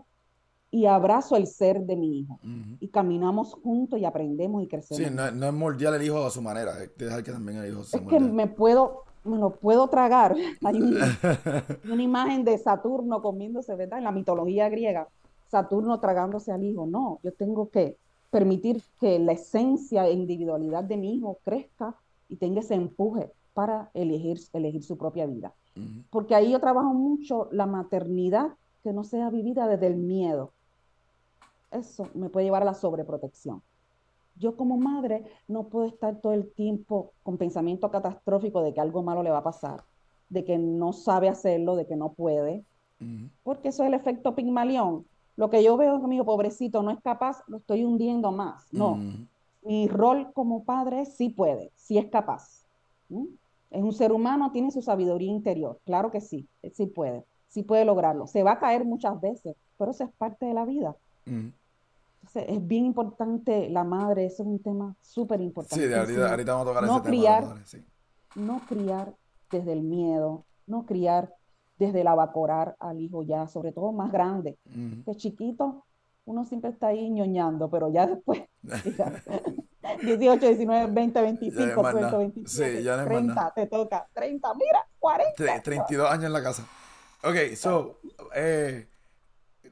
y 0.72 0.88
abrazo 0.88 1.36
el 1.36 1.46
ser 1.46 1.82
de 1.82 1.96
mi 1.96 2.20
hijo. 2.20 2.40
Y 2.80 2.88
caminamos 2.88 3.54
juntos 3.54 4.00
y 4.00 4.06
aprendemos 4.06 4.64
y 4.64 4.68
crecemos. 4.68 5.04
Sí, 5.04 5.14
no, 5.14 5.48
es 5.48 5.54
moldear 5.54 5.94
el 5.94 6.02
hijo 6.02 6.26
a 6.26 6.32
su 6.32 6.42
manera, 6.42 6.84
es 6.84 6.98
dejar 6.98 7.24
que 7.24 7.32
también 7.32 7.60
el 7.60 7.72
hijo 7.72 7.84
se 7.84 7.98
Es 7.98 8.04
que 8.04 8.20
me 8.20 8.48
puedo, 8.48 9.04
me 9.24 9.38
lo 9.38 9.52
puedo 9.52 9.88
tragar. 9.88 10.36
Hay 10.66 10.80
una 11.92 12.04
imagen 12.04 12.44
de 12.44 12.58
Saturno 12.58 13.22
comiéndose, 13.22 13.76
¿verdad? 13.76 14.00
En 14.00 14.04
la 14.06 14.12
mitología 14.12 14.68
griega, 14.70 15.08
Saturno 15.48 16.00
tragándose 16.00 16.52
al 16.52 16.64
hijo. 16.64 16.88
No, 16.88 17.20
yo 17.24 17.32
tengo 17.34 17.70
que 17.70 17.98
permitir 18.34 18.82
que 19.00 19.20
la 19.20 19.34
esencia 19.34 20.08
e 20.08 20.12
individualidad 20.12 20.84
de 20.84 20.98
mi 20.98 21.14
hijo 21.14 21.38
crezca 21.46 21.96
y 22.28 22.38
tenga 22.38 22.62
ese 22.62 22.74
empuje 22.74 23.32
para 23.54 23.92
elegir, 23.94 24.40
elegir 24.54 24.84
su 24.84 24.98
propia 24.98 25.28
vida. 25.28 25.54
Porque 26.10 26.34
ahí 26.34 26.52
yo 26.52 26.60
trabajo 26.60 26.96
mucho 26.96 27.48
la 27.52 27.68
maternidad 27.68 28.48
que 28.84 28.92
no 28.92 29.04
sea 29.04 29.30
vivida 29.30 29.68
desde 29.68 29.86
el 29.86 29.98
miedo. 29.98 30.52
Eso 31.72 32.08
me 32.16 32.30
puede 32.30 32.48
llevar 32.48 32.64
a 32.64 32.66
la 32.66 32.74
sobreprotección. 32.74 33.62
Yo 34.36 34.58
como 34.58 34.78
madre 34.78 35.26
no 35.48 35.66
puedo 35.66 35.86
estar 35.86 36.20
todo 36.20 36.34
el 36.34 36.52
tiempo 36.54 37.12
con 37.22 37.38
pensamiento 37.38 37.92
catastrófico 37.92 38.64
de 38.64 38.74
que 38.74 38.82
algo 38.82 39.04
malo 39.04 39.22
le 39.22 39.30
va 39.30 39.40
a 39.40 39.44
pasar, 39.44 39.84
de 40.30 40.44
que 40.44 40.58
no 40.58 40.92
sabe 40.92 41.30
hacerlo, 41.30 41.76
de 41.76 41.86
que 41.86 41.96
no 41.96 42.14
puede, 42.14 42.66
porque 43.44 43.68
eso 43.68 43.84
es 43.84 43.90
el 43.90 43.94
efecto 43.94 44.34
Pigmalión. 44.34 45.06
Lo 45.36 45.50
que 45.50 45.64
yo 45.64 45.78
veo 45.78 45.96
es 45.96 46.02
que 46.02 46.08
mi 46.08 46.16
hijo 46.16 46.26
pobrecito 46.26 46.84
no 46.84 46.92
es 46.92 47.02
capaz, 47.02 47.44
lo 47.48 47.58
estoy 47.58 47.84
hundiendo 47.84 48.32
más. 48.32 48.72
No, 48.72 49.00
mi 49.64 49.88
rol 49.88 50.32
como 50.34 50.64
padre 50.64 51.06
sí 51.06 51.30
puede, 51.30 51.72
sí 51.76 51.98
es 51.98 52.10
capaz. 52.10 52.66
Es 53.72 53.82
un 53.82 53.94
ser 53.94 54.12
humano, 54.12 54.52
tiene 54.52 54.72
su 54.72 54.82
sabiduría 54.82 55.32
interior, 55.32 55.80
claro 55.86 56.12
que 56.12 56.22
sí, 56.22 56.48
sí 56.74 56.86
puede, 56.86 57.26
sí 57.48 57.64
puede 57.64 57.86
lograrlo. 57.86 58.28
Se 58.28 58.44
va 58.44 58.54
a 58.54 58.60
caer 58.60 58.86
muchas 58.86 59.20
veces, 59.20 59.56
pero 59.78 59.92
eso 59.92 60.04
es 60.04 60.12
parte 60.18 60.46
de 60.46 60.54
la 60.54 60.66
vida. 60.66 60.96
Entonces, 61.26 62.46
es 62.48 62.68
bien 62.68 62.86
importante 62.86 63.70
la 63.70 63.84
madre, 63.84 64.26
eso 64.26 64.44
es 64.44 64.50
un 64.50 64.60
tema 64.60 64.96
súper 65.02 65.42
importante. 65.42 65.88
Sí, 65.88 65.94
ahorita, 65.94 66.54
vamos 66.54 66.68
a 66.68 66.70
tocar 66.70 66.84
no 66.86 66.98
ese 66.98 67.10
criar, 67.10 67.44
tema. 67.44 67.62
sí. 67.66 67.84
No 68.36 68.62
criar 68.68 69.14
desde 69.52 69.74
el 69.74 69.82
miedo, 69.82 70.44
no 70.66 70.86
criar 70.86 71.34
desde 71.78 72.02
el 72.02 72.08
abacorar 72.08 72.76
al 72.80 73.00
hijo 73.00 73.24
ya, 73.24 73.48
sobre 73.48 73.72
todo 73.72 73.92
más 73.92 74.12
grande. 74.12 74.58
Que 75.06 75.16
chiquito, 75.16 75.86
uno 76.26 76.46
siempre 76.46 76.72
está 76.72 76.88
ahí 76.88 77.10
ñoñando, 77.10 77.70
pero 77.70 77.92
ya 77.92 78.08
después, 78.08 78.44
18, 78.62 80.48
19, 80.48 80.92
20, 80.92 81.22
25, 81.22 81.84
25, 81.84 82.48
sí, 82.48 82.84
ya 82.84 83.04
30, 83.04 83.54
te 83.56 83.68
toca, 83.68 84.08
30, 84.14 84.54
mira, 84.56 84.88
40. 85.00 85.62
32 85.62 86.10
años 86.10 86.26
en 86.26 86.34
la 86.34 86.44
casa. 86.44 86.66
Ok, 87.24 87.56
so, 87.56 88.00
eh, 88.36 88.88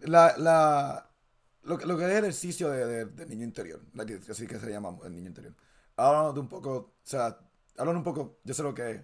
la, 0.02 0.36
la, 0.38 1.10
lo, 1.64 1.78
lo, 1.78 1.98
que 1.98 2.04
es 2.04 2.10
el 2.10 2.18
ejercicio 2.18 2.70
de, 2.70 3.06
de, 3.06 3.26
niño 3.26 3.46
interior, 3.46 3.82
así 4.30 4.48
que 4.48 4.60
se 4.60 4.70
llama 4.70 4.98
el 5.06 5.16
niño 5.16 5.28
interior. 5.28 5.54
Háblanos 5.96 6.34
de 6.34 6.40
un 6.40 6.48
poco, 6.48 6.72
o 6.72 6.94
sea, 7.04 7.38
háblanos 7.78 8.00
un 8.00 8.04
poco, 8.04 8.40
yo 8.44 8.54
sé 8.54 8.64
lo 8.64 8.74
que 8.74 8.92
es, 8.92 9.02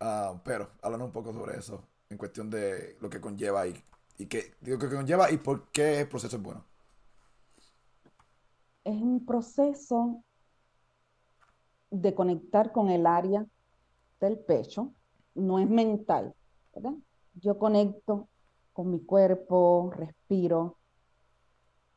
uh, 0.00 0.38
pero 0.44 0.72
háblanos 0.82 1.06
un 1.06 1.12
poco 1.12 1.32
sobre 1.32 1.58
eso, 1.58 1.86
en 2.10 2.18
cuestión 2.18 2.50
de 2.50 2.96
lo 3.00 3.10
que 3.10 3.20
conlleva 3.20 3.66
y, 3.66 3.74
y 4.18 4.26
qué, 4.26 4.54
digo, 4.60 4.78
que 4.78 4.88
conlleva 4.88 5.30
y 5.30 5.38
por 5.38 5.68
qué 5.70 6.00
el 6.00 6.08
proceso 6.08 6.36
es 6.36 6.42
bueno. 6.42 6.64
Es 8.84 9.00
un 9.00 9.24
proceso 9.24 10.22
de 11.90 12.14
conectar 12.14 12.72
con 12.72 12.90
el 12.90 13.06
área 13.06 13.46
del 14.20 14.38
pecho, 14.38 14.92
no 15.34 15.58
es 15.58 15.68
mental. 15.68 16.34
Yo 17.34 17.58
conecto 17.58 18.28
con 18.72 18.90
mi 18.90 19.00
cuerpo, 19.04 19.92
respiro, 19.94 20.76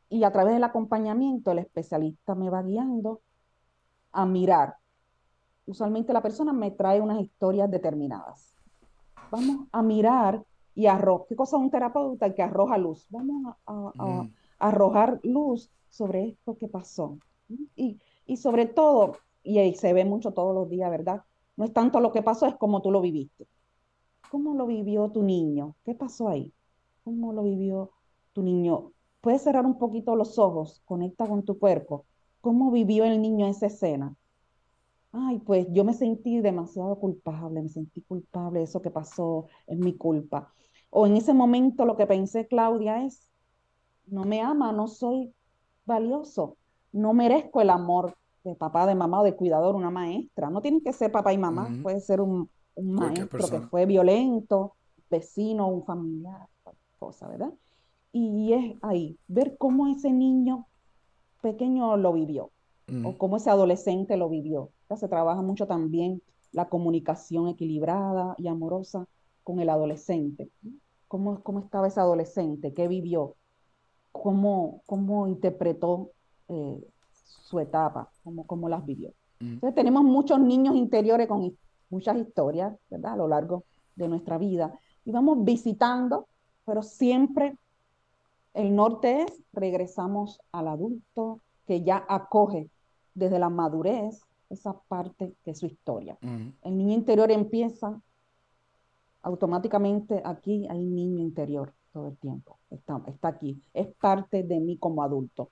y 0.09 0.23
a 0.23 0.31
través 0.31 0.53
del 0.53 0.63
acompañamiento 0.63 1.51
el 1.51 1.59
especialista 1.59 2.35
me 2.35 2.49
va 2.49 2.63
guiando 2.63 3.21
a 4.11 4.25
mirar. 4.25 4.77
Usualmente 5.65 6.13
la 6.13 6.21
persona 6.21 6.53
me 6.53 6.71
trae 6.71 7.01
unas 7.01 7.19
historias 7.19 7.69
determinadas. 7.69 8.56
Vamos 9.31 9.67
a 9.71 9.81
mirar 9.81 10.43
y 10.75 10.87
arrojar. 10.87 11.27
¿Qué 11.27 11.35
cosa 11.35 11.57
es 11.57 11.63
un 11.63 11.71
terapeuta 11.71 12.33
que 12.33 12.41
arroja 12.41 12.77
luz? 12.77 13.07
Vamos 13.09 13.55
a, 13.65 13.73
mm. 13.73 14.33
arrojar 14.59 15.19
luz 15.23 15.69
sobre 15.89 16.29
esto 16.29 16.57
que 16.57 16.67
pasó. 16.67 17.17
Y, 17.75 17.99
y 18.25 18.37
sobre 18.37 18.65
todo, 18.65 19.17
y 19.43 19.57
ahí 19.59 19.73
se 19.75 19.93
ve 19.93 20.05
mucho 20.05 20.33
todos 20.33 20.53
los 20.53 20.69
días, 20.69 20.91
¿verdad? 20.91 21.23
No 21.55 21.65
es 21.65 21.73
tanto 21.73 21.99
lo 21.99 22.11
que 22.11 22.21
pasó, 22.21 22.45
es 22.45 22.55
como 22.55 22.81
tú 22.81 22.91
lo 22.91 23.01
viviste. 23.01 23.47
¿Cómo 24.29 24.53
lo 24.53 24.67
vivió 24.67 25.09
tu 25.09 25.23
niño? 25.23 25.75
¿Qué 25.83 25.95
pasó 25.95 26.27
ahí? 26.27 26.53
¿Cómo 27.03 27.33
lo 27.33 27.43
vivió 27.43 27.91
tu 28.33 28.43
niño? 28.43 28.91
Puedes 29.21 29.41
cerrar 29.41 29.65
un 29.65 29.77
poquito 29.77 30.15
los 30.15 30.37
ojos, 30.37 30.81
conecta 30.85 31.27
con 31.27 31.43
tu 31.43 31.57
cuerpo. 31.57 32.05
¿Cómo 32.41 32.71
vivió 32.71 33.05
el 33.05 33.21
niño 33.21 33.47
esa 33.47 33.67
escena? 33.67 34.15
Ay, 35.11 35.39
pues 35.39 35.67
yo 35.71 35.83
me 35.83 35.93
sentí 35.93 36.41
demasiado 36.41 36.95
culpable, 36.99 37.61
me 37.61 37.69
sentí 37.69 38.01
culpable 38.01 38.61
eso 38.61 38.81
que 38.81 38.91
pasó, 38.91 39.47
es 39.65 39.77
mi 39.77 39.95
culpa. 39.95 40.53
O 40.89 41.07
en 41.07 41.17
ese 41.17 41.33
momento 41.33 41.85
lo 41.85 41.95
que 41.95 42.05
pensé, 42.05 42.47
Claudia, 42.47 43.03
es, 43.03 43.29
no 44.05 44.23
me 44.23 44.41
ama, 44.41 44.71
no 44.71 44.87
soy 44.87 45.33
valioso, 45.85 46.57
no 46.91 47.13
merezco 47.13 47.61
el 47.61 47.69
amor 47.69 48.15
de 48.43 48.55
papá, 48.55 48.85
de 48.85 48.95
mamá 48.95 49.21
o 49.21 49.23
de 49.23 49.35
cuidador, 49.35 49.75
una 49.75 49.89
maestra. 49.89 50.49
No 50.49 50.61
tiene 50.61 50.81
que 50.81 50.93
ser 50.93 51.11
papá 51.11 51.33
y 51.33 51.37
mamá, 51.37 51.69
puede 51.81 51.99
ser 51.99 52.21
un, 52.21 52.49
maestro 52.75 53.49
que 53.49 53.61
fue 53.61 53.85
violento, 53.85 54.75
vecino, 55.09 55.67
un 55.67 55.83
familiar, 55.83 56.47
cosa, 56.99 57.27
¿verdad? 57.27 57.53
Y 58.11 58.53
es 58.53 58.75
ahí, 58.81 59.17
ver 59.27 59.57
cómo 59.57 59.87
ese 59.87 60.11
niño 60.11 60.67
pequeño 61.41 61.97
lo 61.97 62.13
vivió 62.13 62.51
o 63.03 63.17
cómo 63.17 63.37
ese 63.37 63.49
adolescente 63.49 64.15
lo 64.15 64.29
vivió. 64.29 64.71
Se 64.95 65.07
trabaja 65.07 65.41
mucho 65.41 65.67
también 65.67 66.21
la 66.51 66.69
comunicación 66.69 67.47
equilibrada 67.49 68.35
y 68.37 68.47
amorosa 68.47 69.07
con 69.43 69.59
el 69.59 69.69
adolescente. 69.69 70.49
¿Cómo, 71.07 71.41
cómo 71.41 71.59
estaba 71.59 71.87
ese 71.87 71.99
adolescente? 71.99 72.73
¿Qué 72.73 72.87
vivió? 72.87 73.35
¿Cómo, 74.11 74.81
cómo 74.85 75.27
interpretó 75.27 76.11
eh, 76.47 76.81
su 77.11 77.59
etapa? 77.59 78.09
¿Cómo, 78.23 78.45
cómo 78.45 78.69
las 78.69 78.85
vivió? 78.85 79.11
Entonces 79.39 79.75
tenemos 79.75 80.03
muchos 80.03 80.39
niños 80.39 80.75
interiores 80.75 81.27
con 81.27 81.55
muchas 81.89 82.17
historias, 82.17 82.75
¿verdad? 82.89 83.13
A 83.13 83.17
lo 83.17 83.27
largo 83.27 83.65
de 83.95 84.07
nuestra 84.07 84.37
vida. 84.37 84.73
Y 85.05 85.11
vamos 85.11 85.43
visitando, 85.43 86.27
pero 86.65 86.81
siempre 86.81 87.55
el 88.53 88.75
norte 88.75 89.21
es, 89.21 89.43
regresamos 89.53 90.41
al 90.51 90.67
adulto 90.67 91.41
que 91.67 91.83
ya 91.83 92.03
acoge 92.09 92.69
desde 93.13 93.37
la 93.37 93.49
madurez 93.49 94.26
esa 94.49 94.73
parte 94.87 95.33
de 95.45 95.55
su 95.55 95.65
historia. 95.65 96.17
El 96.21 96.77
niño 96.77 96.93
interior 96.93 97.31
empieza 97.31 97.99
automáticamente 99.21 100.21
aquí, 100.23 100.67
hay 100.69 100.79
niño 100.79 101.19
interior 101.19 101.73
todo 101.91 102.07
el 102.07 102.17
tiempo, 102.17 102.57
está, 102.69 103.01
está 103.07 103.29
aquí, 103.29 103.61
es 103.73 103.87
parte 103.87 104.43
de 104.43 104.59
mí 104.59 104.77
como 104.77 105.03
adulto. 105.03 105.49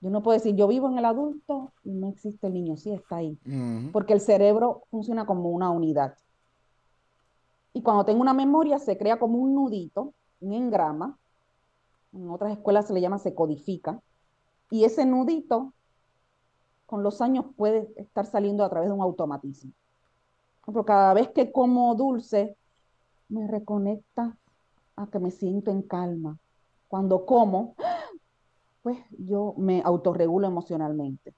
Yo 0.00 0.10
no 0.10 0.22
puedo 0.22 0.36
decir, 0.36 0.54
yo 0.54 0.68
vivo 0.68 0.88
en 0.88 0.98
el 0.98 1.04
adulto 1.06 1.72
y 1.82 1.90
no 1.90 2.08
existe 2.08 2.46
el 2.46 2.54
niño, 2.54 2.76
sí 2.76 2.92
está 2.92 3.16
ahí, 3.16 3.38
porque 3.92 4.12
el 4.12 4.20
cerebro 4.20 4.82
funciona 4.90 5.26
como 5.26 5.50
una 5.50 5.70
unidad. 5.70 6.14
Y 7.72 7.82
cuando 7.82 8.04
tengo 8.04 8.20
una 8.20 8.34
memoria 8.34 8.78
se 8.78 8.96
crea 8.96 9.18
como 9.18 9.38
un 9.38 9.54
nudito, 9.54 10.12
un 10.40 10.52
engrama, 10.52 11.18
en 12.12 12.30
otras 12.30 12.52
escuelas 12.52 12.86
se 12.86 12.92
le 12.92 13.00
llama 13.00 13.18
se 13.18 13.34
codifica, 13.34 14.00
y 14.70 14.84
ese 14.84 15.04
nudito 15.04 15.72
con 16.86 17.02
los 17.02 17.20
años 17.20 17.46
puede 17.56 17.88
estar 17.96 18.26
saliendo 18.26 18.64
a 18.64 18.68
través 18.68 18.88
de 18.88 18.94
un 18.94 19.02
automatismo. 19.02 19.72
Pero 20.66 20.84
cada 20.84 21.14
vez 21.14 21.28
que 21.28 21.52
como 21.52 21.94
dulce, 21.94 22.56
me 23.28 23.46
reconecta 23.46 24.36
a 24.96 25.06
que 25.06 25.18
me 25.18 25.30
siento 25.30 25.70
en 25.70 25.82
calma. 25.82 26.38
Cuando 26.88 27.26
como, 27.26 27.74
pues 28.82 28.98
yo 29.18 29.54
me 29.56 29.82
autorregulo 29.84 30.46
emocionalmente. 30.46 31.34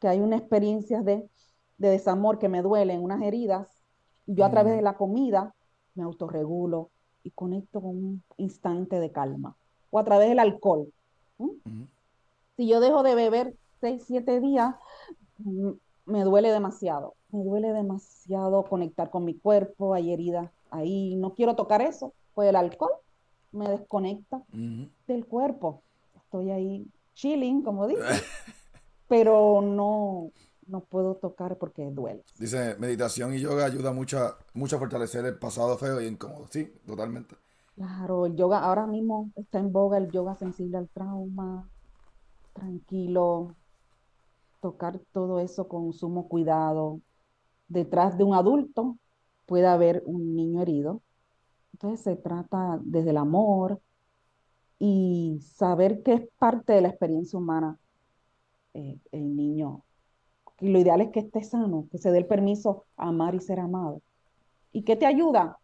Que 0.00 0.08
hay 0.08 0.20
una 0.20 0.36
experiencia 0.36 1.02
de, 1.02 1.28
de 1.78 1.88
desamor 1.90 2.38
que 2.38 2.48
me 2.48 2.62
duelen, 2.62 3.02
unas 3.02 3.22
heridas, 3.22 3.68
y 4.26 4.34
yo 4.34 4.44
a 4.44 4.50
través 4.50 4.74
de 4.74 4.82
la 4.82 4.96
comida 4.96 5.54
me 5.94 6.02
autorregulo 6.04 6.90
y 7.24 7.30
conecto 7.30 7.80
con 7.80 7.90
un 7.90 8.22
instante 8.36 9.00
de 9.00 9.10
calma 9.10 9.56
o 9.90 9.98
a 9.98 10.04
través 10.04 10.28
del 10.28 10.38
alcohol. 10.38 10.92
Si 12.56 12.66
yo 12.66 12.80
dejo 12.80 13.02
de 13.02 13.14
beber 13.14 13.54
seis, 13.80 14.04
siete 14.06 14.40
días, 14.40 14.74
mm, 15.38 15.70
me 16.06 16.24
duele 16.24 16.50
demasiado. 16.50 17.14
Me 17.30 17.44
duele 17.44 17.72
demasiado 17.72 18.64
conectar 18.64 19.10
con 19.10 19.24
mi 19.24 19.34
cuerpo, 19.34 19.94
hay 19.94 20.12
heridas 20.12 20.50
ahí, 20.70 21.16
no 21.16 21.34
quiero 21.34 21.56
tocar 21.56 21.82
eso. 21.82 22.14
Pues 22.34 22.48
el 22.48 22.56
alcohol 22.56 22.92
me 23.52 23.68
desconecta 23.68 24.42
del 25.06 25.26
cuerpo. 25.26 25.82
Estoy 26.16 26.50
ahí 26.50 26.86
chilling, 27.14 27.62
como 27.62 27.86
dice, 27.86 28.00
pero 29.08 29.60
no, 29.60 30.30
no 30.66 30.80
puedo 30.80 31.16
tocar 31.16 31.56
porque 31.56 31.90
duele. 31.90 32.22
Dice, 32.38 32.76
meditación 32.78 33.34
y 33.34 33.40
yoga 33.40 33.64
ayuda 33.64 33.92
mucho, 33.92 34.36
mucho 34.54 34.76
a 34.76 34.78
fortalecer 34.78 35.24
el 35.24 35.38
pasado 35.38 35.76
feo 35.76 36.00
y 36.00 36.06
incómodo. 36.06 36.46
Sí, 36.50 36.72
totalmente. 36.86 37.34
Claro, 37.74 38.26
el 38.26 38.36
yoga 38.36 38.60
ahora 38.60 38.86
mismo 38.86 39.30
está 39.36 39.58
en 39.58 39.72
boga, 39.72 39.98
el 39.98 40.10
yoga 40.10 40.34
sensible 40.34 40.78
al 40.78 40.88
trauma, 40.88 41.68
tranquilo, 42.52 43.54
tocar 44.60 45.00
todo 45.12 45.40
eso 45.40 45.68
con 45.68 45.92
sumo 45.92 46.28
cuidado. 46.28 47.00
Detrás 47.68 48.16
de 48.18 48.24
un 48.24 48.34
adulto 48.34 48.98
puede 49.46 49.66
haber 49.66 50.02
un 50.06 50.36
niño 50.36 50.62
herido. 50.62 51.02
Entonces 51.72 52.00
se 52.00 52.16
trata 52.16 52.80
desde 52.82 53.10
el 53.10 53.16
amor 53.16 53.80
y 54.78 55.40
saber 55.42 56.02
que 56.02 56.14
es 56.14 56.28
parte 56.38 56.72
de 56.72 56.82
la 56.82 56.88
experiencia 56.88 57.38
humana 57.38 57.78
eh, 58.74 58.98
el 59.12 59.36
niño. 59.36 59.84
Y 60.60 60.68
lo 60.68 60.78
ideal 60.78 61.00
es 61.00 61.10
que 61.10 61.20
esté 61.20 61.42
sano, 61.42 61.86
que 61.90 61.98
se 61.98 62.10
dé 62.10 62.18
el 62.18 62.26
permiso 62.26 62.84
a 62.96 63.08
amar 63.08 63.34
y 63.34 63.40
ser 63.40 63.60
amado. 63.60 64.02
¿Y 64.72 64.82
qué 64.82 64.96
te 64.96 65.06
ayuda? 65.06 65.58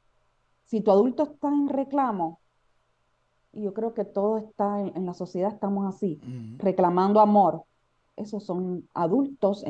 Si 0.65 0.81
tu 0.81 0.91
adulto 0.91 1.25
está 1.25 1.49
en 1.49 1.69
reclamo, 1.69 2.41
y 3.53 3.63
yo 3.63 3.75
creo 3.75 3.95
que 3.95 4.05
todo 4.05 4.39
está 4.39 4.81
en, 4.81 5.07
la 5.07 5.15
sociedad, 5.15 5.53
estamos 5.53 5.87
así, 5.87 6.21
reclamando 6.59 7.21
amor. 7.21 7.65
Esos 8.17 8.45
son 8.45 8.89
adultos 8.95 9.65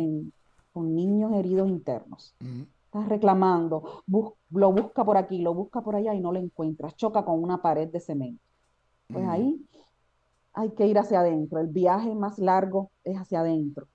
con 0.73 0.95
niños 0.95 1.33
heridos 1.33 1.69
internos. 1.69 2.35
Estás 2.85 3.09
reclamando, 3.09 4.03
lo 4.07 4.73
busca 4.73 5.05
por 5.05 5.17
aquí, 5.17 5.39
lo 5.39 5.55
busca 5.55 5.81
por 5.81 5.97
allá 5.97 6.15
y 6.15 6.21
no 6.21 6.33
lo 6.33 6.39
encuentras. 6.39 6.95
Choca 6.97 7.25
con 7.25 7.43
una 7.43 7.61
pared 7.61 7.89
de 7.89 8.01
cemento. 8.01 8.43
Pues 9.09 9.27
ahí 9.27 9.61
hay 10.53 10.71
que 10.71 10.87
ir 10.87 10.99
hacia 10.99 11.21
adentro. 11.21 11.59
El 11.61 11.69
viaje 11.69 12.15
más 12.15 12.39
largo 12.39 12.91
es 13.03 13.17
hacia 13.17 13.41
adentro. 13.41 13.87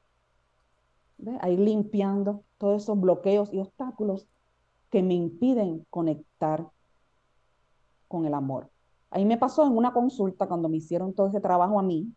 Ahí 1.41 1.57
limpiando 1.57 2.43
todos 2.57 2.83
esos 2.83 2.99
bloqueos 2.99 3.53
y 3.53 3.59
obstáculos 3.59 4.27
que 4.89 5.03
me 5.03 5.13
impiden 5.13 5.85
conectar 5.89 6.67
con 8.07 8.25
el 8.25 8.33
amor. 8.33 8.69
Ahí 9.11 9.25
me 9.25 9.37
pasó 9.37 9.65
en 9.65 9.75
una 9.75 9.93
consulta 9.93 10.47
cuando 10.47 10.69
me 10.69 10.77
hicieron 10.77 11.13
todo 11.13 11.27
ese 11.27 11.39
trabajo 11.39 11.79
a 11.79 11.83
mí. 11.83 12.13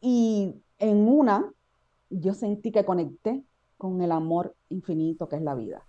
Y 0.00 0.54
en 0.78 1.08
una, 1.08 1.52
yo 2.10 2.34
sentí 2.34 2.70
que 2.72 2.84
conecté 2.84 3.44
con 3.76 4.00
el 4.02 4.12
amor 4.12 4.54
infinito 4.68 5.28
que 5.28 5.36
es 5.36 5.42
la 5.42 5.54
vida. 5.54 5.86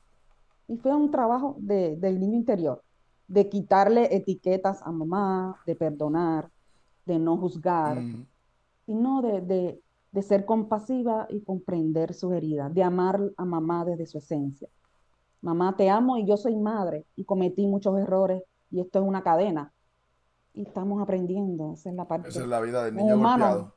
Y 0.68 0.78
fue 0.78 0.96
un 0.96 1.10
trabajo 1.10 1.56
del 1.60 2.20
niño 2.20 2.36
interior, 2.36 2.84
de 3.28 3.50
quitarle 3.50 4.16
etiquetas 4.16 4.82
a 4.84 4.92
mamá, 4.92 5.60
de 5.66 5.76
perdonar, 5.76 6.50
de 7.06 7.18
no 7.18 7.38
juzgar, 7.38 8.02
sino 8.86 9.22
de, 9.22 9.82
de 10.12 10.22
ser 10.22 10.46
compasiva 10.46 11.26
y 11.30 11.42
comprender 11.42 12.14
su 12.14 12.34
herida, 12.34 12.70
de 12.70 12.84
amar 12.84 13.20
a 13.38 13.46
mamá 13.46 13.86
desde 13.86 14.06
su 14.06 14.20
esencia. 14.20 14.70
Mamá, 15.42 15.76
te 15.76 15.90
amo 15.90 16.18
y 16.18 16.26
yo 16.26 16.38
soy 16.38 16.56
madre 16.56 17.06
y 17.16 17.24
cometí 17.24 17.66
muchos 17.66 17.98
errores 17.98 18.44
y 18.70 18.82
esto 18.82 19.00
es 19.00 19.06
una 19.08 19.24
cadena. 19.24 19.74
Y 20.54 20.64
estamos 20.64 21.02
aprendiendo, 21.02 21.74
esa 21.74 21.90
es 21.90 21.96
la 21.96 22.08
parte. 22.08 22.30
Esa 22.30 22.42
es 22.42 22.48
la 22.48 22.60
vida 22.60 22.84
del 22.84 22.96
niño 22.96 23.18
golpeado. 23.18 23.74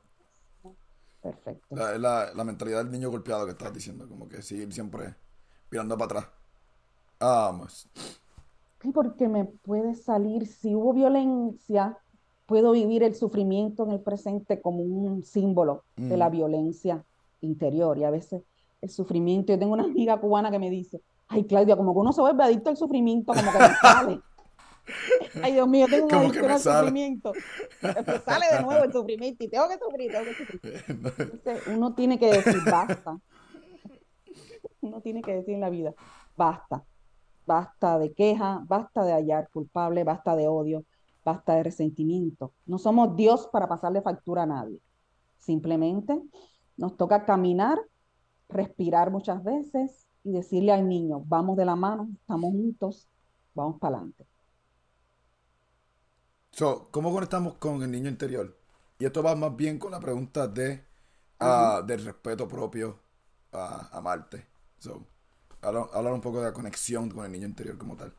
Perfecto. 1.23 1.73
La, 1.73 2.33
la, 2.33 2.43
mentalidad 2.43 2.83
del 2.83 2.91
niño 2.91 3.09
golpeado 3.09 3.45
que 3.45 3.51
estás 3.51 3.73
diciendo, 3.73 4.09
como 4.09 4.27
que 4.27 4.41
seguir 4.41 4.73
siempre 4.73 5.15
mirando 5.71 5.97
para 5.97 6.19
atrás. 6.19 6.33
Vamos. 7.17 7.87
Sí, 8.81 8.91
porque 8.91 9.29
me 9.29 9.45
puede 9.45 9.95
salir, 9.95 10.45
si 10.45 10.75
hubo 10.75 10.91
violencia, 10.91 11.97
puedo 12.45 12.73
vivir 12.73 13.03
el 13.03 13.15
sufrimiento 13.15 13.85
en 13.85 13.91
el 13.91 14.01
presente 14.01 14.59
como 14.59 14.81
un 14.81 15.23
símbolo 15.23 15.85
de 15.95 16.17
la 16.17 16.27
mm. 16.27 16.31
violencia 16.33 17.05
interior. 17.39 17.97
Y 17.97 18.03
a 18.03 18.09
veces 18.09 18.43
el 18.81 18.89
sufrimiento, 18.89 19.53
yo 19.53 19.59
tengo 19.59 19.71
una 19.71 19.85
amiga 19.85 20.19
cubana 20.19 20.51
que 20.51 20.59
me 20.59 20.69
dice, 20.69 21.01
ay 21.29 21.45
Claudia, 21.45 21.77
como 21.77 21.93
que 21.93 21.99
uno 21.99 22.11
se 22.11 22.19
vuelve 22.19 22.43
adicto 22.43 22.69
al 22.69 22.75
sufrimiento, 22.75 23.33
como 23.33 23.49
que 23.49 23.59
me 23.59 23.75
sale. 23.81 24.21
Ay, 25.41 25.53
Dios 25.53 25.67
mío, 25.67 25.87
tengo 25.89 26.05
una 26.07 26.19
adicción 26.19 26.51
al 26.51 26.59
sufrimiento. 26.59 27.33
Sale 28.25 28.45
de 28.51 28.61
nuevo 28.63 28.83
el 28.83 28.91
sufrimiento 28.91 29.43
y 29.43 29.47
tengo 29.47 29.67
que 29.67 29.77
sufrir, 29.77 30.11
tengo 30.11 30.25
que 30.25 30.33
sufrir. 30.35 31.61
uno 31.75 31.93
tiene 31.93 32.19
que 32.19 32.27
decir 32.27 32.57
basta. 32.65 33.19
Uno 34.81 35.01
tiene 35.01 35.21
que 35.21 35.33
decir 35.33 35.53
en 35.53 35.61
la 35.61 35.69
vida, 35.69 35.93
basta. 36.35 36.83
Basta 37.45 37.99
de 37.99 38.13
queja, 38.13 38.61
basta 38.65 39.03
de 39.03 39.13
hallar 39.13 39.49
culpable, 39.49 40.03
basta 40.03 40.35
de 40.35 40.47
odio, 40.47 40.85
basta 41.25 41.55
de 41.55 41.63
resentimiento. 41.63 42.53
No 42.65 42.77
somos 42.77 43.15
Dios 43.15 43.47
para 43.51 43.67
pasarle 43.67 44.01
factura 44.01 44.43
a 44.43 44.45
nadie. 44.45 44.79
Simplemente 45.39 46.21
nos 46.77 46.95
toca 46.97 47.25
caminar, 47.25 47.79
respirar 48.49 49.11
muchas 49.11 49.43
veces 49.43 50.07
y 50.23 50.31
decirle 50.31 50.71
al 50.71 50.87
niño, 50.87 51.21
vamos 51.25 51.57
de 51.57 51.65
la 51.65 51.75
mano, 51.75 52.09
estamos 52.21 52.51
juntos, 52.51 53.09
vamos 53.53 53.79
para 53.79 53.97
adelante. 53.97 54.25
¿Cómo 56.57 57.11
conectamos 57.11 57.55
con 57.55 57.81
el 57.83 57.91
niño 57.91 58.09
interior? 58.09 58.55
Y 58.99 59.05
esto 59.05 59.23
va 59.23 59.35
más 59.35 59.55
bien 59.55 59.79
con 59.79 59.91
la 59.91 59.99
pregunta 59.99 60.47
de, 60.47 60.85
uh, 61.41 61.83
del 61.85 62.05
respeto 62.05 62.47
propio 62.47 62.99
a, 63.51 63.99
Marte. 64.01 64.45
So, 64.77 65.05
hablar 65.61 66.13
un 66.13 66.21
poco 66.21 66.39
de 66.39 66.45
la 66.45 66.53
conexión 66.53 67.09
con 67.09 67.25
el 67.25 67.31
niño 67.31 67.47
interior 67.47 67.77
como 67.77 67.95
tal 67.95 68.13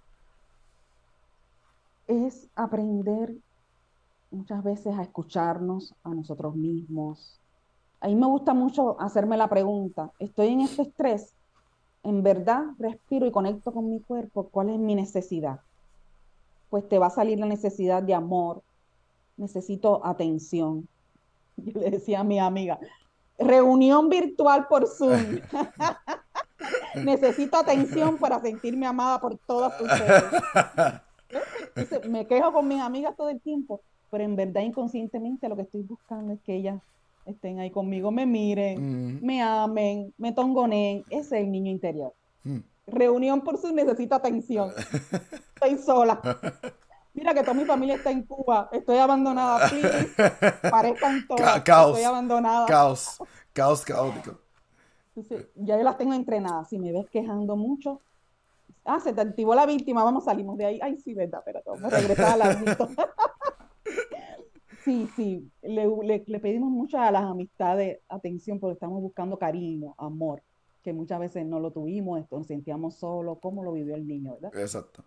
es 2.07 2.49
aprender 2.55 3.35
muchas 4.31 4.63
veces 4.63 4.95
a 4.99 5.03
escucharnos 5.03 5.95
a 6.03 6.11
nosotros 6.11 6.55
mismos. 6.57 7.41
A 8.01 8.09
mí 8.09 8.15
me 8.15 8.27
gusta 8.27 8.53
mucho 8.53 9.01
hacerme 9.01 9.37
la 9.37 9.49
pregunta, 9.49 10.11
estoy 10.19 10.49
en 10.49 10.61
este 10.61 10.83
estrés, 10.83 11.35
en 12.03 12.23
verdad 12.23 12.65
respiro 12.79 13.27
y 13.27 13.33
conecto 13.33 13.73
con 13.73 13.89
mi 13.89 14.01
cuerpo, 14.01 14.49
¿cuál 14.51 14.71
es 14.71 14.79
mi 14.79 14.95
necesidad? 14.95 15.61
Pues 16.75 16.89
te 16.89 16.99
va 16.99 17.07
a 17.07 17.11
salir 17.11 17.39
la 17.39 17.47
necesidad 17.47 18.03
de 18.03 18.15
amor, 18.15 18.65
necesito 19.37 20.05
atención. 20.05 20.89
Yo 21.57 21.79
le 21.79 21.89
decía 21.89 22.19
a 22.19 22.25
mi 22.25 22.41
amiga, 22.41 22.81
reunión 23.39 24.09
virtual 24.09 24.67
por 24.67 24.89
Zoom. 24.89 25.39
necesito 27.05 27.59
atención 27.59 28.19
para 28.19 28.41
sentirme 28.41 28.87
amada 28.87 29.21
por 29.21 29.39
todas 29.47 29.81
ustedes. 29.81 30.25
me 32.09 32.27
quejo 32.27 32.53
con 32.53 32.67
mis 32.67 32.81
amigas 32.81 33.15
todo 33.17 33.29
el 33.29 33.41
tiempo, 33.41 33.81
pero 34.11 34.25
en 34.25 34.35
verdad 34.35 34.63
inconscientemente 34.63 35.49
lo 35.49 35.55
que 35.55 35.63
estoy 35.63 35.83
buscando 35.83 36.33
es 36.33 36.41
que 36.41 36.57
ellas 36.57 36.83
estén 37.25 37.61
ahí 37.61 37.71
conmigo, 37.71 38.11
me 38.11 38.27
miren, 38.27 39.21
mm. 39.21 39.25
me 39.25 39.41
amen, 39.41 40.13
me 40.19 40.33
tongoneen. 40.33 41.05
Ese 41.09 41.39
es 41.39 41.45
el 41.45 41.53
niño 41.53 41.71
interior. 41.71 42.13
Mm. 42.43 42.59
Reunión 42.87 43.41
por 43.43 43.59
su 43.59 43.75
necesita 43.75 44.17
atención. 44.17 44.73
Estoy 45.55 45.79
sola. 45.79 46.21
Mira 47.15 47.33
que 47.33 47.41
toda 47.41 47.55
mi 47.55 47.65
familia 47.65 47.95
está 47.95 48.11
en 48.11 48.25
Cuba. 48.25 48.69
Estoy 48.73 48.99
abandonada. 48.99 49.69
Please. 49.69 50.15
Parezcan 50.71 51.27
todas. 51.27 51.63
caos. 51.63 51.91
Estoy 51.91 52.05
abandonada. 52.05 52.67
Caos. 52.67 53.19
Caos 53.53 53.85
caótico. 53.85 54.39
ya 55.55 55.77
yo 55.77 55.83
las 55.83 55.97
tengo 55.97 56.15
entrenadas. 56.15 56.69
Si 56.69 56.79
me 56.79 56.93
ves 56.93 57.09
quejando 57.11 57.57
mucho, 57.57 58.01
Ah, 58.85 59.01
se 59.01 59.15
te 59.15 59.21
activó 59.23 59.55
la 59.55 59.65
víctima, 59.65 60.05
vamos, 60.05 60.25
salimos 60.25 60.59
de 60.59 60.67
ahí. 60.67 60.79
Ay, 60.83 60.99
sí, 60.99 61.15
verdad, 61.15 61.41
pero 61.45 61.63
vamos 61.65 61.85
a 61.85 61.99
regresar 61.99 62.35
al 62.35 62.43
adulto. 62.43 62.89
sí, 64.85 65.09
sí, 65.17 65.51
le, 65.63 66.21
pedimos 66.41 66.71
mucho 66.71 66.99
a 66.99 67.11
las 67.11 67.25
amistades 67.25 68.01
atención 68.09 68.61
porque 68.61 68.75
estamos 68.75 69.01
buscando 69.01 69.39
cariño, 69.39 69.95
amor, 69.97 70.43
que 70.85 70.93
muchas 70.93 71.19
veces 71.19 71.47
no 71.47 71.59
lo 71.59 71.73
tuvimos, 71.73 72.21
esto, 72.21 72.37
nos 72.37 72.47
sentíamos 72.47 72.97
solos, 72.97 73.39
cómo 73.41 73.65
lo 73.65 73.73
vivió 73.73 73.95
el 73.95 74.07
niño, 74.07 74.35
¿verdad? 74.35 74.61
Exacto. 74.61 75.03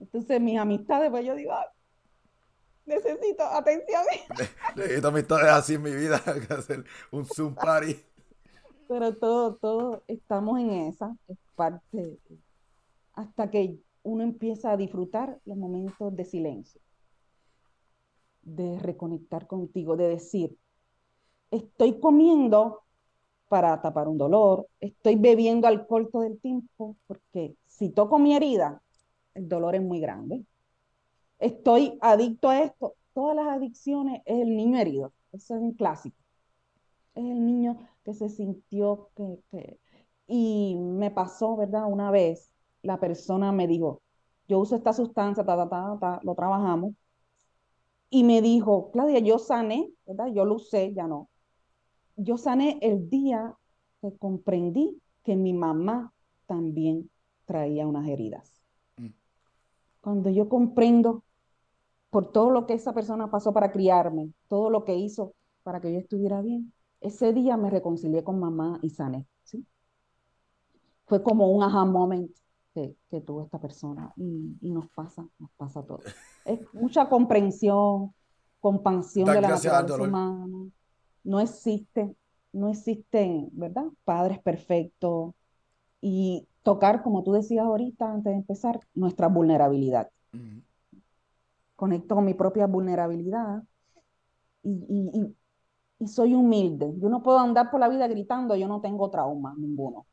Entonces, 0.00 0.40
mis 0.40 0.58
amistades, 0.58 1.08
pues 1.08 1.24
yo 1.24 1.36
digo, 1.36 1.54
necesito 2.84 3.44
atención. 3.44 4.02
necesito 4.76 5.08
amistades 5.08 5.46
así 5.46 5.74
en 5.74 5.82
mi 5.82 5.92
vida, 5.92 6.20
que 6.48 6.52
hacer 6.52 6.84
un 7.12 7.24
Zoom 7.24 7.54
party. 7.54 7.96
Pero 8.88 9.16
todo, 9.16 9.54
todo, 9.54 10.02
estamos 10.08 10.58
en 10.58 10.70
esa, 10.70 11.16
es 11.28 11.38
parte 11.54 12.18
hasta 13.14 13.48
que 13.48 13.78
uno 14.02 14.24
empieza 14.24 14.72
a 14.72 14.76
disfrutar 14.76 15.40
los 15.44 15.56
momentos 15.56 16.14
de 16.14 16.24
silencio, 16.24 16.80
de 18.42 18.80
reconectar 18.80 19.46
contigo, 19.46 19.96
de 19.96 20.08
decir, 20.08 20.58
estoy 21.52 22.00
comiendo 22.00 22.83
para 23.54 23.80
tapar 23.80 24.08
un 24.08 24.18
dolor, 24.18 24.66
estoy 24.80 25.14
bebiendo 25.14 25.68
alcohol 25.68 26.08
todo 26.10 26.24
el 26.24 26.40
tiempo, 26.40 26.96
porque 27.06 27.54
si 27.66 27.88
toco 27.90 28.18
mi 28.18 28.34
herida, 28.34 28.82
el 29.34 29.48
dolor 29.48 29.76
es 29.76 29.82
muy 29.82 30.00
grande. 30.00 30.44
Estoy 31.38 31.96
adicto 32.00 32.48
a 32.50 32.62
esto. 32.62 32.96
Todas 33.12 33.36
las 33.36 33.46
adicciones 33.46 34.22
es 34.24 34.40
el 34.40 34.56
niño 34.56 34.76
herido. 34.80 35.12
Es 35.30 35.50
un 35.50 35.74
clásico. 35.74 36.16
Es 37.14 37.24
el 37.24 37.46
niño 37.46 37.78
que 38.04 38.14
se 38.14 38.28
sintió 38.28 39.10
que, 39.16 39.78
Y 40.26 40.76
me 40.76 41.12
pasó, 41.12 41.56
¿verdad? 41.56 41.84
Una 41.86 42.10
vez 42.10 42.50
la 42.82 42.98
persona 42.98 43.52
me 43.52 43.68
dijo, 43.68 44.02
yo 44.48 44.58
uso 44.58 44.74
esta 44.76 44.92
sustancia, 44.92 45.44
ta, 45.44 45.56
ta, 45.56 45.68
ta, 45.68 45.98
ta, 46.00 46.20
lo 46.24 46.34
trabajamos. 46.34 46.94
Y 48.08 48.24
me 48.24 48.40
dijo, 48.40 48.90
Claudia, 48.92 49.18
yo 49.18 49.38
sané, 49.38 49.92
¿verdad? 50.06 50.28
Yo 50.32 50.44
lo 50.46 50.54
usé, 50.54 50.94
ya 50.94 51.06
no. 51.06 51.28
Yo 52.16 52.38
sané 52.38 52.78
el 52.82 53.08
día 53.08 53.56
que 54.00 54.16
comprendí 54.16 55.00
que 55.22 55.36
mi 55.36 55.52
mamá 55.52 56.12
también 56.46 57.10
traía 57.44 57.86
unas 57.86 58.08
heridas. 58.08 58.52
Mm. 58.96 59.08
Cuando 60.00 60.30
yo 60.30 60.48
comprendo 60.48 61.24
por 62.10 62.30
todo 62.30 62.50
lo 62.50 62.66
que 62.66 62.74
esa 62.74 62.92
persona 62.92 63.30
pasó 63.30 63.52
para 63.52 63.72
criarme, 63.72 64.32
todo 64.48 64.70
lo 64.70 64.84
que 64.84 64.94
hizo 64.96 65.34
para 65.62 65.80
que 65.80 65.92
yo 65.92 65.98
estuviera 65.98 66.42
bien, 66.42 66.72
ese 67.00 67.32
día 67.32 67.56
me 67.56 67.70
reconcilié 67.70 68.22
con 68.22 68.38
mamá 68.38 68.78
y 68.82 68.90
sané. 68.90 69.26
¿sí? 69.42 69.66
Fue 71.06 71.22
como 71.22 71.50
un 71.50 71.62
aha 71.62 71.84
moment 71.84 72.30
que, 72.72 72.96
que 73.10 73.20
tuvo 73.20 73.42
esta 73.42 73.60
persona 73.60 74.12
y, 74.16 74.56
y, 74.60 74.70
nos 74.70 74.88
pasa, 74.90 75.26
nos 75.38 75.50
pasa 75.52 75.82
todo. 75.82 76.00
Es 76.44 76.60
mucha 76.72 77.08
comprensión, 77.08 78.14
compasión 78.60 79.26
de 79.26 79.40
la 79.40 79.48
naturaleza 79.48 80.02
humana. 80.02 80.70
No 81.24 81.40
existe, 81.40 82.14
no 82.52 82.68
existen, 82.68 83.48
¿verdad? 83.52 83.86
Padres 84.04 84.38
perfectos 84.40 85.34
y 86.00 86.46
tocar, 86.62 87.02
como 87.02 87.22
tú 87.22 87.32
decías 87.32 87.64
ahorita 87.64 88.10
antes 88.10 88.32
de 88.32 88.38
empezar, 88.38 88.80
nuestra 88.94 89.28
vulnerabilidad. 89.28 90.10
Conecto 91.76 92.14
con 92.14 92.24
mi 92.24 92.34
propia 92.34 92.66
vulnerabilidad 92.66 93.62
y, 94.62 95.34
y, 95.98 96.06
soy 96.06 96.34
humilde. 96.34 96.92
Yo 96.98 97.08
no 97.08 97.22
puedo 97.22 97.38
andar 97.38 97.70
por 97.70 97.80
la 97.80 97.88
vida 97.88 98.06
gritando, 98.06 98.54
yo 98.56 98.68
no 98.68 98.80
tengo 98.80 99.10
trauma 99.10 99.54
ninguno. 99.56 100.06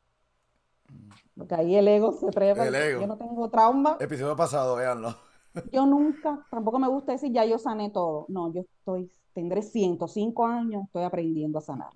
Porque 1.36 1.54
ahí 1.54 1.74
el 1.76 1.88
ego 1.88 2.12
se 2.12 2.30
trepa. 2.30 2.66
Yo 2.68 3.06
no 3.06 3.16
tengo 3.16 3.48
trauma. 3.50 3.96
Episodio 4.00 4.36
pasado, 4.36 4.76
véanlo. 4.76 5.14
Yo 5.72 5.84
nunca, 5.84 6.46
tampoco 6.50 6.78
me 6.78 6.88
gusta 6.88 7.12
decir 7.12 7.30
ya 7.30 7.44
yo 7.44 7.58
sané 7.58 7.90
todo. 7.90 8.24
No, 8.30 8.50
yo 8.54 8.62
estoy, 8.62 9.12
tendré 9.32 9.62
105 9.62 10.46
años, 10.46 10.84
estoy 10.84 11.04
aprendiendo 11.04 11.58
a 11.58 11.62
sanar. 11.62 11.92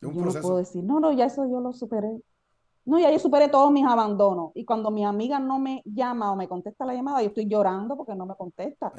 yo 0.00 0.10
no 0.12 0.32
puedo 0.40 0.56
decir, 0.56 0.84
no, 0.84 1.00
no, 1.00 1.12
ya 1.12 1.26
eso 1.26 1.48
yo 1.48 1.60
lo 1.60 1.72
superé. 1.72 2.20
No, 2.84 2.98
ya 2.98 3.10
yo 3.10 3.18
superé 3.18 3.48
todos 3.48 3.70
mis 3.70 3.84
abandonos. 3.84 4.52
Y 4.54 4.64
cuando 4.64 4.90
mi 4.90 5.04
amiga 5.04 5.38
no 5.38 5.58
me 5.58 5.82
llama 5.84 6.32
o 6.32 6.36
me 6.36 6.48
contesta 6.48 6.86
la 6.86 6.94
llamada, 6.94 7.20
yo 7.20 7.28
estoy 7.28 7.46
llorando 7.46 7.96
porque 7.96 8.14
no 8.14 8.24
me 8.24 8.34
contesta. 8.34 8.92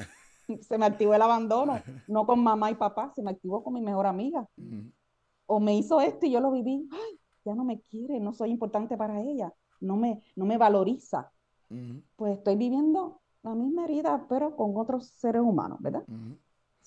se 0.62 0.78
me 0.78 0.86
activó 0.86 1.14
el 1.14 1.22
abandono, 1.22 1.80
no 2.08 2.26
con 2.26 2.44
mamá 2.44 2.72
y 2.72 2.76
papá, 2.76 3.12
se 3.16 3.24
me 3.24 3.32
activó 3.32 3.64
con 3.64 3.74
mi 3.74 3.82
mejor 3.82 4.06
amiga. 4.06 4.48
O 5.48 5.60
me 5.60 5.76
hizo 5.76 6.02
esto 6.02 6.26
y 6.26 6.32
yo 6.32 6.40
lo 6.40 6.52
viví. 6.52 6.88
Ay, 6.92 7.20
ya 7.46 7.56
no 7.56 7.64
me 7.64 7.82
quiere, 7.82 8.20
no 8.20 8.34
soy 8.34 8.52
importante 8.52 8.96
para 8.98 9.22
ella, 9.22 9.54
no 9.80 9.96
me, 9.98 10.22
no 10.36 10.46
me 10.46 10.58
valoriza. 10.58 11.32
Pues 12.16 12.38
estoy 12.38 12.56
viviendo 12.56 13.22
la 13.44 13.56
misma 13.56 13.86
herida, 13.86 14.26
pero 14.28 14.56
con 14.56 14.76
otros 14.76 15.08
seres 15.16 15.42
humanos, 15.42 15.80
¿verdad? 15.82 16.04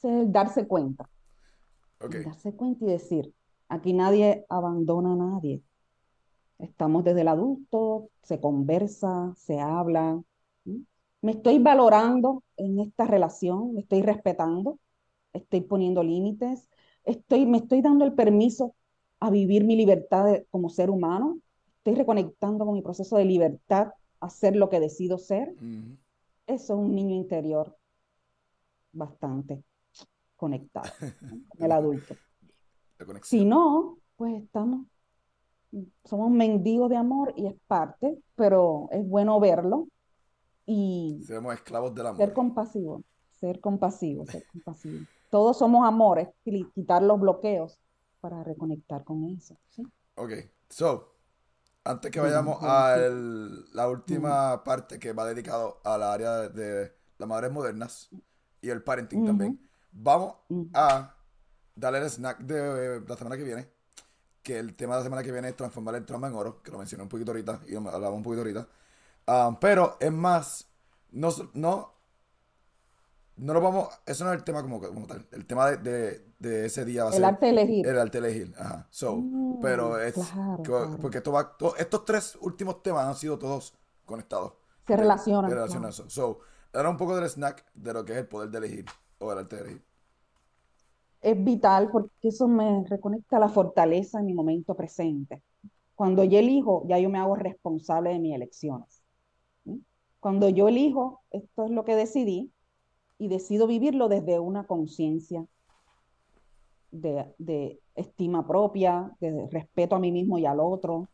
Es 0.03 0.32
darse 0.32 0.66
cuenta. 0.66 1.09
Darse 2.00 2.55
cuenta 2.55 2.84
y 2.84 2.88
decir, 2.88 3.32
aquí 3.68 3.92
nadie 3.92 4.44
abandona 4.48 5.12
a 5.12 5.16
nadie. 5.16 5.62
Estamos 6.59 7.05
desde 7.05 7.20
el 7.20 7.28
adulto, 7.28 8.11
se 8.22 8.40
conversa, 8.40 9.32
se 9.36 9.61
habla. 9.61 10.20
Me 10.64 11.32
estoy 11.32 11.61
valorando 11.61 12.42
en 12.57 12.80
esta 12.80 13.05
relación, 13.07 13.74
me 13.74 13.80
estoy 13.82 14.03
respetando, 14.03 14.78
estoy 15.32 15.61
poniendo 15.61 16.03
límites, 16.03 16.68
estoy, 17.05 17.46
me 17.46 17.59
estoy 17.59 17.80
dando 17.80 18.05
el 18.05 18.14
permiso 18.14 18.74
a 19.20 19.30
vivir 19.30 19.64
mi 19.64 19.76
libertad 19.76 20.42
como 20.50 20.68
ser 20.68 20.90
humano, 20.90 21.38
estoy 21.78 21.94
reconectando 21.94 22.64
con 22.64 22.74
mi 22.74 22.82
proceso 22.82 23.16
de 23.16 23.24
libertad 23.24 23.92
a 24.18 24.30
ser 24.30 24.57
lo 24.57 24.68
que 24.68 24.80
decido 24.80 25.18
ser. 25.18 25.55
Eso 26.48 26.74
es 26.74 26.78
un 26.78 26.92
niño 26.92 27.14
interior 27.14 27.76
bastante 28.92 29.62
conectado 30.43 30.90
con 31.49 31.64
el 31.64 31.70
adulto. 31.70 32.16
Si 33.22 33.45
no, 33.45 33.99
pues 34.16 34.43
estamos, 34.43 34.88
somos 36.05 36.30
mendigos 36.32 36.90
de 36.90 36.97
amor 36.97 37.32
y 37.36 37.47
es 37.47 37.55
parte, 37.68 38.18
pero 38.34 38.88
es 38.90 39.07
bueno 39.07 39.38
verlo 39.38 39.86
y 40.66 41.22
Seremos 41.24 41.55
esclavos 41.55 41.95
del 41.95 42.07
amor. 42.07 42.18
Ser 42.18 42.32
compasivo, 42.32 43.05
ser 43.30 43.61
compasivo, 43.61 44.26
ser 44.26 44.45
compasivo. 44.47 45.07
Todos 45.30 45.59
somos 45.59 45.86
amores, 45.86 46.28
quitar 46.74 47.05
los 47.05 47.20
bloqueos 47.20 47.80
para 48.20 48.43
reconectar 48.43 49.05
con 49.05 49.24
eso. 49.28 49.57
¿sí? 49.70 49.84
Ok, 50.16 50.32
so, 50.68 51.14
antes 51.84 52.11
que 52.11 52.20
vayamos 52.20 52.59
a 52.62 52.97
la 52.99 53.88
última 53.88 54.64
parte 54.64 54.99
que 54.99 55.12
va 55.12 55.24
dedicado 55.24 55.80
a 55.84 55.97
la 55.99 56.12
área 56.12 56.49
de, 56.49 56.93
las 57.18 57.28
madres 57.28 57.53
modernas 57.53 58.11
y 58.61 58.70
el 58.70 58.82
parenting 58.82 59.24
también, 59.24 59.72
vamos 59.93 60.36
a 60.74 61.14
darle 61.74 62.01
el 62.01 62.11
snack 62.11 62.40
de 62.40 63.01
la 63.07 63.16
semana 63.16 63.36
que 63.36 63.45
viene, 63.45 63.68
que 64.43 64.59
el 64.59 64.74
tema 64.74 64.95
de 64.95 65.01
la 65.01 65.05
semana 65.05 65.22
que 65.22 65.32
viene 65.32 65.49
es 65.49 65.57
transformar 65.57 65.95
el 65.95 66.05
trauma 66.05 66.28
en 66.28 66.34
oro, 66.34 66.62
que 66.62 66.70
lo 66.70 66.78
mencioné 66.78 67.05
un 67.05 67.09
poquito 67.09 67.30
ahorita 67.30 67.61
y 67.68 67.72
lo 67.72 67.88
hablamos 67.90 68.16
un 68.16 68.22
poquito 68.22 68.40
ahorita. 68.43 68.68
Um, 69.26 69.57
pero 69.61 69.97
es 70.01 70.11
más, 70.11 70.66
no, 71.12 71.30
no 71.55 71.93
no 73.36 73.55
lo 73.55 73.61
vamos, 73.61 73.88
eso 74.07 74.24
no 74.24 74.32
es 74.32 74.38
el 74.38 74.45
tema 74.45 74.62
como, 74.62 74.80
como 74.80 75.07
tal. 75.07 75.26
El 75.32 75.47
tema 75.47 75.70
de, 75.70 76.24
de, 76.38 76.66
ese 76.66 76.84
día 76.84 77.05
va 77.05 77.11
a 77.11 77.12
ser. 77.12 77.20
El 77.20 77.24
arte 77.24 77.49
elegir. 77.49 77.86
El 77.86 77.99
arte 77.99 78.18
elegir, 78.18 78.55
ajá. 78.59 78.86
So, 78.90 79.16
mm, 79.16 79.61
pero 79.61 79.99
es. 80.01 80.14
Porque 81.01 81.18
esto 81.18 81.32
va, 81.32 81.57
estos 81.78 82.05
tres 82.05 82.36
últimos 82.40 82.82
temas 82.82 83.07
han 83.07 83.14
sido 83.14 83.38
todos 83.38 83.74
conectados. 84.05 84.55
Se 84.86 84.97
relacionan. 84.97 85.51
Se 85.51 85.55
relacionan 85.55 85.90
eso. 85.90 86.11
So, 86.11 86.40
era 86.72 86.88
un 86.88 86.97
poco 86.97 87.16
del 87.16 87.28
snack 87.28 87.64
de 87.74 87.93
lo 87.93 88.05
que 88.05 88.12
es 88.12 88.18
el 88.18 88.26
poder 88.26 88.51
de 88.51 88.59
elegir 88.59 88.86
de 89.27 89.61
elegir. 89.61 89.83
Es 91.20 91.45
vital 91.45 91.91
porque 91.91 92.29
eso 92.29 92.49
me 92.49 92.85
reconecta 92.89 93.37
a 93.37 93.41
la 93.41 93.49
fortaleza 93.49 94.20
en 94.20 94.27
mi 94.27 94.35
momento 94.35 94.75
presente. 94.75 95.43
Cuando 95.95 96.25
yo 96.25 96.39
elijo, 96.39 96.85
ya 96.89 96.99
yo 96.99 97.09
me 97.09 97.18
hago 97.18 97.37
responsable 97.37 98.11
de 98.11 98.18
mis 98.18 98.35
elecciones. 98.35 99.03
Cuando 100.18 100.49
yo 100.49 100.68
elijo, 100.68 101.23
esto 101.31 101.64
es 101.64 101.70
lo 101.70 101.85
que 101.85 101.97
decidí, 101.97 102.53
y 103.18 103.29
decido 103.29 103.68
vivirlo 103.68 104.09
desde 104.09 104.41
una 104.41 104.66
conciencia 104.66 105.47
de, 106.91 107.81
estima 107.95 108.47
propia, 108.47 109.16
de 109.20 109.47
respeto 109.49 109.95
a 109.95 110.01
mí 110.01 110.11
mismo 110.11 110.39
y 110.39 110.47
al 110.47 110.59
otro. 110.59 111.09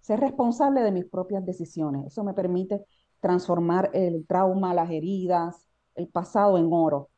Ser 0.00 0.20
responsable 0.20 0.82
de 0.82 0.92
mis 0.92 1.04
propias 1.04 1.44
decisiones. 1.44 2.06
Eso 2.06 2.24
me 2.24 2.32
permite 2.32 2.86
transformar 3.20 3.90
el 3.92 4.26
trauma, 4.26 4.72
las 4.72 4.90
heridas, 4.90 5.68
el 5.94 6.08
pasado 6.08 6.56
en 6.56 6.68
oro. 6.72 7.10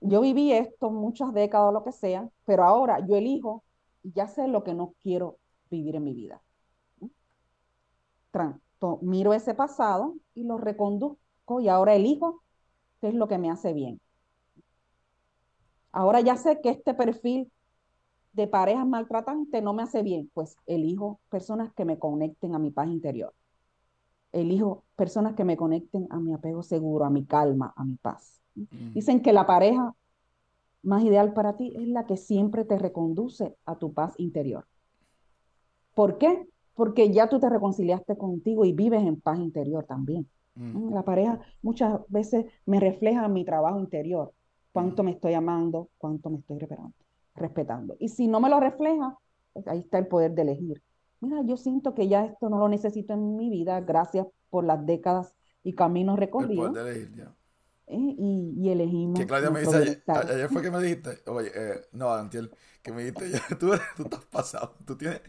Yo 0.00 0.20
viví 0.20 0.52
esto 0.52 0.90
muchas 0.90 1.32
décadas 1.34 1.68
o 1.68 1.72
lo 1.72 1.84
que 1.84 1.92
sea, 1.92 2.28
pero 2.44 2.64
ahora 2.64 3.04
yo 3.06 3.16
elijo 3.16 3.64
y 4.02 4.12
ya 4.12 4.28
sé 4.28 4.48
lo 4.48 4.62
que 4.64 4.74
no 4.74 4.94
quiero 5.02 5.38
vivir 5.70 5.96
en 5.96 6.04
mi 6.04 6.14
vida. 6.14 6.40
Miro 9.02 9.34
ese 9.34 9.54
pasado 9.54 10.14
y 10.34 10.44
lo 10.44 10.58
reconduzco 10.58 11.60
y 11.60 11.68
ahora 11.68 11.94
elijo 11.94 12.42
qué 13.00 13.08
es 13.08 13.14
lo 13.14 13.26
que 13.26 13.38
me 13.38 13.50
hace 13.50 13.72
bien. 13.72 14.00
Ahora 15.90 16.20
ya 16.20 16.36
sé 16.36 16.60
que 16.60 16.70
este 16.70 16.94
perfil 16.94 17.50
de 18.32 18.46
parejas 18.46 18.86
maltratantes 18.86 19.62
no 19.62 19.72
me 19.72 19.82
hace 19.82 20.02
bien, 20.02 20.30
pues 20.32 20.56
elijo 20.66 21.18
personas 21.28 21.72
que 21.74 21.84
me 21.84 21.98
conecten 21.98 22.54
a 22.54 22.58
mi 22.58 22.70
paz 22.70 22.88
interior. 22.88 23.34
Elijo 24.30 24.84
personas 24.94 25.34
que 25.34 25.44
me 25.44 25.56
conecten 25.56 26.06
a 26.10 26.20
mi 26.20 26.34
apego 26.34 26.62
seguro, 26.62 27.04
a 27.04 27.10
mi 27.10 27.24
calma, 27.24 27.72
a 27.74 27.84
mi 27.84 27.96
paz. 27.96 28.40
Mm. 28.70 28.92
Dicen 28.94 29.22
que 29.22 29.32
la 29.32 29.46
pareja 29.46 29.94
más 30.82 31.02
ideal 31.04 31.32
para 31.32 31.56
ti 31.56 31.72
es 31.76 31.88
la 31.88 32.06
que 32.06 32.16
siempre 32.16 32.64
te 32.64 32.78
reconduce 32.78 33.56
a 33.64 33.76
tu 33.76 33.92
paz 33.92 34.14
interior. 34.18 34.66
¿Por 35.94 36.18
qué? 36.18 36.48
Porque 36.74 37.12
ya 37.12 37.28
tú 37.28 37.40
te 37.40 37.48
reconciliaste 37.48 38.16
contigo 38.16 38.64
y 38.64 38.72
vives 38.72 39.02
en 39.02 39.20
paz 39.20 39.38
interior 39.38 39.84
también. 39.84 40.28
Mm. 40.54 40.92
La 40.92 41.02
pareja 41.02 41.40
muchas 41.62 42.00
veces 42.08 42.46
me 42.66 42.80
refleja 42.80 43.28
mi 43.28 43.44
trabajo 43.44 43.78
interior, 43.78 44.32
cuánto 44.72 45.02
me 45.02 45.12
estoy 45.12 45.34
amando, 45.34 45.88
cuánto 45.98 46.30
me 46.30 46.38
estoy 46.38 46.58
respetando. 47.34 47.96
Y 47.98 48.08
si 48.08 48.28
no 48.28 48.40
me 48.40 48.48
lo 48.48 48.60
refleja, 48.60 49.16
pues 49.52 49.66
ahí 49.68 49.80
está 49.80 49.98
el 49.98 50.06
poder 50.06 50.34
de 50.34 50.42
elegir. 50.42 50.82
Mira, 51.20 51.42
yo 51.42 51.56
siento 51.56 51.94
que 51.94 52.06
ya 52.06 52.24
esto 52.24 52.48
no 52.48 52.58
lo 52.58 52.68
necesito 52.68 53.12
en 53.12 53.36
mi 53.36 53.50
vida, 53.50 53.80
gracias 53.80 54.26
por 54.50 54.64
las 54.64 54.84
décadas 54.86 55.34
y 55.64 55.74
caminos 55.74 56.18
recorridos. 56.18 56.66
El 56.66 56.72
poder 56.72 56.84
de 56.84 56.90
elegir, 56.92 57.16
ya. 57.16 57.34
¿Eh? 57.90 57.96
Y, 58.18 58.54
y, 58.56 58.70
elegimos. 58.70 59.18
Que 59.18 59.26
Claudia 59.26 59.50
me 59.50 59.60
dice, 59.60 60.02
ayer, 60.06 60.48
fue 60.50 60.62
que 60.62 60.70
me 60.70 60.82
dijiste, 60.82 61.18
oye, 61.26 61.50
eh, 61.54 61.80
no, 61.92 62.12
Antiel, 62.12 62.50
que 62.82 62.92
me 62.92 63.04
dijiste, 63.04 63.30
ya, 63.50 63.56
tú, 63.56 63.70
tú 63.96 64.02
estás 64.02 64.24
pasado, 64.26 64.74
tú 64.84 64.96
tienes... 64.96 65.20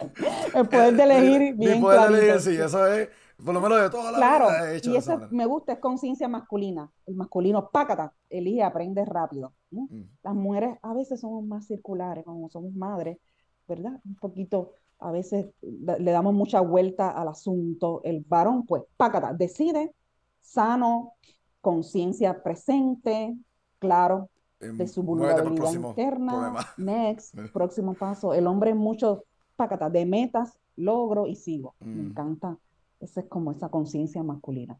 El 0.54 0.68
poder 0.68 0.94
de 0.96 1.02
elegir 1.02 1.54
bien 1.54 1.72
El 1.74 1.80
poder 1.80 2.10
de 2.10 2.18
elegir, 2.18 2.40
sí, 2.40 2.60
eso 2.60 2.86
es 2.86 3.08
por 3.44 3.54
lo 3.54 3.60
menos 3.60 3.80
de 3.80 3.90
toda 3.90 4.12
la 4.12 4.18
claro, 4.18 4.66
hecho 4.66 4.90
y 4.90 4.96
eso 4.96 5.20
me 5.30 5.46
gusta, 5.46 5.72
es 5.72 5.78
conciencia 5.80 6.28
masculina. 6.28 6.90
El 7.06 7.16
masculino, 7.16 7.70
pácata, 7.70 8.14
elige, 8.30 8.62
aprende 8.62 9.04
rápido. 9.04 9.52
Mm. 9.70 10.02
Las 10.22 10.34
mujeres 10.34 10.78
a 10.82 10.94
veces 10.94 11.20
somos 11.20 11.44
más 11.44 11.66
circulares, 11.66 12.24
como 12.24 12.48
somos 12.50 12.72
madres, 12.74 13.18
¿verdad? 13.66 14.00
Un 14.04 14.14
poquito, 14.16 14.74
a 14.98 15.10
veces 15.10 15.46
le 15.60 16.10
damos 16.10 16.34
mucha 16.34 16.60
vuelta 16.60 17.10
al 17.10 17.28
asunto. 17.28 18.00
El 18.04 18.24
varón, 18.28 18.64
pues, 18.64 18.84
pácata, 18.96 19.32
decide, 19.32 19.92
sano, 20.40 21.14
conciencia 21.62 22.42
presente, 22.42 23.34
claro, 23.78 24.28
de 24.60 24.86
su 24.86 25.02
vulnerabilidad 25.02 25.72
interna. 25.72 26.54
Next, 26.76 27.34
próximo 27.52 27.94
paso. 27.94 28.34
El 28.34 28.46
hombre 28.46 28.70
es 28.70 28.76
mucho 28.76 29.24
pacata, 29.56 29.88
de 29.88 30.04
metas, 30.04 30.58
logro 30.76 31.26
y 31.26 31.36
sigo. 31.36 31.74
Me 31.80 31.94
mm. 31.94 32.06
encanta. 32.10 32.58
Esa 33.00 33.20
es 33.20 33.26
como 33.26 33.50
esa 33.50 33.68
conciencia 33.70 34.22
masculina. 34.22 34.78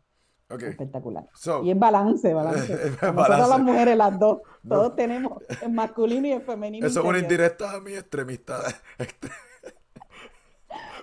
Espectacular. 0.61 1.27
y 1.65 1.71
es 1.71 1.79
balance, 1.79 2.35
balance. 2.35 2.75
Nosotros 3.03 3.49
las 3.49 3.61
mujeres, 3.61 3.97
las 3.97 4.19
dos, 4.19 4.41
todos 4.69 4.95
tenemos 4.95 5.43
el 5.63 5.73
masculino 5.73 6.27
y 6.27 6.33
el 6.33 6.43
femenino. 6.43 6.87
Eso 6.87 7.01
es 7.01 7.07
una 7.07 7.19
indirecta 7.19 7.73
a 7.73 7.81
mi 7.81 7.95
extremista. 7.95 8.61
Este, 8.99 9.29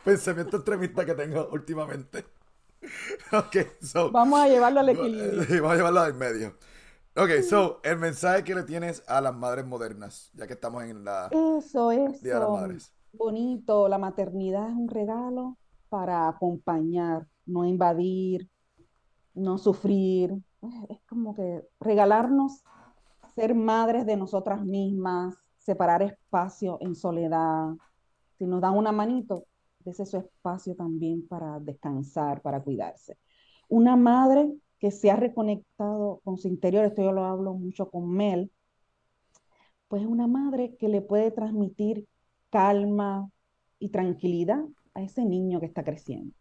pensamiento 0.06 0.58
extremista 0.58 1.04
que 1.04 1.16
tengo 1.16 1.50
últimamente. 1.52 2.26
Okay, 3.32 3.68
so, 3.82 4.12
vamos 4.12 4.40
a 4.40 4.48
llevarlo 4.48 4.80
al 4.80 4.90
equilibrio. 4.90 5.46
vamos 5.62 5.72
a 5.72 5.76
llevarlo 5.76 6.00
al 6.02 6.14
medio. 6.14 6.56
Ok, 7.16 7.42
so, 7.48 7.80
el 7.84 7.98
mensaje 7.98 8.44
que 8.44 8.56
le 8.56 8.64
tienes 8.64 9.04
a 9.08 9.20
las 9.22 9.36
madres 9.36 9.66
modernas, 9.66 10.32
ya 10.34 10.48
que 10.48 10.54
estamos 10.54 10.84
en 10.84 11.04
la 11.04 11.28
eso, 11.32 11.92
eso, 11.92 12.24
Día 12.24 12.36
de 12.36 12.40
las 12.40 12.50
Madres. 12.50 12.94
Bonito, 13.12 13.88
la 13.90 13.98
maternidad 13.98 14.70
es 14.70 14.76
un 14.76 14.88
regalo 14.88 15.58
para 15.90 16.28
acompañar, 16.28 17.28
no 17.46 17.66
invadir, 17.66 18.48
no 19.34 19.58
sufrir. 19.58 20.36
Es 20.90 21.00
como 21.08 21.36
que 21.36 21.68
regalarnos 21.80 22.64
ser 23.36 23.56
madres 23.56 24.06
de 24.06 24.16
nosotras 24.16 24.64
mismas, 24.64 25.36
separar 25.58 26.02
espacio 26.04 26.78
en 26.82 26.96
soledad. 26.96 27.70
Si 28.38 28.46
nos 28.46 28.62
dan 28.62 28.78
una 28.78 28.92
manito, 28.92 29.46
ese 29.86 30.06
su 30.06 30.18
espacio 30.18 30.76
también 30.76 31.28
para 31.28 31.60
descansar, 31.60 32.42
para 32.42 32.62
cuidarse. 32.62 33.18
Una 33.70 33.96
madre 33.96 34.52
que 34.80 34.92
se 34.92 35.12
ha 35.12 35.16
reconectado 35.16 36.22
con 36.24 36.38
su 36.38 36.48
interior, 36.48 36.86
esto 36.86 37.02
yo 37.02 37.12
lo 37.12 37.26
hablo 37.26 37.54
mucho 37.54 37.90
con 37.90 38.10
Mel, 38.12 38.52
pues 39.88 40.04
es 40.04 40.08
una 40.08 40.28
madre 40.28 40.76
que 40.78 40.88
le 40.88 41.02
puede 41.02 41.32
transmitir 41.32 42.08
calma 42.50 43.30
y 43.80 43.90
tranquilidad 43.90 44.64
a 44.94 45.02
ese 45.02 45.26
niño 45.26 45.60
que 45.60 45.66
está 45.66 45.84
creciendo. 45.84 46.34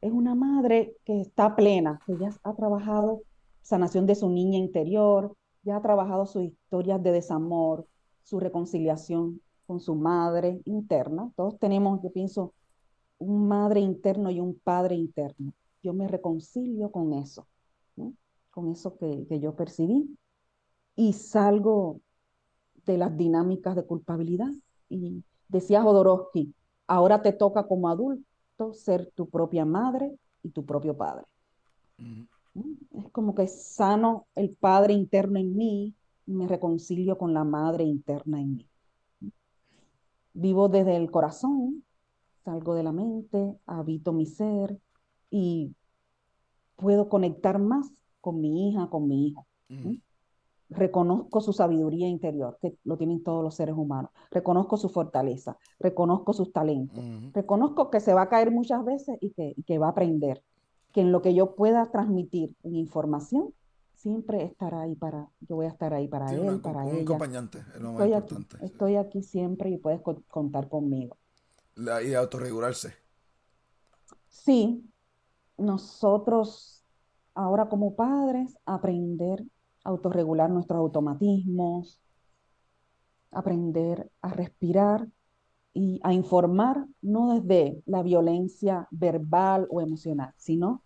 Es 0.00 0.12
una 0.12 0.34
madre 0.34 0.96
que 1.04 1.20
está 1.20 1.56
plena, 1.56 2.00
que 2.06 2.16
ya 2.18 2.30
ha 2.42 2.54
trabajado 2.54 3.22
sanación 3.62 4.06
de 4.06 4.14
su 4.14 4.28
niña 4.30 4.58
interior, 4.58 5.34
ya 5.62 5.76
ha 5.76 5.82
trabajado 5.82 6.26
sus 6.26 6.44
historias 6.44 7.02
de 7.02 7.12
desamor, 7.12 7.86
su 8.22 8.38
reconciliación 8.38 9.40
con 9.66 9.80
su 9.80 9.94
madre 9.94 10.60
interna. 10.64 11.30
Todos 11.36 11.58
tenemos, 11.58 12.02
yo 12.02 12.10
pienso, 12.10 12.54
un 13.18 13.48
madre 13.48 13.80
interno 13.80 14.30
y 14.30 14.40
un 14.40 14.58
padre 14.62 14.94
interno. 14.94 15.52
Yo 15.82 15.92
me 15.92 16.08
reconcilio 16.08 16.90
con 16.90 17.12
eso, 17.12 17.46
con 18.50 18.70
eso 18.70 18.96
que, 18.96 19.26
que, 19.28 19.40
yo 19.40 19.54
percibí 19.54 20.16
y 20.96 21.12
salgo 21.12 22.00
de 22.84 22.98
las 22.98 23.16
dinámicas 23.16 23.76
de 23.76 23.84
culpabilidad. 23.84 24.50
Y 24.88 25.22
decía 25.48 25.82
Jodorowsky, 25.82 26.54
ahora 26.86 27.22
te 27.22 27.32
toca 27.32 27.66
como 27.66 27.88
adulto 27.88 28.72
ser 28.72 29.10
tu 29.14 29.28
propia 29.28 29.64
madre 29.64 30.16
y 30.42 30.50
tu 30.50 30.64
propio 30.64 30.96
padre. 30.96 31.24
Es 32.92 33.10
como 33.12 33.34
que 33.34 33.46
sano 33.46 34.26
el 34.34 34.50
padre 34.50 34.94
interno 34.94 35.38
en 35.38 35.56
mí 35.56 35.94
y 36.26 36.32
me 36.32 36.48
reconcilio 36.48 37.18
con 37.18 37.34
la 37.34 37.44
madre 37.44 37.84
interna 37.84 38.40
en 38.40 38.56
mí. 38.56 38.66
Vivo 40.38 40.68
desde 40.68 40.96
el 40.96 41.10
corazón, 41.10 41.82
salgo 42.44 42.74
de 42.74 42.82
la 42.82 42.92
mente, 42.92 43.56
habito 43.64 44.12
mi 44.12 44.26
ser 44.26 44.78
y 45.30 45.74
puedo 46.76 47.08
conectar 47.08 47.58
más 47.58 47.90
con 48.20 48.42
mi 48.42 48.68
hija, 48.68 48.90
con 48.90 49.08
mi 49.08 49.28
hijo. 49.28 49.46
Reconozco 50.68 51.40
su 51.40 51.54
sabiduría 51.54 52.06
interior, 52.06 52.58
que 52.60 52.76
lo 52.84 52.98
tienen 52.98 53.22
todos 53.22 53.42
los 53.42 53.54
seres 53.54 53.76
humanos. 53.76 54.10
Reconozco 54.30 54.76
su 54.76 54.90
fortaleza, 54.90 55.56
reconozco 55.78 56.34
sus 56.34 56.52
talentos. 56.52 57.02
Reconozco 57.32 57.90
que 57.90 58.00
se 58.00 58.12
va 58.12 58.22
a 58.22 58.28
caer 58.28 58.50
muchas 58.50 58.84
veces 58.84 59.16
y 59.22 59.30
que, 59.30 59.54
y 59.56 59.62
que 59.62 59.78
va 59.78 59.86
a 59.86 59.90
aprender. 59.90 60.42
Que 60.92 61.00
en 61.00 61.12
lo 61.12 61.22
que 61.22 61.32
yo 61.32 61.54
pueda 61.54 61.90
transmitir 61.90 62.54
en 62.62 62.76
información, 62.76 63.54
siempre 64.06 64.44
estará 64.44 64.82
ahí 64.82 64.94
para, 64.94 65.28
yo 65.40 65.56
voy 65.56 65.66
a 65.66 65.70
estar 65.70 65.92
ahí 65.92 66.06
para 66.06 66.32
él, 66.32 66.60
para 66.60 66.84
un 66.84 66.90
ella. 66.90 67.02
acompañante, 67.02 67.58
es 67.74 67.80
lo 67.80 67.92
más 67.92 68.02
estoy 68.02 68.12
importante. 68.12 68.56
Aquí, 68.56 68.66
Estoy 68.66 68.96
aquí 68.96 69.22
siempre 69.24 69.70
y 69.70 69.78
puedes 69.78 70.00
contar 70.28 70.68
conmigo. 70.68 71.16
La 71.74 72.00
idea 72.00 72.18
de 72.18 72.24
autorregularse. 72.24 72.94
Sí, 74.28 74.88
nosotros 75.58 76.84
ahora 77.34 77.68
como 77.68 77.96
padres 77.96 78.56
aprender 78.64 79.44
a 79.82 79.88
autorregular 79.88 80.50
nuestros 80.50 80.78
automatismos, 80.78 82.00
aprender 83.32 84.08
a 84.22 84.28
respirar 84.28 85.08
y 85.74 86.00
a 86.04 86.12
informar 86.12 86.86
no 87.02 87.34
desde 87.34 87.82
la 87.86 88.04
violencia 88.04 88.86
verbal 88.92 89.66
o 89.68 89.80
emocional, 89.80 90.32
sino 90.36 90.84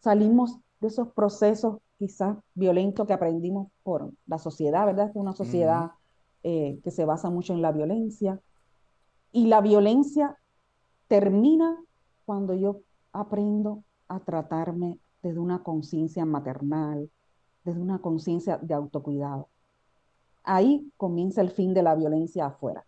salimos 0.00 0.58
de 0.80 0.88
esos 0.88 1.08
procesos 1.14 1.78
quizás 1.98 2.36
violentos 2.54 3.06
que 3.06 3.12
aprendimos 3.12 3.68
por 3.82 4.12
la 4.26 4.38
sociedad, 4.38 4.86
¿verdad? 4.86 5.08
Es 5.08 5.16
una 5.16 5.32
sociedad 5.32 5.92
eh, 6.42 6.78
que 6.84 6.90
se 6.90 7.04
basa 7.04 7.30
mucho 7.30 7.52
en 7.52 7.62
la 7.62 7.72
violencia. 7.72 8.40
Y 9.32 9.46
la 9.46 9.60
violencia 9.60 10.36
termina 11.08 11.76
cuando 12.24 12.54
yo 12.54 12.80
aprendo 13.12 13.82
a 14.06 14.20
tratarme 14.20 14.98
desde 15.22 15.40
una 15.40 15.62
conciencia 15.62 16.24
maternal, 16.24 17.10
desde 17.64 17.80
una 17.80 17.98
conciencia 17.98 18.58
de 18.58 18.74
autocuidado. 18.74 19.48
Ahí 20.44 20.90
comienza 20.96 21.40
el 21.40 21.50
fin 21.50 21.74
de 21.74 21.82
la 21.82 21.94
violencia 21.94 22.46
afuera. 22.46 22.86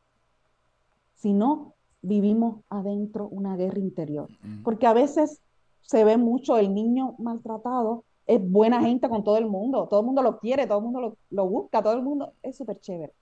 Si 1.15 1.33
no, 1.33 1.75
vivimos 2.01 2.61
adentro 2.71 3.29
una 3.29 3.57
guerra 3.57 3.79
interior. 3.79 4.31
Porque 4.65 4.87
a 4.87 4.95
veces 4.95 5.43
se 5.83 6.05
ve 6.05 6.17
mucho 6.17 6.57
el 6.57 6.73
niño 6.73 7.15
maltratado, 7.19 8.05
es 8.31 8.49
buena 8.49 8.81
gente 8.81 9.09
con 9.09 9.25
todo 9.25 9.39
el 9.39 9.47
mundo, 9.47 9.89
todo 9.89 10.01
el 10.01 10.07
mundo 10.07 10.23
lo 10.23 10.39
quiere, 10.39 10.69
todo 10.69 10.79
el 10.79 10.85
mundo 10.85 11.17
lo, 11.31 11.49
busca, 11.49 11.83
todo 11.83 11.95
el 11.95 12.03
mundo 12.03 12.35
es 12.45 12.57
súper 12.57 12.79
chévere. 12.79 13.13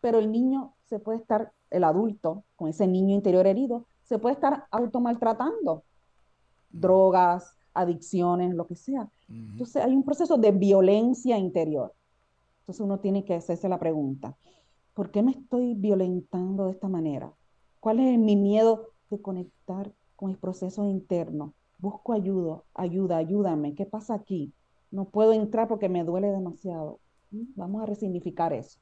Pero 0.00 0.18
el 0.18 0.32
niño 0.32 0.74
se 0.86 0.98
puede 0.98 1.18
estar, 1.18 1.52
el 1.70 1.84
adulto, 1.84 2.42
con 2.56 2.68
ese 2.68 2.88
niño 2.88 3.14
interior 3.14 3.46
herido, 3.46 3.86
se 4.02 4.18
puede 4.18 4.34
estar 4.34 4.64
automaltratando. 4.72 5.84
Drogas, 6.68 7.56
adicciones, 7.74 8.56
lo 8.56 8.66
que 8.66 8.74
sea. 8.74 9.08
Entonces 9.28 9.84
hay 9.84 9.94
un 9.94 10.02
proceso 10.02 10.36
de 10.36 10.50
violencia 10.50 11.38
interior. 11.38 11.94
Entonces 12.62 12.80
uno 12.80 12.98
tiene 12.98 13.24
que 13.24 13.34
hacerse 13.34 13.68
la 13.68 13.78
pregunta, 13.78 14.36
¿por 14.94 15.12
qué 15.12 15.22
me 15.22 15.30
estoy 15.30 15.74
violentando 15.74 16.64
de 16.64 16.72
esta 16.72 16.88
manera? 16.88 17.32
¿Cuál 17.78 18.00
es 18.00 18.18
mi 18.18 18.34
miedo 18.34 18.88
de 19.10 19.22
conectar 19.22 19.92
con 20.16 20.30
el 20.30 20.38
proceso 20.38 20.84
interno? 20.84 21.54
Busco 21.78 22.12
ayuda, 22.12 22.62
ayuda, 22.74 23.18
ayúdame, 23.18 23.74
¿qué 23.74 23.86
pasa 23.86 24.14
aquí? 24.14 24.52
No 24.90 25.06
puedo 25.06 25.32
entrar 25.32 25.68
porque 25.68 25.88
me 25.88 26.04
duele 26.04 26.28
demasiado. 26.28 27.00
¿Mm? 27.30 27.44
Vamos 27.56 27.82
a 27.82 27.86
resignificar 27.86 28.52
eso. 28.52 28.78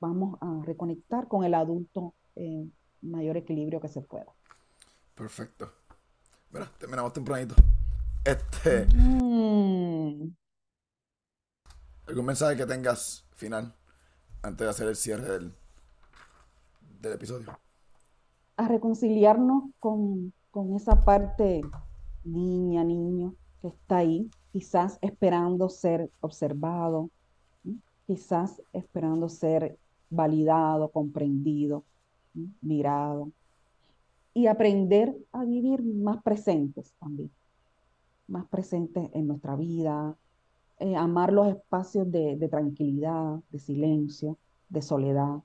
Vamos 0.00 0.38
a 0.40 0.62
reconectar 0.64 1.28
con 1.28 1.44
el 1.44 1.54
adulto 1.54 2.14
en 2.34 2.72
mayor 3.02 3.36
equilibrio 3.36 3.80
que 3.80 3.88
se 3.88 4.00
pueda. 4.00 4.32
Perfecto. 5.14 5.70
Bueno, 6.50 6.66
terminamos 6.78 7.12
tempranito. 7.12 7.54
Este. 8.24 8.86
Mm. 8.94 10.34
¿Algún 12.06 12.26
mensaje 12.26 12.56
que 12.56 12.66
tengas 12.66 13.26
final 13.34 13.74
antes 14.42 14.66
de 14.66 14.70
hacer 14.70 14.88
el 14.88 14.96
cierre 14.96 15.28
del, 15.28 15.54
del 17.00 17.12
episodio? 17.12 17.58
A 18.56 18.68
reconciliarnos 18.68 19.64
con, 19.78 20.32
con 20.50 20.74
esa 20.74 21.00
parte 21.00 21.62
niña, 22.24 22.84
niño 22.84 23.34
que 23.60 23.68
está 23.68 23.98
ahí, 23.98 24.30
quizás 24.52 24.98
esperando 25.00 25.68
ser 25.68 26.10
observado, 26.20 27.10
quizás 28.06 28.62
esperando 28.72 29.28
ser 29.28 29.78
validado, 30.10 30.90
comprendido, 30.90 31.84
mirado, 32.60 33.30
y 34.32 34.46
aprender 34.46 35.16
a 35.32 35.44
vivir 35.44 35.82
más 35.82 36.22
presentes 36.22 36.92
también, 36.98 37.30
más 38.26 38.46
presentes 38.46 39.08
en 39.12 39.28
nuestra 39.28 39.54
vida, 39.56 40.16
eh, 40.80 40.96
amar 40.96 41.32
los 41.32 41.48
espacios 41.48 42.10
de, 42.10 42.48
tranquilidad, 42.50 43.38
de 43.50 43.58
silencio, 43.60 44.38
de 44.68 44.82
soledad. 44.82 45.38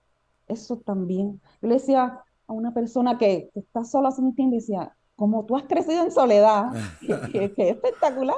Eso 0.47 0.77
también. 0.77 1.39
Yo 1.61 1.67
le 1.67 1.75
decía 1.75 2.23
a 2.47 2.53
una 2.53 2.73
persona 2.73 3.17
que, 3.19 3.51
está 3.53 3.84
sola 3.84 4.09
hace 4.09 4.21
un 4.21 4.34
tiempo, 4.34 4.55
decía, 4.55 4.95
como 5.20 5.45
tú 5.45 5.57
has 5.57 5.63
crecido 5.63 6.05
en 6.05 6.11
soledad, 6.11 6.72
que, 7.01 7.43
es 7.43 7.76
espectacular. 7.76 8.38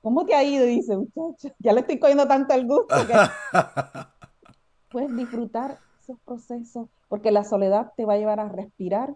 ¿Cómo 0.00 0.24
te 0.24 0.34
ha 0.34 0.42
ido? 0.42 0.64
dice, 0.64 0.96
muchacho, 0.96 1.54
ya 1.58 1.74
le 1.74 1.80
estoy 1.80 1.98
cogiendo 1.98 2.26
tanto 2.26 2.54
el 2.54 2.66
gusto 2.66 2.96
que 3.06 3.12
puedes 4.90 5.14
disfrutar 5.14 5.78
esos 6.02 6.18
procesos, 6.24 6.88
porque 7.10 7.30
la 7.30 7.44
soledad 7.44 7.92
te 7.94 8.06
va 8.06 8.14
a 8.14 8.16
llevar 8.16 8.40
a 8.40 8.48
respirar 8.48 9.14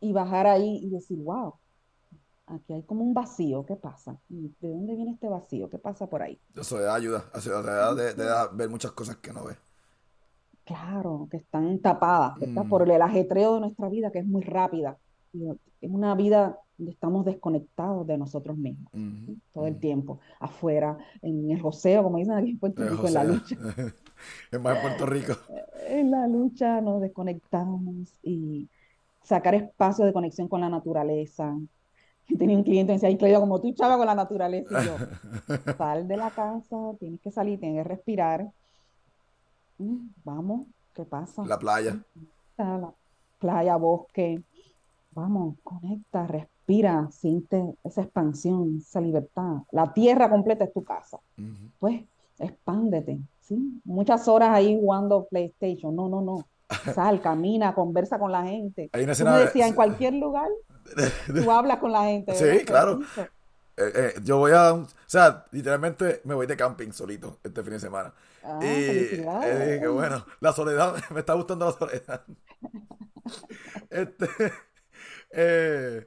y 0.00 0.14
bajar 0.14 0.46
ahí 0.46 0.78
y 0.82 0.88
decir, 0.88 1.18
wow, 1.18 1.56
aquí 2.46 2.72
hay 2.72 2.82
como 2.84 3.04
un 3.04 3.12
vacío, 3.12 3.66
¿qué 3.66 3.76
pasa? 3.76 4.16
¿De 4.30 4.68
dónde 4.70 4.94
viene 4.94 5.10
este 5.10 5.28
vacío? 5.28 5.68
¿Qué 5.68 5.78
pasa 5.78 6.06
por 6.06 6.22
ahí? 6.22 6.40
La 6.54 6.64
soledad 6.64 6.94
ayuda, 6.94 7.24
la 7.34 7.40
soledad 7.42 7.94
de, 7.96 8.14
de 8.14 8.24
ver 8.54 8.70
muchas 8.70 8.92
cosas 8.92 9.16
que 9.16 9.30
no 9.30 9.44
ves. 9.44 9.58
Claro, 10.64 11.28
que 11.30 11.36
están 11.36 11.78
tapadas, 11.80 12.38
¿verdad? 12.40 12.64
Mm. 12.64 12.68
Por 12.70 12.90
el 12.90 13.02
ajetreo 13.02 13.54
de 13.56 13.60
nuestra 13.60 13.90
vida, 13.90 14.10
que 14.10 14.20
es 14.20 14.26
muy 14.26 14.42
rápida. 14.42 14.96
Es 15.80 15.90
una 15.90 16.14
vida 16.14 16.58
donde 16.78 16.92
estamos 16.92 17.24
desconectados 17.24 18.06
de 18.06 18.18
nosotros 18.18 18.56
mismos 18.56 18.90
todo 19.52 19.66
el 19.66 19.78
tiempo, 19.78 20.20
afuera, 20.40 20.98
en 21.22 21.50
el 21.50 21.60
joseo, 21.60 22.02
como 22.02 22.18
dicen 22.18 22.34
aquí 22.34 22.50
en 22.50 22.58
Puerto 22.58 22.86
Rico, 22.86 23.06
en 23.06 23.14
la 23.14 23.24
lucha. 23.24 23.56
es 24.50 24.60
más 24.60 24.76
en 24.76 24.82
Puerto 24.82 25.06
Rico. 25.06 25.34
En 25.88 26.10
la 26.10 26.26
lucha 26.26 26.80
nos 26.80 27.00
desconectamos 27.00 28.18
y 28.24 28.68
sacar 29.22 29.54
espacio 29.54 30.04
de 30.04 30.12
conexión 30.12 30.48
con 30.48 30.60
la 30.60 30.68
naturaleza. 30.68 31.56
Tenía 32.36 32.56
un 32.56 32.64
cliente 32.64 32.90
que 32.90 32.94
decía, 32.94 33.08
ay, 33.08 33.16
Claudia, 33.16 33.38
como 33.38 33.60
tú, 33.60 33.72
chava, 33.72 33.96
con 33.96 34.06
la 34.06 34.14
naturaleza. 34.14 34.82
Y 34.82 34.86
yo, 34.86 34.96
sal 35.78 36.08
de 36.08 36.16
la 36.16 36.30
casa, 36.30 36.76
tienes 36.98 37.20
que 37.20 37.30
salir, 37.30 37.60
tienes 37.60 37.84
que 37.84 37.88
respirar. 37.88 38.50
Mm, 39.78 40.08
Vamos, 40.24 40.66
¿qué 40.92 41.04
pasa? 41.04 41.44
La 41.46 41.58
playa. 41.58 41.96
la 42.58 42.92
playa, 43.38 43.76
bosque. 43.76 44.42
Vamos, 45.16 45.56
conecta, 45.62 46.26
respira, 46.26 47.08
siente 47.10 47.74
esa 47.82 48.02
expansión, 48.02 48.76
esa 48.82 49.00
libertad. 49.00 49.62
La 49.70 49.94
tierra 49.94 50.28
completa 50.28 50.64
es 50.64 50.74
tu 50.74 50.84
casa. 50.84 51.18
Pues, 51.78 52.02
expándete, 52.38 53.20
¿sí? 53.40 53.80
Muchas 53.84 54.28
horas 54.28 54.50
ahí 54.50 54.78
jugando 54.78 55.26
PlayStation. 55.30 55.96
No, 55.96 56.10
no, 56.10 56.20
no. 56.20 56.46
Sal, 56.94 57.22
camina, 57.22 57.74
conversa 57.74 58.18
con 58.18 58.30
la 58.30 58.44
gente. 58.44 58.90
Tú 58.92 58.98
escena 58.98 59.32
me 59.32 59.38
de- 59.38 59.44
decías, 59.46 59.70
en 59.70 59.74
cualquier 59.74 60.12
lugar, 60.14 60.48
tú 61.34 61.50
hablas 61.50 61.78
con 61.78 61.92
la 61.92 62.04
gente. 62.04 62.34
Sí, 62.34 62.62
claro. 62.66 63.00
Eh, 63.78 63.92
eh, 63.94 64.14
yo 64.22 64.36
voy 64.36 64.52
a, 64.52 64.74
o 64.74 64.86
sea, 65.06 65.46
literalmente 65.50 66.20
me 66.24 66.34
voy 66.34 66.46
de 66.46 66.56
camping 66.58 66.92
solito 66.92 67.38
este 67.42 67.62
fin 67.62 67.72
de 67.72 67.80
semana. 67.80 68.12
Ah, 68.44 68.58
y 68.62 68.66
eh, 68.66 69.82
bueno, 69.88 70.26
la 70.40 70.52
soledad, 70.52 70.94
me 71.10 71.20
está 71.20 71.32
gustando 71.32 71.64
la 71.64 71.72
soledad. 71.72 72.22
Este, 73.90 74.26
eh, 75.30 76.04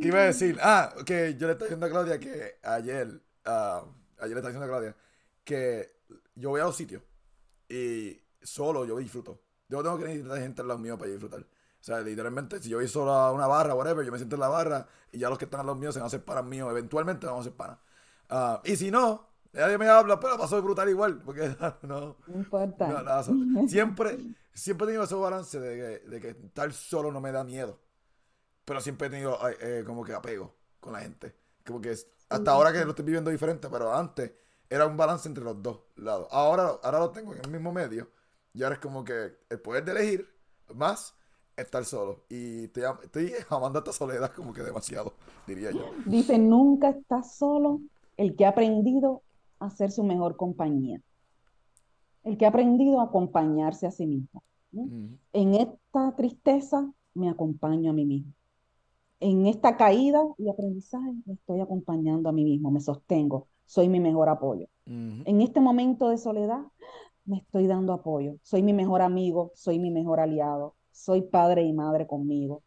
¿qué 0.00 0.08
iba 0.08 0.20
a 0.20 0.24
decir? 0.26 0.58
Ah, 0.62 0.94
que 1.06 1.36
yo 1.36 1.46
le 1.46 1.52
estaba 1.54 1.66
diciendo 1.66 1.86
a 1.86 1.90
Claudia 1.90 2.18
que 2.20 2.58
ayer, 2.62 3.20
ah, 3.44 3.84
ayer 4.18 4.34
le 4.34 4.40
estaba 4.40 4.48
diciendo 4.50 4.64
a 4.64 4.68
Claudia 4.68 4.96
que 5.44 5.96
yo 6.34 6.50
voy 6.50 6.60
a 6.60 6.64
los 6.64 6.76
sitios 6.76 7.02
y 7.68 8.20
solo 8.42 8.84
yo 8.84 8.98
disfruto. 8.98 9.40
Yo 9.68 9.78
no 9.78 9.82
tengo 9.84 9.98
que 9.98 10.04
necesitar 10.04 10.38
gente 10.38 10.62
al 10.62 10.68
lado 10.68 10.80
mío 10.80 10.96
para 10.98 11.08
yo 11.08 11.14
disfrutar. 11.14 11.40
O 11.42 11.82
sea, 11.82 12.00
literalmente, 12.00 12.60
si 12.60 12.68
yo 12.68 12.78
voy 12.78 12.88
solo 12.88 13.12
a 13.12 13.32
una 13.32 13.46
barra, 13.46 13.74
whatever, 13.74 14.04
yo 14.04 14.12
me 14.12 14.18
siento 14.18 14.36
en 14.36 14.40
la 14.40 14.48
barra 14.48 14.86
y 15.12 15.18
ya 15.18 15.28
los 15.30 15.38
que 15.38 15.46
están 15.46 15.60
al 15.60 15.66
lado 15.66 15.78
mío 15.78 15.92
se 15.92 15.98
van 15.98 16.04
a 16.04 16.06
hacer 16.08 16.24
panas 16.24 16.44
míos. 16.44 16.68
Eventualmente 16.70 17.26
vamos 17.26 17.40
a 17.40 17.48
hacer 17.48 17.56
panas. 17.56 17.78
Ah, 18.28 18.60
y 18.64 18.76
si 18.76 18.90
no, 18.90 19.28
nadie 19.52 19.78
me 19.78 19.88
habla, 19.88 20.20
pero 20.20 20.36
paso 20.36 20.60
brutal 20.60 20.88
igual. 20.90 21.20
Porque 21.24 21.54
no, 21.82 22.16
No 22.26 22.34
importa. 22.34 22.86
no, 22.88 23.02
nada, 23.02 23.22
so- 23.22 23.32
siempre, 23.68 24.18
siempre 24.52 24.84
he 24.84 24.88
tenido 24.88 25.04
ese 25.04 25.14
balance 25.14 25.58
de 25.58 25.76
que, 26.02 26.08
de 26.08 26.20
que 26.20 26.28
estar 26.46 26.70
solo 26.72 27.10
no 27.12 27.20
me 27.20 27.32
da 27.32 27.44
miedo. 27.44 27.80
Pero 28.64 28.80
siempre 28.80 29.08
he 29.08 29.10
tenido 29.10 29.38
eh, 29.60 29.82
como 29.86 30.04
que 30.04 30.12
apego 30.14 30.54
con 30.80 30.92
la 30.92 31.00
gente. 31.00 31.34
Como 31.66 31.80
que 31.80 31.92
es- 31.92 32.06
hasta 32.28 32.52
ahora 32.52 32.72
que 32.72 32.84
lo 32.84 32.90
estoy 32.90 33.04
viviendo 33.04 33.30
diferente, 33.30 33.68
pero 33.70 33.92
antes 33.92 34.32
era 34.68 34.86
un 34.86 34.96
balance 34.96 35.28
entre 35.28 35.42
los 35.44 35.60
dos 35.62 35.80
lados. 35.96 36.28
Ahora, 36.30 36.78
ahora 36.82 37.00
lo 37.00 37.10
tengo 37.10 37.34
en 37.34 37.40
el 37.44 37.50
mismo 37.50 37.72
medio. 37.72 38.08
Y 38.52 38.62
ahora 38.62 38.76
es 38.76 38.80
como 38.80 39.04
que 39.04 39.36
el 39.48 39.60
poder 39.60 39.84
de 39.84 39.92
elegir 39.92 40.28
más 40.74 41.14
estar 41.56 41.84
solo. 41.84 42.24
Y 42.28 42.64
estoy, 42.64 42.84
estoy 43.02 43.32
amando 43.50 43.78
esta 43.80 43.92
soledad 43.92 44.32
como 44.32 44.52
que 44.52 44.62
demasiado, 44.62 45.14
diría 45.46 45.70
yo. 45.72 45.90
Dice, 46.06 46.38
nunca 46.38 46.90
está 46.90 47.22
solo 47.22 47.80
el 48.16 48.36
que 48.36 48.46
ha 48.46 48.50
aprendido 48.50 49.22
a 49.58 49.70
ser 49.70 49.90
su 49.90 50.04
mejor 50.04 50.36
compañía. 50.36 51.00
El 52.22 52.36
que 52.38 52.44
ha 52.46 52.48
aprendido 52.48 53.00
a 53.00 53.04
acompañarse 53.04 53.86
a 53.86 53.90
sí 53.90 54.06
mismo. 54.06 54.42
En 55.32 55.54
esta 55.54 56.14
tristeza 56.16 56.92
me 57.14 57.28
acompaño 57.28 57.90
a 57.90 57.94
mí 57.94 58.04
mismo. 58.04 58.32
En 59.20 59.46
esta 59.46 59.76
caída 59.76 60.22
y 60.38 60.48
aprendizaje 60.48 61.12
me 61.26 61.34
estoy 61.34 61.60
acompañando 61.60 62.28
a 62.28 62.32
mí 62.32 62.44
mismo, 62.44 62.70
me 62.70 62.80
sostengo, 62.80 63.48
soy 63.66 63.88
mi 63.88 64.00
mejor 64.00 64.28
apoyo. 64.28 64.66
En 64.86 65.40
este 65.40 65.60
momento 65.60 66.08
de 66.08 66.18
soledad 66.18 66.60
me 67.24 67.38
estoy 67.38 67.66
dando 67.66 67.92
apoyo, 67.92 68.36
soy 68.42 68.62
mi 68.62 68.72
mejor 68.72 69.02
amigo, 69.02 69.52
soy 69.54 69.78
mi 69.78 69.90
mejor 69.90 70.20
aliado, 70.20 70.74
soy 70.90 71.22
padre 71.22 71.62
y 71.64 71.72
madre 71.72 72.06
conmigo. 72.06 72.62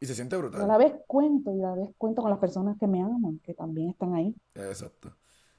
Y 0.00 0.06
se 0.06 0.14
siente 0.14 0.36
Y 0.36 0.38
a 0.38 0.66
la 0.66 0.76
brutal. 0.76 0.78
vez 0.78 0.94
cuento 1.06 1.52
y 1.54 1.60
a 1.60 1.68
la 1.68 1.74
vez 1.74 1.90
cuento 1.98 2.22
con 2.22 2.30
las 2.30 2.38
personas 2.40 2.78
que 2.78 2.86
me 2.86 3.02
aman, 3.02 3.40
que 3.44 3.54
también 3.54 3.90
están 3.90 4.14
ahí. 4.14 4.34
Exacto. 4.54 5.10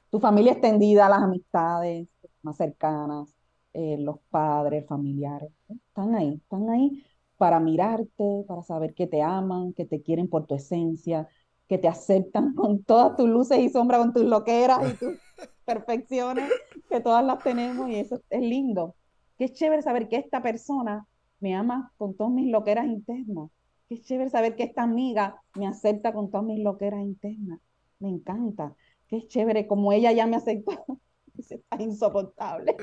Tu 0.10 0.20
familia 0.20 0.54
extendida, 0.54 1.08
las 1.10 1.22
amistades 1.22 2.08
más 2.42 2.58
cercanas, 2.58 3.34
eh, 3.74 3.98
los 4.00 4.18
padres, 4.30 4.86
familiares, 4.88 5.50
¿eh? 5.70 5.76
están 5.88 6.16
ahí, 6.16 6.34
están 6.34 6.70
ahí 6.70 7.04
para 7.42 7.60
mirarte, 7.60 8.46
para 8.48 8.62
saber 8.62 8.94
que 8.94 9.08
te 9.08 9.24
aman, 9.24 9.74
que 9.74 9.84
te 9.84 10.04
quieren 10.04 10.28
por 10.28 10.46
tu 10.46 10.54
esencia, 10.54 11.28
que 11.68 11.80
te 11.80 11.88
aceptan 11.88 12.54
con 12.56 12.84
todas 12.84 13.18
tus 13.18 13.28
luces 13.28 13.58
y 13.58 13.70
sombras, 13.70 14.00
con 14.00 14.14
tus 14.14 14.26
loqueras 14.26 14.94
y 14.94 14.96
tus 14.96 15.16
perfecciones, 15.66 16.52
que 16.88 17.00
todas 17.00 17.26
las 17.26 17.44
tenemos 17.44 17.89
y 17.89 17.96
eso 17.96 18.22
es 18.30 18.42
lindo. 18.42 18.94
Qué 19.39 19.50
chévere 19.50 19.82
saber 19.82 20.08
que 20.08 20.18
esta 20.18 20.44
persona 20.44 21.08
me 21.39 21.56
ama 21.56 21.92
con 21.98 22.14
todas 22.16 22.32
mis 22.32 22.52
loqueras 22.52 22.86
internas. 22.86 23.50
Qué 23.89 24.00
chévere 24.00 24.30
saber 24.30 24.56
que 24.56 24.62
esta 24.62 24.84
amiga 24.84 25.42
me 25.56 25.66
acepta 25.66 26.14
con 26.14 26.30
todas 26.30 26.46
mis 26.46 26.64
loqueras 26.64 27.02
internas. 27.02 27.60
Me 27.98 28.10
encanta. 28.10 28.76
Qué 29.08 29.26
chévere, 29.26 29.66
como 29.66 29.92
ella 29.94 30.12
ya 30.12 30.28
me 30.28 30.36
aceptó. 30.36 30.86
Está 31.39 31.82
insoportable. 31.82 32.76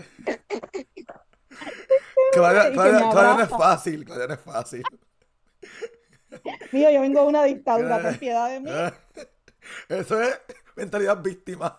Claudia, 2.32 2.68
Y 2.70 2.72
Claudia- 2.74 3.10
Claudia 3.10 3.34
no 3.34 3.42
es 3.42 3.48
fácil, 3.50 4.04
Claudia 4.04 4.26
no 4.28 4.34
es 4.34 4.40
fácil. 4.40 4.82
Mío, 6.72 6.90
yo 6.90 7.00
vengo 7.00 7.22
de 7.22 7.26
una 7.26 7.44
dictadura, 7.44 8.02
ten 8.02 8.18
piedad 8.18 8.48
de 8.50 8.60
mí. 8.60 8.70
Eso 9.88 10.20
es 10.20 10.38
mentalidad 10.76 11.20
víctima. 11.22 11.78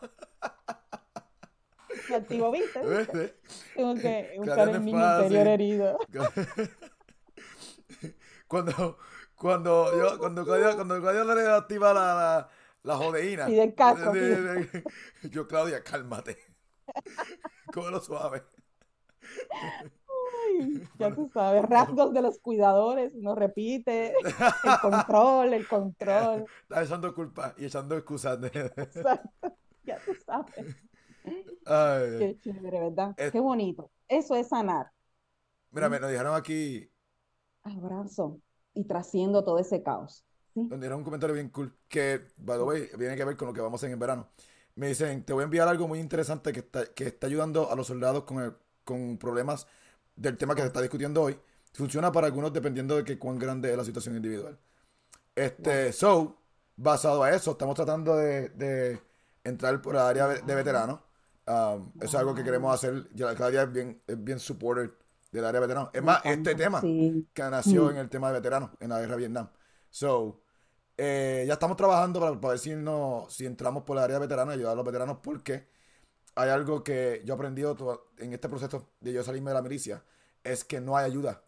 Me 2.10 2.16
activo, 2.16 2.52
¿viste? 2.52 2.80
¿Viste? 2.86 3.36
Tengo 3.76 3.96
que 3.96 4.34
buscar 4.38 4.70
en 4.70 4.84
mi 4.84 4.92
interior 4.92 5.48
herido. 5.48 5.98
Cuando, 8.48 8.98
cuando 9.36 9.96
yo, 9.98 10.18
cuando 10.18 10.44
Claudia, 10.44 10.76
cuando 10.76 11.00
Claudia 11.00 11.24
le 11.24 11.48
activa 11.52 11.94
la, 11.94 12.16
la, 12.16 12.50
la 12.84 12.96
jodeína. 12.98 13.46
Pide 13.46 13.64
el 13.64 13.76
casco, 13.76 14.12
de- 14.12 14.20
pide. 14.20 14.42
de- 14.42 14.66
de- 14.66 15.30
Yo, 15.30 15.48
Claudia, 15.48 15.84
cálmate. 15.84 16.38
Cógelo 17.72 18.02
suave. 18.02 18.44
Ay, 20.48 20.84
ya 20.98 21.14
tú 21.14 21.30
sabes, 21.34 21.64
rasgos 21.64 22.14
de 22.14 22.22
los 22.22 22.40
cuidadores, 22.40 23.14
no 23.16 23.36
repite, 23.36 24.14
el 24.18 24.24
control, 24.82 25.54
el 25.54 25.68
control, 25.68 26.46
Estás 26.64 26.88
echando 26.88 27.14
culpa 27.14 27.54
y 27.58 27.66
echando 27.66 27.96
excusas. 27.96 28.40
exacto, 28.54 29.56
ya 29.84 29.98
tú 30.06 30.14
sabes. 30.26 30.76
Ay. 31.66 32.18
Qué 32.20 32.38
chévere, 32.42 32.80
¿verdad? 32.80 33.14
Es- 33.18 33.32
Qué 33.32 33.40
bonito. 33.40 33.92
Eso 34.08 34.36
es 34.36 34.48
sanar. 34.48 34.92
Mira, 35.72 35.90
me 35.90 36.00
nos 36.00 36.10
dijeron 36.10 36.36
aquí, 36.36 36.90
Abrazo 37.64 38.40
y 38.74 38.86
trasciendo 38.86 39.44
todo 39.44 39.60
ese 39.60 39.84
caos. 39.84 40.26
¿sí? 40.54 40.62
nos 40.62 40.80
dieron 40.80 41.00
un 41.00 41.04
comentario 41.04 41.36
bien 41.36 41.50
cool 41.50 41.78
que, 41.88 42.22
by 42.38 42.58
the 42.58 42.64
way, 42.64 42.90
viene 42.98 43.16
que 43.16 43.26
ver 43.26 43.38
con 43.38 43.48
lo 43.50 43.54
que 43.54 43.62
vamos 43.62 43.80
a 43.80 43.86
hacer 43.86 43.94
en 43.94 44.00
verano. 44.00 44.28
Me 44.76 44.88
dicen, 44.88 45.24
te 45.26 45.34
voy 45.34 45.42
a 45.42 45.46
enviar 45.46 45.68
algo 45.68 45.88
muy 45.88 46.00
interesante 46.00 46.52
que 46.54 46.62
está, 46.62 46.86
que 46.94 47.06
está 47.08 47.28
ayudando 47.28 47.70
a 47.72 47.76
los 47.76 47.88
soldados 47.88 48.24
con, 48.24 48.40
el- 48.40 48.54
con 48.90 49.18
problemas 49.18 49.68
del 50.16 50.36
tema 50.38 50.56
que 50.56 50.62
se 50.62 50.68
está 50.68 50.82
discutiendo 50.82 51.22
hoy. 51.24 51.40
Funciona 51.74 52.12
para 52.12 52.28
algunos 52.28 52.52
dependiendo 52.54 52.96
de 52.98 53.04
que 53.04 53.18
cuán 53.20 53.38
grande 53.40 53.72
es 53.72 53.78
la 53.78 53.86
situación 53.86 54.16
individual. 54.16 54.60
Este, 55.36 55.94
so, 55.94 56.38
basado 56.76 57.24
a 57.24 57.32
eso, 57.32 57.52
estamos 57.52 57.76
tratando 57.76 58.16
de, 58.18 58.50
de 58.50 59.02
entrar 59.44 59.82
por 59.82 59.96
la 59.96 60.10
área 60.10 60.28
de 60.28 60.56
veteranos. 60.56 61.00
Um, 61.48 61.94
Eso 62.00 62.06
es 62.06 62.16
algo 62.16 62.36
que 62.36 62.44
queremos 62.44 62.74
hacer. 62.74 63.10
Ya 63.14 63.34
Claudia 63.36 63.64
es 63.64 63.72
bien, 63.72 64.02
es 64.08 64.24
bien 64.24 64.40
supporter 64.40 64.92
del 65.32 65.46
área 65.46 65.62
de 65.62 65.68
veteranos. 65.68 65.90
Es 65.94 66.04
más, 66.04 66.22
este 66.26 66.56
tema 66.56 66.90
que 67.34 67.44
nació 67.50 67.86
Mm. 67.86 67.90
en 67.92 67.98
el 67.98 68.10
tema 68.10 68.28
de 68.30 68.34
veteranos, 68.40 68.72
en 68.80 68.90
la 68.90 69.00
guerra 69.00 69.14
de 69.14 69.18
Vietnam. 69.20 69.50
So, 69.90 70.42
eh, 70.98 71.46
ya 71.48 71.54
estamos 71.54 71.78
trabajando 71.78 72.20
para, 72.20 72.40
para 72.40 72.52
ver 72.52 72.60
si, 72.60 72.76
no, 72.76 73.28
si 73.30 73.46
entramos 73.46 73.84
por 73.84 73.96
la 73.96 74.04
área 74.04 74.16
de 74.18 74.22
veteranos 74.28 74.54
y 74.56 74.58
ayudar 74.58 74.74
a 74.74 74.76
los 74.76 74.86
veteranos 74.86 75.20
porque 75.24 75.68
hay 76.36 76.50
algo 76.50 76.84
que 76.84 77.22
yo 77.26 77.34
he 77.34 77.36
aprendido 77.36 78.10
en 78.18 78.34
este 78.34 78.50
proceso 78.50 78.90
de 79.02 79.14
yo 79.14 79.24
salirme 79.24 79.52
de 79.52 79.56
la 79.56 79.62
milicia, 79.62 80.04
es 80.44 80.64
que 80.64 80.80
no 80.80 80.96
hay 80.98 81.06
ayuda. 81.06 81.42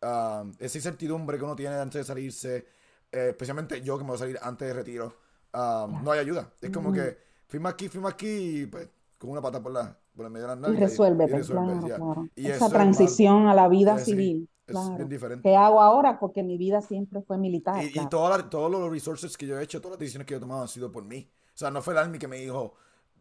Um, 0.00 0.54
esa 0.60 0.78
incertidumbre 0.78 1.38
que 1.38 1.44
uno 1.44 1.56
tiene 1.56 1.74
antes 1.76 2.00
de 2.00 2.04
salirse, 2.04 2.66
eh, 3.10 3.28
especialmente 3.30 3.80
yo 3.82 3.98
que 3.98 4.04
me 4.04 4.08
voy 4.10 4.16
a 4.16 4.18
salir 4.20 4.38
antes 4.42 4.68
de 4.68 4.74
retiro, 4.74 5.16
um, 5.54 6.04
no 6.04 6.12
hay 6.12 6.20
ayuda. 6.20 6.52
Es 6.60 6.70
como 6.70 6.90
Mm. 6.90 6.94
que 6.94 7.18
firma 7.48 7.70
aquí, 7.70 7.88
firma 7.88 8.10
aquí, 8.10 8.60
y 8.62 8.66
pues 8.66 8.88
con 9.18 9.30
una 9.30 9.40
pata 9.42 9.60
por 9.60 9.72
la, 9.72 9.96
por 10.14 10.26
el 10.26 10.30
medio 10.30 10.46
de 10.46 10.54
las 10.54 10.58
Y 10.58 10.62
nalgas 10.62 10.90
resuélvete, 10.90 11.32
y 11.32 11.36
resuelves, 11.38 11.78
claro, 11.78 11.88
ya. 11.88 11.96
claro. 11.96 12.28
Y 12.36 12.46
Esa 12.46 12.66
es 12.66 12.72
transición 12.72 13.48
a 13.48 13.54
la 13.54 13.66
vida 13.68 13.98
sí. 13.98 14.04
civil. 14.12 14.48
Es 14.66 14.72
Claro. 14.74 14.96
bien 14.96 15.08
diferente. 15.08 15.48
¿Qué 15.48 15.56
hago 15.56 15.80
ahora? 15.80 16.20
Porque 16.20 16.42
mi 16.42 16.58
vida 16.58 16.80
siempre 16.82 17.22
fue 17.22 17.38
militar. 17.38 17.82
Y, 17.82 17.86
y 17.86 17.92
claro. 17.92 18.08
todas 18.10 18.50
todos 18.50 18.70
los 18.70 18.88
resources 18.90 19.36
que 19.36 19.46
yo 19.46 19.58
he 19.58 19.64
hecho, 19.64 19.80
todas 19.80 19.92
las 19.92 20.00
decisiones 20.00 20.26
que 20.26 20.32
yo 20.32 20.36
he 20.38 20.40
tomado 20.40 20.60
han 20.62 20.68
sido 20.68 20.92
por 20.92 21.02
mí. 21.04 21.28
O 21.54 21.56
sea, 21.58 21.70
no 21.70 21.80
fue 21.82 21.94
el 21.94 21.98
Army 21.98 22.18
que 22.18 22.28
me 22.28 22.36
dijo, 22.36 22.74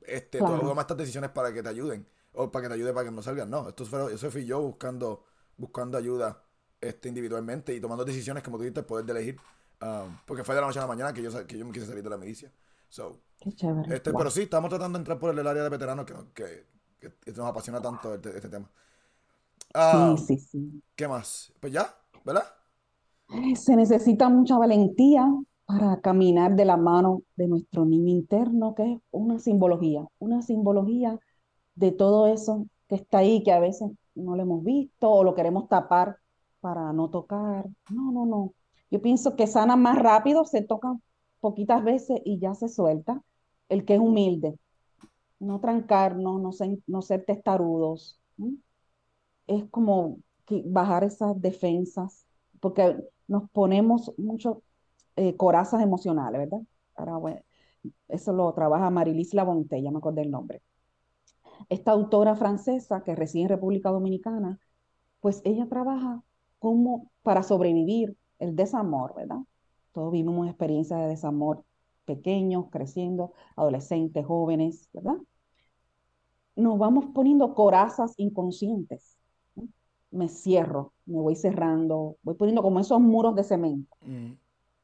este, 0.05 0.39
Claro. 0.39 0.59
toma 0.59 0.81
estas 0.81 0.97
decisiones 0.97 1.29
para 1.31 1.53
que 1.53 1.61
te 1.63 1.69
ayuden. 1.69 2.07
O 2.33 2.51
para 2.51 2.63
que 2.63 2.69
te 2.69 2.75
ayude 2.75 2.93
para 2.93 3.05
que 3.09 3.11
no 3.15 3.21
salgan. 3.21 3.49
No, 3.49 3.69
esto 3.69 3.85
fue, 3.85 4.13
eso 4.13 4.29
fui 4.29 4.45
yo 4.45 4.61
buscando, 4.61 5.23
buscando 5.57 5.97
ayuda 5.97 6.43
este, 6.79 7.09
individualmente 7.09 7.73
y 7.73 7.81
tomando 7.81 8.05
decisiones, 8.05 8.43
como 8.43 8.57
tú 8.57 8.63
dijiste, 8.63 8.81
el 8.81 8.85
poder 8.85 9.05
de 9.05 9.11
elegir. 9.13 9.37
Um, 9.81 10.17
porque 10.25 10.43
fue 10.43 10.55
de 10.55 10.61
la 10.61 10.67
noche 10.67 10.79
a 10.79 10.83
la 10.83 10.87
mañana 10.87 11.13
que 11.13 11.21
yo, 11.21 11.47
que 11.47 11.57
yo 11.57 11.65
me 11.65 11.71
quise 11.71 11.85
salir 11.87 12.03
de 12.03 12.09
la 12.09 12.17
milicia. 12.17 12.51
So, 12.89 13.19
chévere. 13.55 13.95
este, 13.95 14.11
Wow. 14.11 14.19
Pero 14.19 14.29
sí, 14.31 14.41
estamos 14.43 14.69
tratando 14.69 14.97
de 14.97 15.01
entrar 15.01 15.19
por 15.19 15.37
el 15.37 15.45
área 15.47 15.63
de 15.63 15.69
veteranos 15.69 16.05
que, 16.05 16.13
que, 16.33 16.65
que- 16.99 17.13
que 17.15 17.31
nos 17.31 17.47
apasiona 17.47 17.81
tanto 17.81 18.13
este, 18.15 18.29
este 18.35 18.49
tema. 18.49 18.69
Ah, 19.73 20.15
Sí, 20.17 20.37
sí, 20.37 20.47
sí. 20.51 20.83
¿Qué 20.95 21.07
más? 21.07 21.51
Pues 21.59 21.73
ya, 21.73 21.93
¿verdad? 22.23 22.43
Se 23.55 23.75
necesita 23.75 24.29
mucha 24.29 24.57
valentía 24.57 25.25
para 25.67 26.01
caminar 26.01 26.55
de 26.55 26.65
la 26.65 26.77
mano 26.77 27.23
de 27.37 27.47
nuestro 27.49 27.85
niño 27.85 28.09
interno, 28.11 28.75
que 28.75 28.93
es 28.93 28.99
una 29.11 29.39
simbología, 29.39 30.07
una 30.19 30.41
simbología 30.43 31.19
de 31.75 31.91
todo 31.93 32.27
eso 32.27 32.67
que 32.89 32.95
está 32.95 33.19
ahí, 33.19 33.43
que 33.43 33.51
a 33.53 33.59
veces 33.59 33.91
no 34.15 34.35
lo 34.37 34.43
hemos 34.43 34.63
visto 34.63 35.11
o 35.11 35.23
lo 35.25 35.35
queremos 35.35 35.69
tapar 35.69 36.17
para 36.61 36.93
no 36.93 37.09
tocar. 37.09 37.67
No, 37.91 38.11
no, 38.13 38.25
no. 38.25 38.53
Yo 38.91 39.01
pienso 39.01 39.35
que 39.35 39.47
sana 39.47 39.75
más 39.77 39.99
rápido, 39.99 40.45
se 40.45 40.63
toca 40.63 40.97
poquitas 41.41 41.83
veces 41.83 42.21
y 42.25 42.39
ya 42.39 42.55
se 42.55 42.69
suelta. 42.69 43.21
El 43.69 43.85
que 43.85 43.95
es 43.95 43.99
humilde, 44.01 44.57
no 45.39 45.59
trancarnos, 45.61 46.41
no 46.87 47.01
ser, 47.03 47.25
testarudos. 47.25 48.19
Es 49.47 49.65
como 49.71 50.19
bajar 50.65 51.03
esas 51.03 51.39
defensas, 51.41 52.25
porque 52.59 52.97
nos 53.27 53.49
ponemos 53.51 54.13
mucho 54.17 54.63
eh, 55.17 55.35
corazas 55.35 55.81
emocionales, 55.81 56.39
¿verdad? 56.39 56.61
Eso 58.07 58.33
lo 58.33 58.53
trabaja 58.53 58.89
Marilis 58.89 59.33
Labonte, 59.33 59.81
ya 59.81 59.91
me 59.91 59.97
acordé 59.97 60.21
el 60.21 60.31
nombre. 60.31 60.61
Esta 61.69 61.91
autora 61.91 62.35
francesa 62.35 63.03
que 63.03 63.15
reside 63.15 63.43
en 63.43 63.49
República 63.49 63.89
Dominicana, 63.89 64.59
pues 65.19 65.41
ella 65.43 65.67
trabaja 65.67 66.23
como 66.59 67.11
para 67.23 67.43
sobrevivir 67.43 68.15
el 68.39 68.55
desamor, 68.55 69.13
¿verdad? 69.15 69.39
Todos 69.91 70.11
vivimos 70.11 70.47
experiencias 70.47 70.99
de 70.99 71.07
desamor 71.07 71.63
pequeños, 72.05 72.67
creciendo, 72.71 73.33
adolescentes, 73.55 74.25
jóvenes, 74.25 74.89
¿verdad? 74.93 75.17
Nos 76.55 76.79
vamos 76.79 77.07
poniendo 77.13 77.53
corazas 77.53 78.13
inconscientes. 78.17 79.17
Me 80.09 80.29
cierro, 80.29 80.93
me 81.05 81.19
voy 81.19 81.35
cerrando, 81.35 82.15
voy 82.23 82.35
poniendo 82.35 82.61
como 82.61 82.79
esos 82.79 83.01
muros 83.01 83.35
de 83.35 83.43
cemento. 83.43 83.95
Mm, 84.01 84.31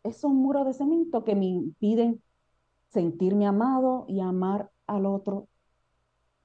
Esos 0.04 0.32
muros 0.32 0.66
de 0.66 0.74
cemento 0.74 1.24
que 1.24 1.36
me 1.36 1.46
impiden 1.46 2.22
sentirme 2.90 3.48
amado 3.48 4.06
y 4.08 4.20
amar 4.20 4.70
al 4.86 5.06
otro 5.06 5.48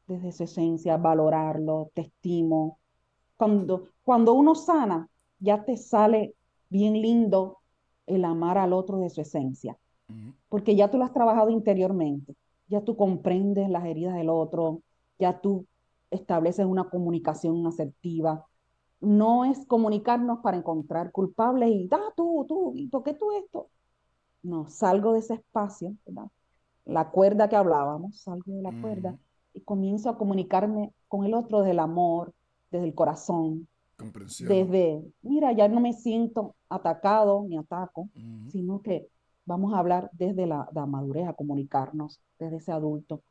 desde 0.07 0.33
su 0.33 0.45
esencia, 0.45 0.97
valorarlo, 0.97 1.91
te 1.95 2.03
estimo. 2.03 2.79
Cuando, 3.37 3.91
cuando 4.03 4.33
uno 4.33 4.55
sana, 4.55 5.09
ya 5.39 5.65
te 5.65 5.77
sale 5.77 6.35
bien 6.69 6.95
lindo 6.95 7.59
el 8.07 8.25
amar 8.25 8.59
al 8.59 8.73
otro 8.73 8.99
de 8.99 9.11
su 9.11 9.21
esencia, 9.21 9.77
porque 10.49 10.75
ya 10.75 10.91
tú 10.91 10.99
lo 10.99 11.05
has 11.05 11.13
trabajado 11.13 11.51
interiormente, 11.51 12.35
ya 12.67 12.81
tú 12.81 12.97
comprendes 12.97 13.69
las 13.69 13.85
heridas 13.85 14.15
del 14.15 14.31
otro, 14.31 14.83
ya 15.19 15.41
tú 15.41 15.67
estableces 16.11 16.65
una 16.65 16.89
comunicación 16.89 17.67
asertiva. 17.67 18.47
No 19.01 19.45
es 19.45 19.65
comunicarnos 19.67 20.41
para 20.41 20.57
encontrar 20.57 21.13
culpables 21.13 21.71
y, 21.71 21.89
ah, 21.93 22.13
tú, 22.17 22.45
tú, 22.49 22.73
¿y 22.77 22.89
por 22.89 23.03
qué 23.05 23.15
tú 23.15 23.33
esto? 23.33 23.71
No, 24.43 24.69
salgo 24.69 25.13
de 25.13 25.21
ese 25.21 25.35
espacio, 25.35 25.97
¿verdad? 26.07 26.29
La 26.85 27.11
cuerda 27.11 27.49
que 27.49 27.57
hablábamos, 27.57 28.21
salgo 28.23 28.53
de 28.55 28.63
la 28.63 28.73
cuerda 28.73 29.17
y 29.55 29.61
comienzo 29.63 30.11
a 30.11 30.19
comunicarme 30.19 30.93
con 31.09 31.25
el 31.25 31.35
otro 31.35 31.61
desde 31.61 31.73
el 31.73 31.81
amor, 31.81 32.35
desde 32.71 32.87
el 32.87 32.95
corazón, 32.95 33.69
comprensión. 33.97 34.49
desde, 34.49 35.03
mira, 35.23 35.53
ya 35.53 35.69
no 35.69 35.81
me 35.81 35.93
siento 35.93 36.57
atacado 36.69 37.45
ni 37.49 37.57
ataco, 37.57 38.09
Mm, 38.15 38.49
sino 38.51 38.83
que 38.83 39.09
vamos 39.45 39.75
a 39.75 39.79
hablar 39.79 40.11
desde 40.13 40.47
la, 40.47 40.69
la 40.73 40.87
madurez, 40.87 41.29
a 41.29 41.35
comunicarnos 41.35 42.21
desde 42.39 42.57
ese 42.57 42.73
adulto 42.73 43.23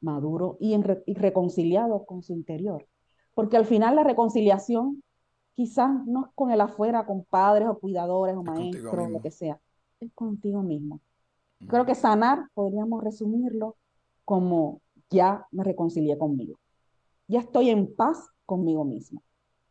maduro 0.00 0.56
y, 0.60 0.74
en 0.74 0.84
y 1.06 1.14
reconciliado 1.14 2.04
con 2.04 2.22
su 2.22 2.32
interior. 2.32 2.86
Porque 3.34 3.56
al 3.56 3.66
final 3.66 3.96
la 3.96 4.04
reconciliación 4.04 5.02
quizás 5.56 5.90
no 6.06 6.26
es 6.26 6.32
con 6.34 6.50
el 6.50 6.60
afuera, 6.60 7.06
con 7.06 7.24
padres 7.24 7.68
o 7.68 7.78
cuidadores 7.78 8.36
o 8.36 8.42
maestros, 8.42 9.10
lo 9.10 9.20
que 9.20 9.30
sea, 9.30 9.58
es 10.00 10.12
contigo 10.12 10.62
mismo. 10.62 11.00
mm, 11.60 11.66
Creo 11.66 11.86
que 11.86 11.94
sanar 11.94 12.48
podríamos 12.54 13.02
resumirlo 13.02 13.76
como 14.24 14.80
ya 15.10 15.46
me 15.52 15.64
reconcilié 15.64 16.18
conmigo, 16.18 16.58
ya 17.26 17.40
estoy 17.40 17.70
en 17.70 17.94
paz 17.94 18.28
conmigo 18.44 18.84
mismo, 18.84 19.22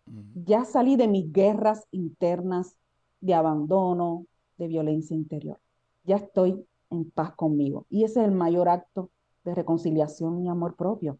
mm, 0.07 0.43
ya 0.45 0.65
salí 0.65 0.95
de 0.95 1.07
mis 1.07 1.31
guerras 1.31 1.85
internas 1.91 2.75
de 3.21 3.33
abandono, 3.35 4.25
de 4.57 4.67
violencia 4.67 5.15
interior, 5.15 5.59
ya 6.03 6.17
estoy 6.17 6.65
en 6.89 7.11
paz 7.11 7.35
conmigo. 7.35 7.85
Y 7.89 8.03
ese 8.03 8.21
es 8.21 8.25
el 8.27 8.31
mayor 8.31 8.69
acto 8.69 9.11
de 9.43 9.53
reconciliación 9.55 10.41
y 10.43 10.49
amor 10.49 10.75
propio. 10.75 11.19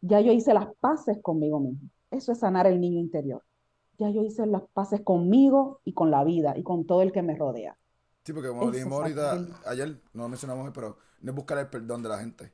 Ya 0.00 0.20
yo 0.20 0.32
hice 0.32 0.54
las 0.54 0.68
paces 0.80 1.18
conmigo 1.22 1.60
mismo. 1.60 1.88
Eso 2.16 2.32
es 2.32 2.40
sanar 2.40 2.66
el 2.66 2.80
niño 2.80 3.00
interior. 3.00 3.44
Ya 3.98 4.10
yo 4.10 4.22
hice 4.22 4.46
las 4.46 4.62
paces 4.74 5.02
conmigo 5.02 5.80
y 5.84 5.94
con 5.94 6.10
la 6.10 6.24
vida 6.24 6.54
y 6.58 6.62
con 6.64 6.86
todo 6.86 7.02
el 7.02 7.12
que 7.12 7.22
me 7.22 7.36
rodea. 7.36 7.78
Sí, 8.24 8.32
porque 8.32 8.48
como 8.48 8.70
dijimos 8.72 8.96
ahorita, 8.98 9.46
ayer, 9.66 9.88
no 10.12 10.24
lo 10.24 10.28
mencionamos 10.28 10.70
pero 10.74 10.98
no 11.20 11.30
es 11.30 11.36
buscar 11.36 11.58
el 11.58 11.68
perdón 11.70 12.02
de 12.02 12.08
la 12.08 12.18
gente, 12.18 12.52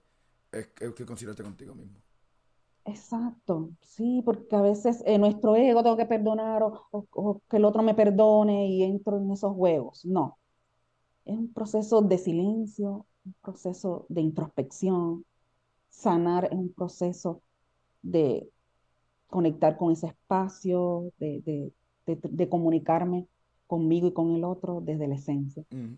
es, 0.53 0.69
es 0.81 0.95
que 0.95 1.07
conciliarte 1.07 1.43
contigo 1.43 1.75
mismo. 1.75 2.03
Exacto, 2.85 3.71
sí, 3.81 4.23
porque 4.25 4.57
a 4.57 4.61
veces 4.61 5.03
en 5.07 5.21
nuestro 5.21 5.55
ego 5.55 5.83
tengo 5.85 5.97
que 5.97 6.07
perdonar 6.07 6.63
o, 6.65 6.89
o- 6.91 7.07
o 7.13 7.41
que 7.49 7.59
el 7.59 7.65
otro 7.65 7.83
me 7.83 7.95
perdone 7.95 8.67
y 8.69 8.83
entro 8.83 9.19
en 9.19 9.31
esos 9.31 9.55
juegos. 9.55 10.05
No, 10.05 10.39
es 11.25 11.37
un 11.39 11.53
proceso 11.55 12.03
de 12.03 12.19
silencio, 12.19 13.07
un 13.27 13.35
proceso 13.43 14.07
de 14.11 14.23
introspección. 14.23 15.27
Sanar 15.91 16.47
es 16.47 16.53
un 16.53 16.73
proceso 16.75 17.43
de 18.03 18.52
conectar 19.33 19.77
con 19.79 19.91
ese 19.93 20.09
espacio, 20.09 21.11
de, 21.19 21.41
de- 21.41 21.73
de- 22.07 22.21
de 22.31 22.49
comunicarme 22.51 23.27
conmigo 23.67 24.07
y 24.09 24.13
con 24.13 24.35
el 24.35 24.45
otro 24.45 24.81
desde 24.83 25.09
la 25.09 25.15
esencia. 25.15 25.65
Mm. 25.71 25.95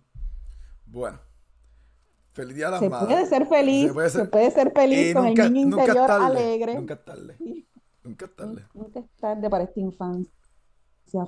Bueno, 0.87 1.19
feliz 2.33 2.55
día 2.55 2.69
a 2.69 2.71
las 2.73 2.81
Se 2.81 2.89
madres. 2.89 3.09
puede 3.09 3.27
ser 3.27 3.47
feliz, 3.47 3.89
Se 3.89 3.93
puede 3.95 4.11
se 4.11 4.19
ser- 4.19 4.31
puede 4.31 4.51
ser 4.53 4.73
feliz 4.73 5.11
Y 5.11 5.15
con 5.15 5.25
nunca, 5.27 5.45
el 5.47 5.53
niño 5.53 5.71
nunca 5.71 5.83
interior 5.83 6.07
tarde, 6.07 6.25
alegre. 6.27 6.75
Nunca 6.77 6.95
es 6.95 7.05
tarde. 7.05 7.35
Sí. 7.39 7.67
Nunca 8.05 8.25
es 8.27 8.37
tarde. 8.37 8.63
Nunca 8.75 9.01
es 9.01 9.11
tarde 9.17 9.51
para 9.51 9.65
esta 9.65 9.81
infancia 9.81 10.31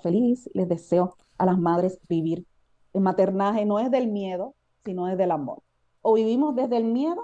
feliz. 0.03 0.49
Les 0.55 0.69
deseo 0.69 1.17
a 1.39 1.47
las 1.47 1.59
madres 1.59 1.99
vivir. 2.09 2.47
El 2.93 3.01
maternaje 3.01 3.65
no 3.67 3.79
es 3.81 3.91
del 3.91 4.07
miedo, 4.09 4.55
sino 4.85 5.09
es 5.09 5.19
del 5.19 5.33
amor. 5.33 5.63
O 6.03 6.15
vivimos 6.15 6.55
desde 6.55 6.77
el 6.77 6.85
miedo 6.85 7.21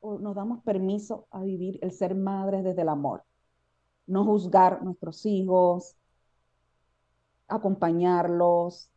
o 0.00 0.18
nos 0.18 0.34
damos 0.34 0.62
permiso 0.64 1.26
a 1.30 1.42
vivir 1.42 1.78
el 1.82 1.92
ser 1.92 2.14
madres 2.16 2.64
desde 2.64 2.82
el 2.82 2.88
amor. 2.88 3.22
No 4.10 4.24
juzgar 4.24 4.82
nuestros 4.82 5.24
hijos, 5.24 5.94
acompañarlos, 7.46 8.90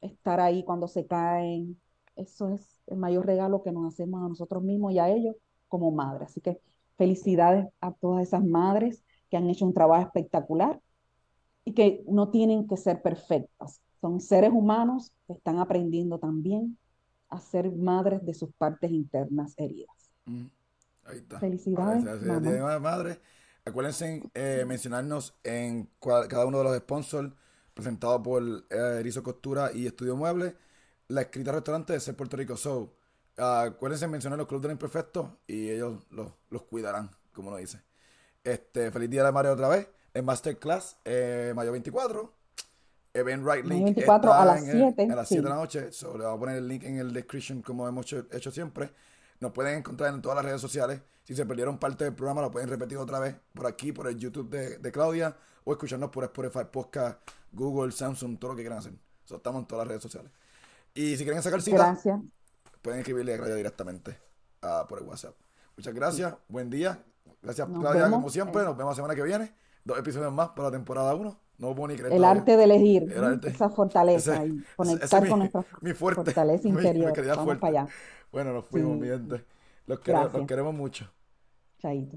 estar 0.00 0.40
ahí 0.40 0.64
cuando 0.64 0.86
se 0.88 1.06
caen. 1.06 1.80
Eso 2.16 2.48
es 2.50 2.80
el 2.86 2.98
mayor 2.98 3.26
regalo 3.26 3.62
que 3.62 3.72
nos 3.72 3.92
hacemos 3.92 4.22
a 4.22 4.28
nosotros 4.28 4.62
mismos 4.62 4.92
y 4.92 4.98
a 4.98 5.08
ellos 5.08 5.36
como 5.68 5.90
madres. 5.90 6.28
Así 6.28 6.40
que 6.40 6.60
felicidades 6.96 7.66
a 7.80 7.92
todas 7.92 8.22
esas 8.22 8.44
madres 8.44 9.02
que 9.30 9.36
han 9.36 9.48
hecho 9.48 9.64
un 9.64 9.72
trabajo 9.72 10.02
espectacular 10.06 10.80
y 11.64 11.72
que 11.72 12.04
no 12.06 12.28
tienen 12.30 12.66
que 12.68 12.76
ser 12.76 13.00
perfectas. 13.00 13.80
Son 14.00 14.20
seres 14.20 14.50
humanos 14.52 15.12
que 15.26 15.34
están 15.34 15.58
aprendiendo 15.58 16.18
también 16.18 16.76
a 17.28 17.40
ser 17.40 17.70
madres 17.70 18.24
de 18.26 18.34
sus 18.34 18.52
partes 18.54 18.90
internas 18.90 19.54
heridas. 19.56 20.10
Mm. 20.26 20.46
Ahí 21.04 21.18
está. 21.18 21.38
Felicidades, 21.38 22.04
de 22.04 22.26
mamá. 22.26 22.78
Madre. 22.78 23.20
Acuérdense 23.70 24.22
eh, 24.34 24.64
mencionarnos 24.66 25.34
en 25.44 25.88
cua- 26.00 26.26
cada 26.26 26.44
uno 26.44 26.58
de 26.58 26.64
los 26.64 26.76
sponsors 26.78 27.32
presentados 27.72 28.20
por 28.22 28.42
eh, 28.42 28.96
Erizo 29.00 29.22
Costura 29.22 29.70
y 29.72 29.86
Estudio 29.86 30.16
Mueble. 30.16 30.56
La 31.08 31.22
escrita 31.22 31.52
restaurante 31.52 31.92
de 31.92 32.00
Ser 32.00 32.16
Puerto 32.16 32.36
Rico. 32.36 32.56
So, 32.56 32.92
ah, 33.38 33.62
acuérdense 33.68 34.06
mencionar 34.08 34.38
los 34.38 34.48
clubes 34.48 34.62
del 34.62 34.72
imperfecto 34.72 35.38
y 35.46 35.70
ellos 35.70 36.04
los, 36.10 36.32
los 36.50 36.62
cuidarán, 36.62 37.10
como 37.32 37.48
uno 37.48 37.56
dice. 37.58 37.80
Este, 38.42 38.90
feliz 38.90 39.08
día 39.10 39.20
de 39.20 39.28
la 39.28 39.32
madre 39.32 39.50
otra 39.50 39.68
vez. 39.68 39.88
En 40.14 40.24
Masterclass, 40.24 40.96
eh, 41.04 41.52
mayo 41.54 41.70
24. 41.72 42.32
Eventbrite 43.12 43.62
Mayo 43.64 43.74
link 43.86 43.96
24 43.96 44.30
está 44.30 44.42
a 44.42 44.44
las 44.44 44.62
el- 44.68 44.72
7, 44.94 45.08
a 45.12 45.16
las 45.16 45.28
sí. 45.28 45.34
7 45.34 45.42
de 45.44 45.48
la 45.48 45.56
noche. 45.56 45.92
So, 45.92 46.18
le 46.18 46.24
voy 46.24 46.34
a 46.34 46.38
poner 46.38 46.56
el 46.56 46.66
link 46.68 46.82
en 46.84 46.98
el 46.98 47.12
description 47.12 47.62
como 47.62 47.86
hemos 47.88 48.06
hecho, 48.06 48.26
hecho 48.32 48.50
siempre. 48.50 48.90
Nos 49.40 49.52
pueden 49.52 49.78
encontrar 49.78 50.12
en 50.14 50.20
todas 50.22 50.36
las 50.36 50.44
redes 50.44 50.60
sociales. 50.60 51.00
Si 51.24 51.34
se 51.34 51.46
perdieron 51.46 51.78
parte 51.78 52.04
del 52.04 52.14
programa, 52.14 52.42
lo 52.42 52.50
pueden 52.50 52.68
repetir 52.68 52.98
otra 52.98 53.18
vez 53.18 53.36
por 53.54 53.66
aquí, 53.66 53.92
por 53.92 54.06
el 54.06 54.16
YouTube 54.18 54.50
de, 54.50 54.78
de 54.78 54.92
Claudia, 54.92 55.36
o 55.64 55.72
escucharnos 55.72 56.10
por 56.10 56.24
Spotify, 56.24 56.64
Podcast, 56.70 57.20
Google, 57.52 57.92
Samsung, 57.92 58.38
todo 58.38 58.50
lo 58.52 58.56
que 58.56 58.62
quieran 58.62 58.78
hacer. 58.78 58.92
So, 59.24 59.36
estamos 59.36 59.60
en 59.62 59.66
todas 59.66 59.84
las 59.86 59.88
redes 59.88 60.02
sociales. 60.02 60.30
Y 60.94 61.16
si 61.16 61.24
quieren 61.24 61.42
sacar 61.42 61.62
cita, 61.62 61.76
Gracias. 61.76 62.20
pueden 62.82 63.00
escribirle 63.00 63.34
a 63.34 63.36
Claudia 63.36 63.54
directamente 63.56 64.18
por 64.88 64.98
el 64.98 65.04
WhatsApp. 65.04 65.34
Muchas 65.76 65.94
gracias, 65.94 66.34
buen 66.48 66.68
día. 66.68 67.02
Gracias, 67.42 67.68
Nos 67.68 67.80
Claudia, 67.80 68.02
vemos. 68.04 68.16
como 68.18 68.30
siempre. 68.30 68.62
Nos 68.64 68.76
vemos 68.76 68.92
la 68.92 68.96
semana 68.96 69.14
que 69.14 69.22
viene. 69.22 69.54
Dos 69.84 69.98
episodios 69.98 70.32
más 70.32 70.50
para 70.50 70.64
la 70.64 70.72
temporada 70.72 71.14
1. 71.14 71.40
No. 71.60 71.74
El 72.10 72.24
arte 72.24 72.56
de 72.56 72.64
elegir, 72.64 73.02
El 73.12 73.20
¿no? 73.20 73.26
arte. 73.26 73.48
esa 73.50 73.68
fortaleza 73.68 74.36
Ese- 74.36 74.46
y 74.46 74.64
conectar 74.76 75.04
ese 75.04 75.16
es 75.16 75.22
mi- 75.22 75.28
con 75.28 75.38
nuestra 75.40 75.64
mi 75.82 75.92
fuerte, 75.92 76.22
fortaleza 76.24 76.62
mi- 76.68 76.72
mi 76.72 76.78
interior. 76.78 77.12
querida 77.12 77.32
Vamos 77.32 77.44
fuerte. 77.44 77.60
para 77.60 77.80
allá. 77.82 77.92
Bueno, 78.32 78.52
nos 78.54 78.64
fuimos, 78.66 78.94
Sí. 78.94 79.00
mi 79.00 79.08
gente. 79.08 79.44
Los, 79.86 80.00
quere- 80.00 80.32
los 80.32 80.46
queremos 80.46 80.74
mucho. 80.74 81.06
Chaito. 81.78 82.16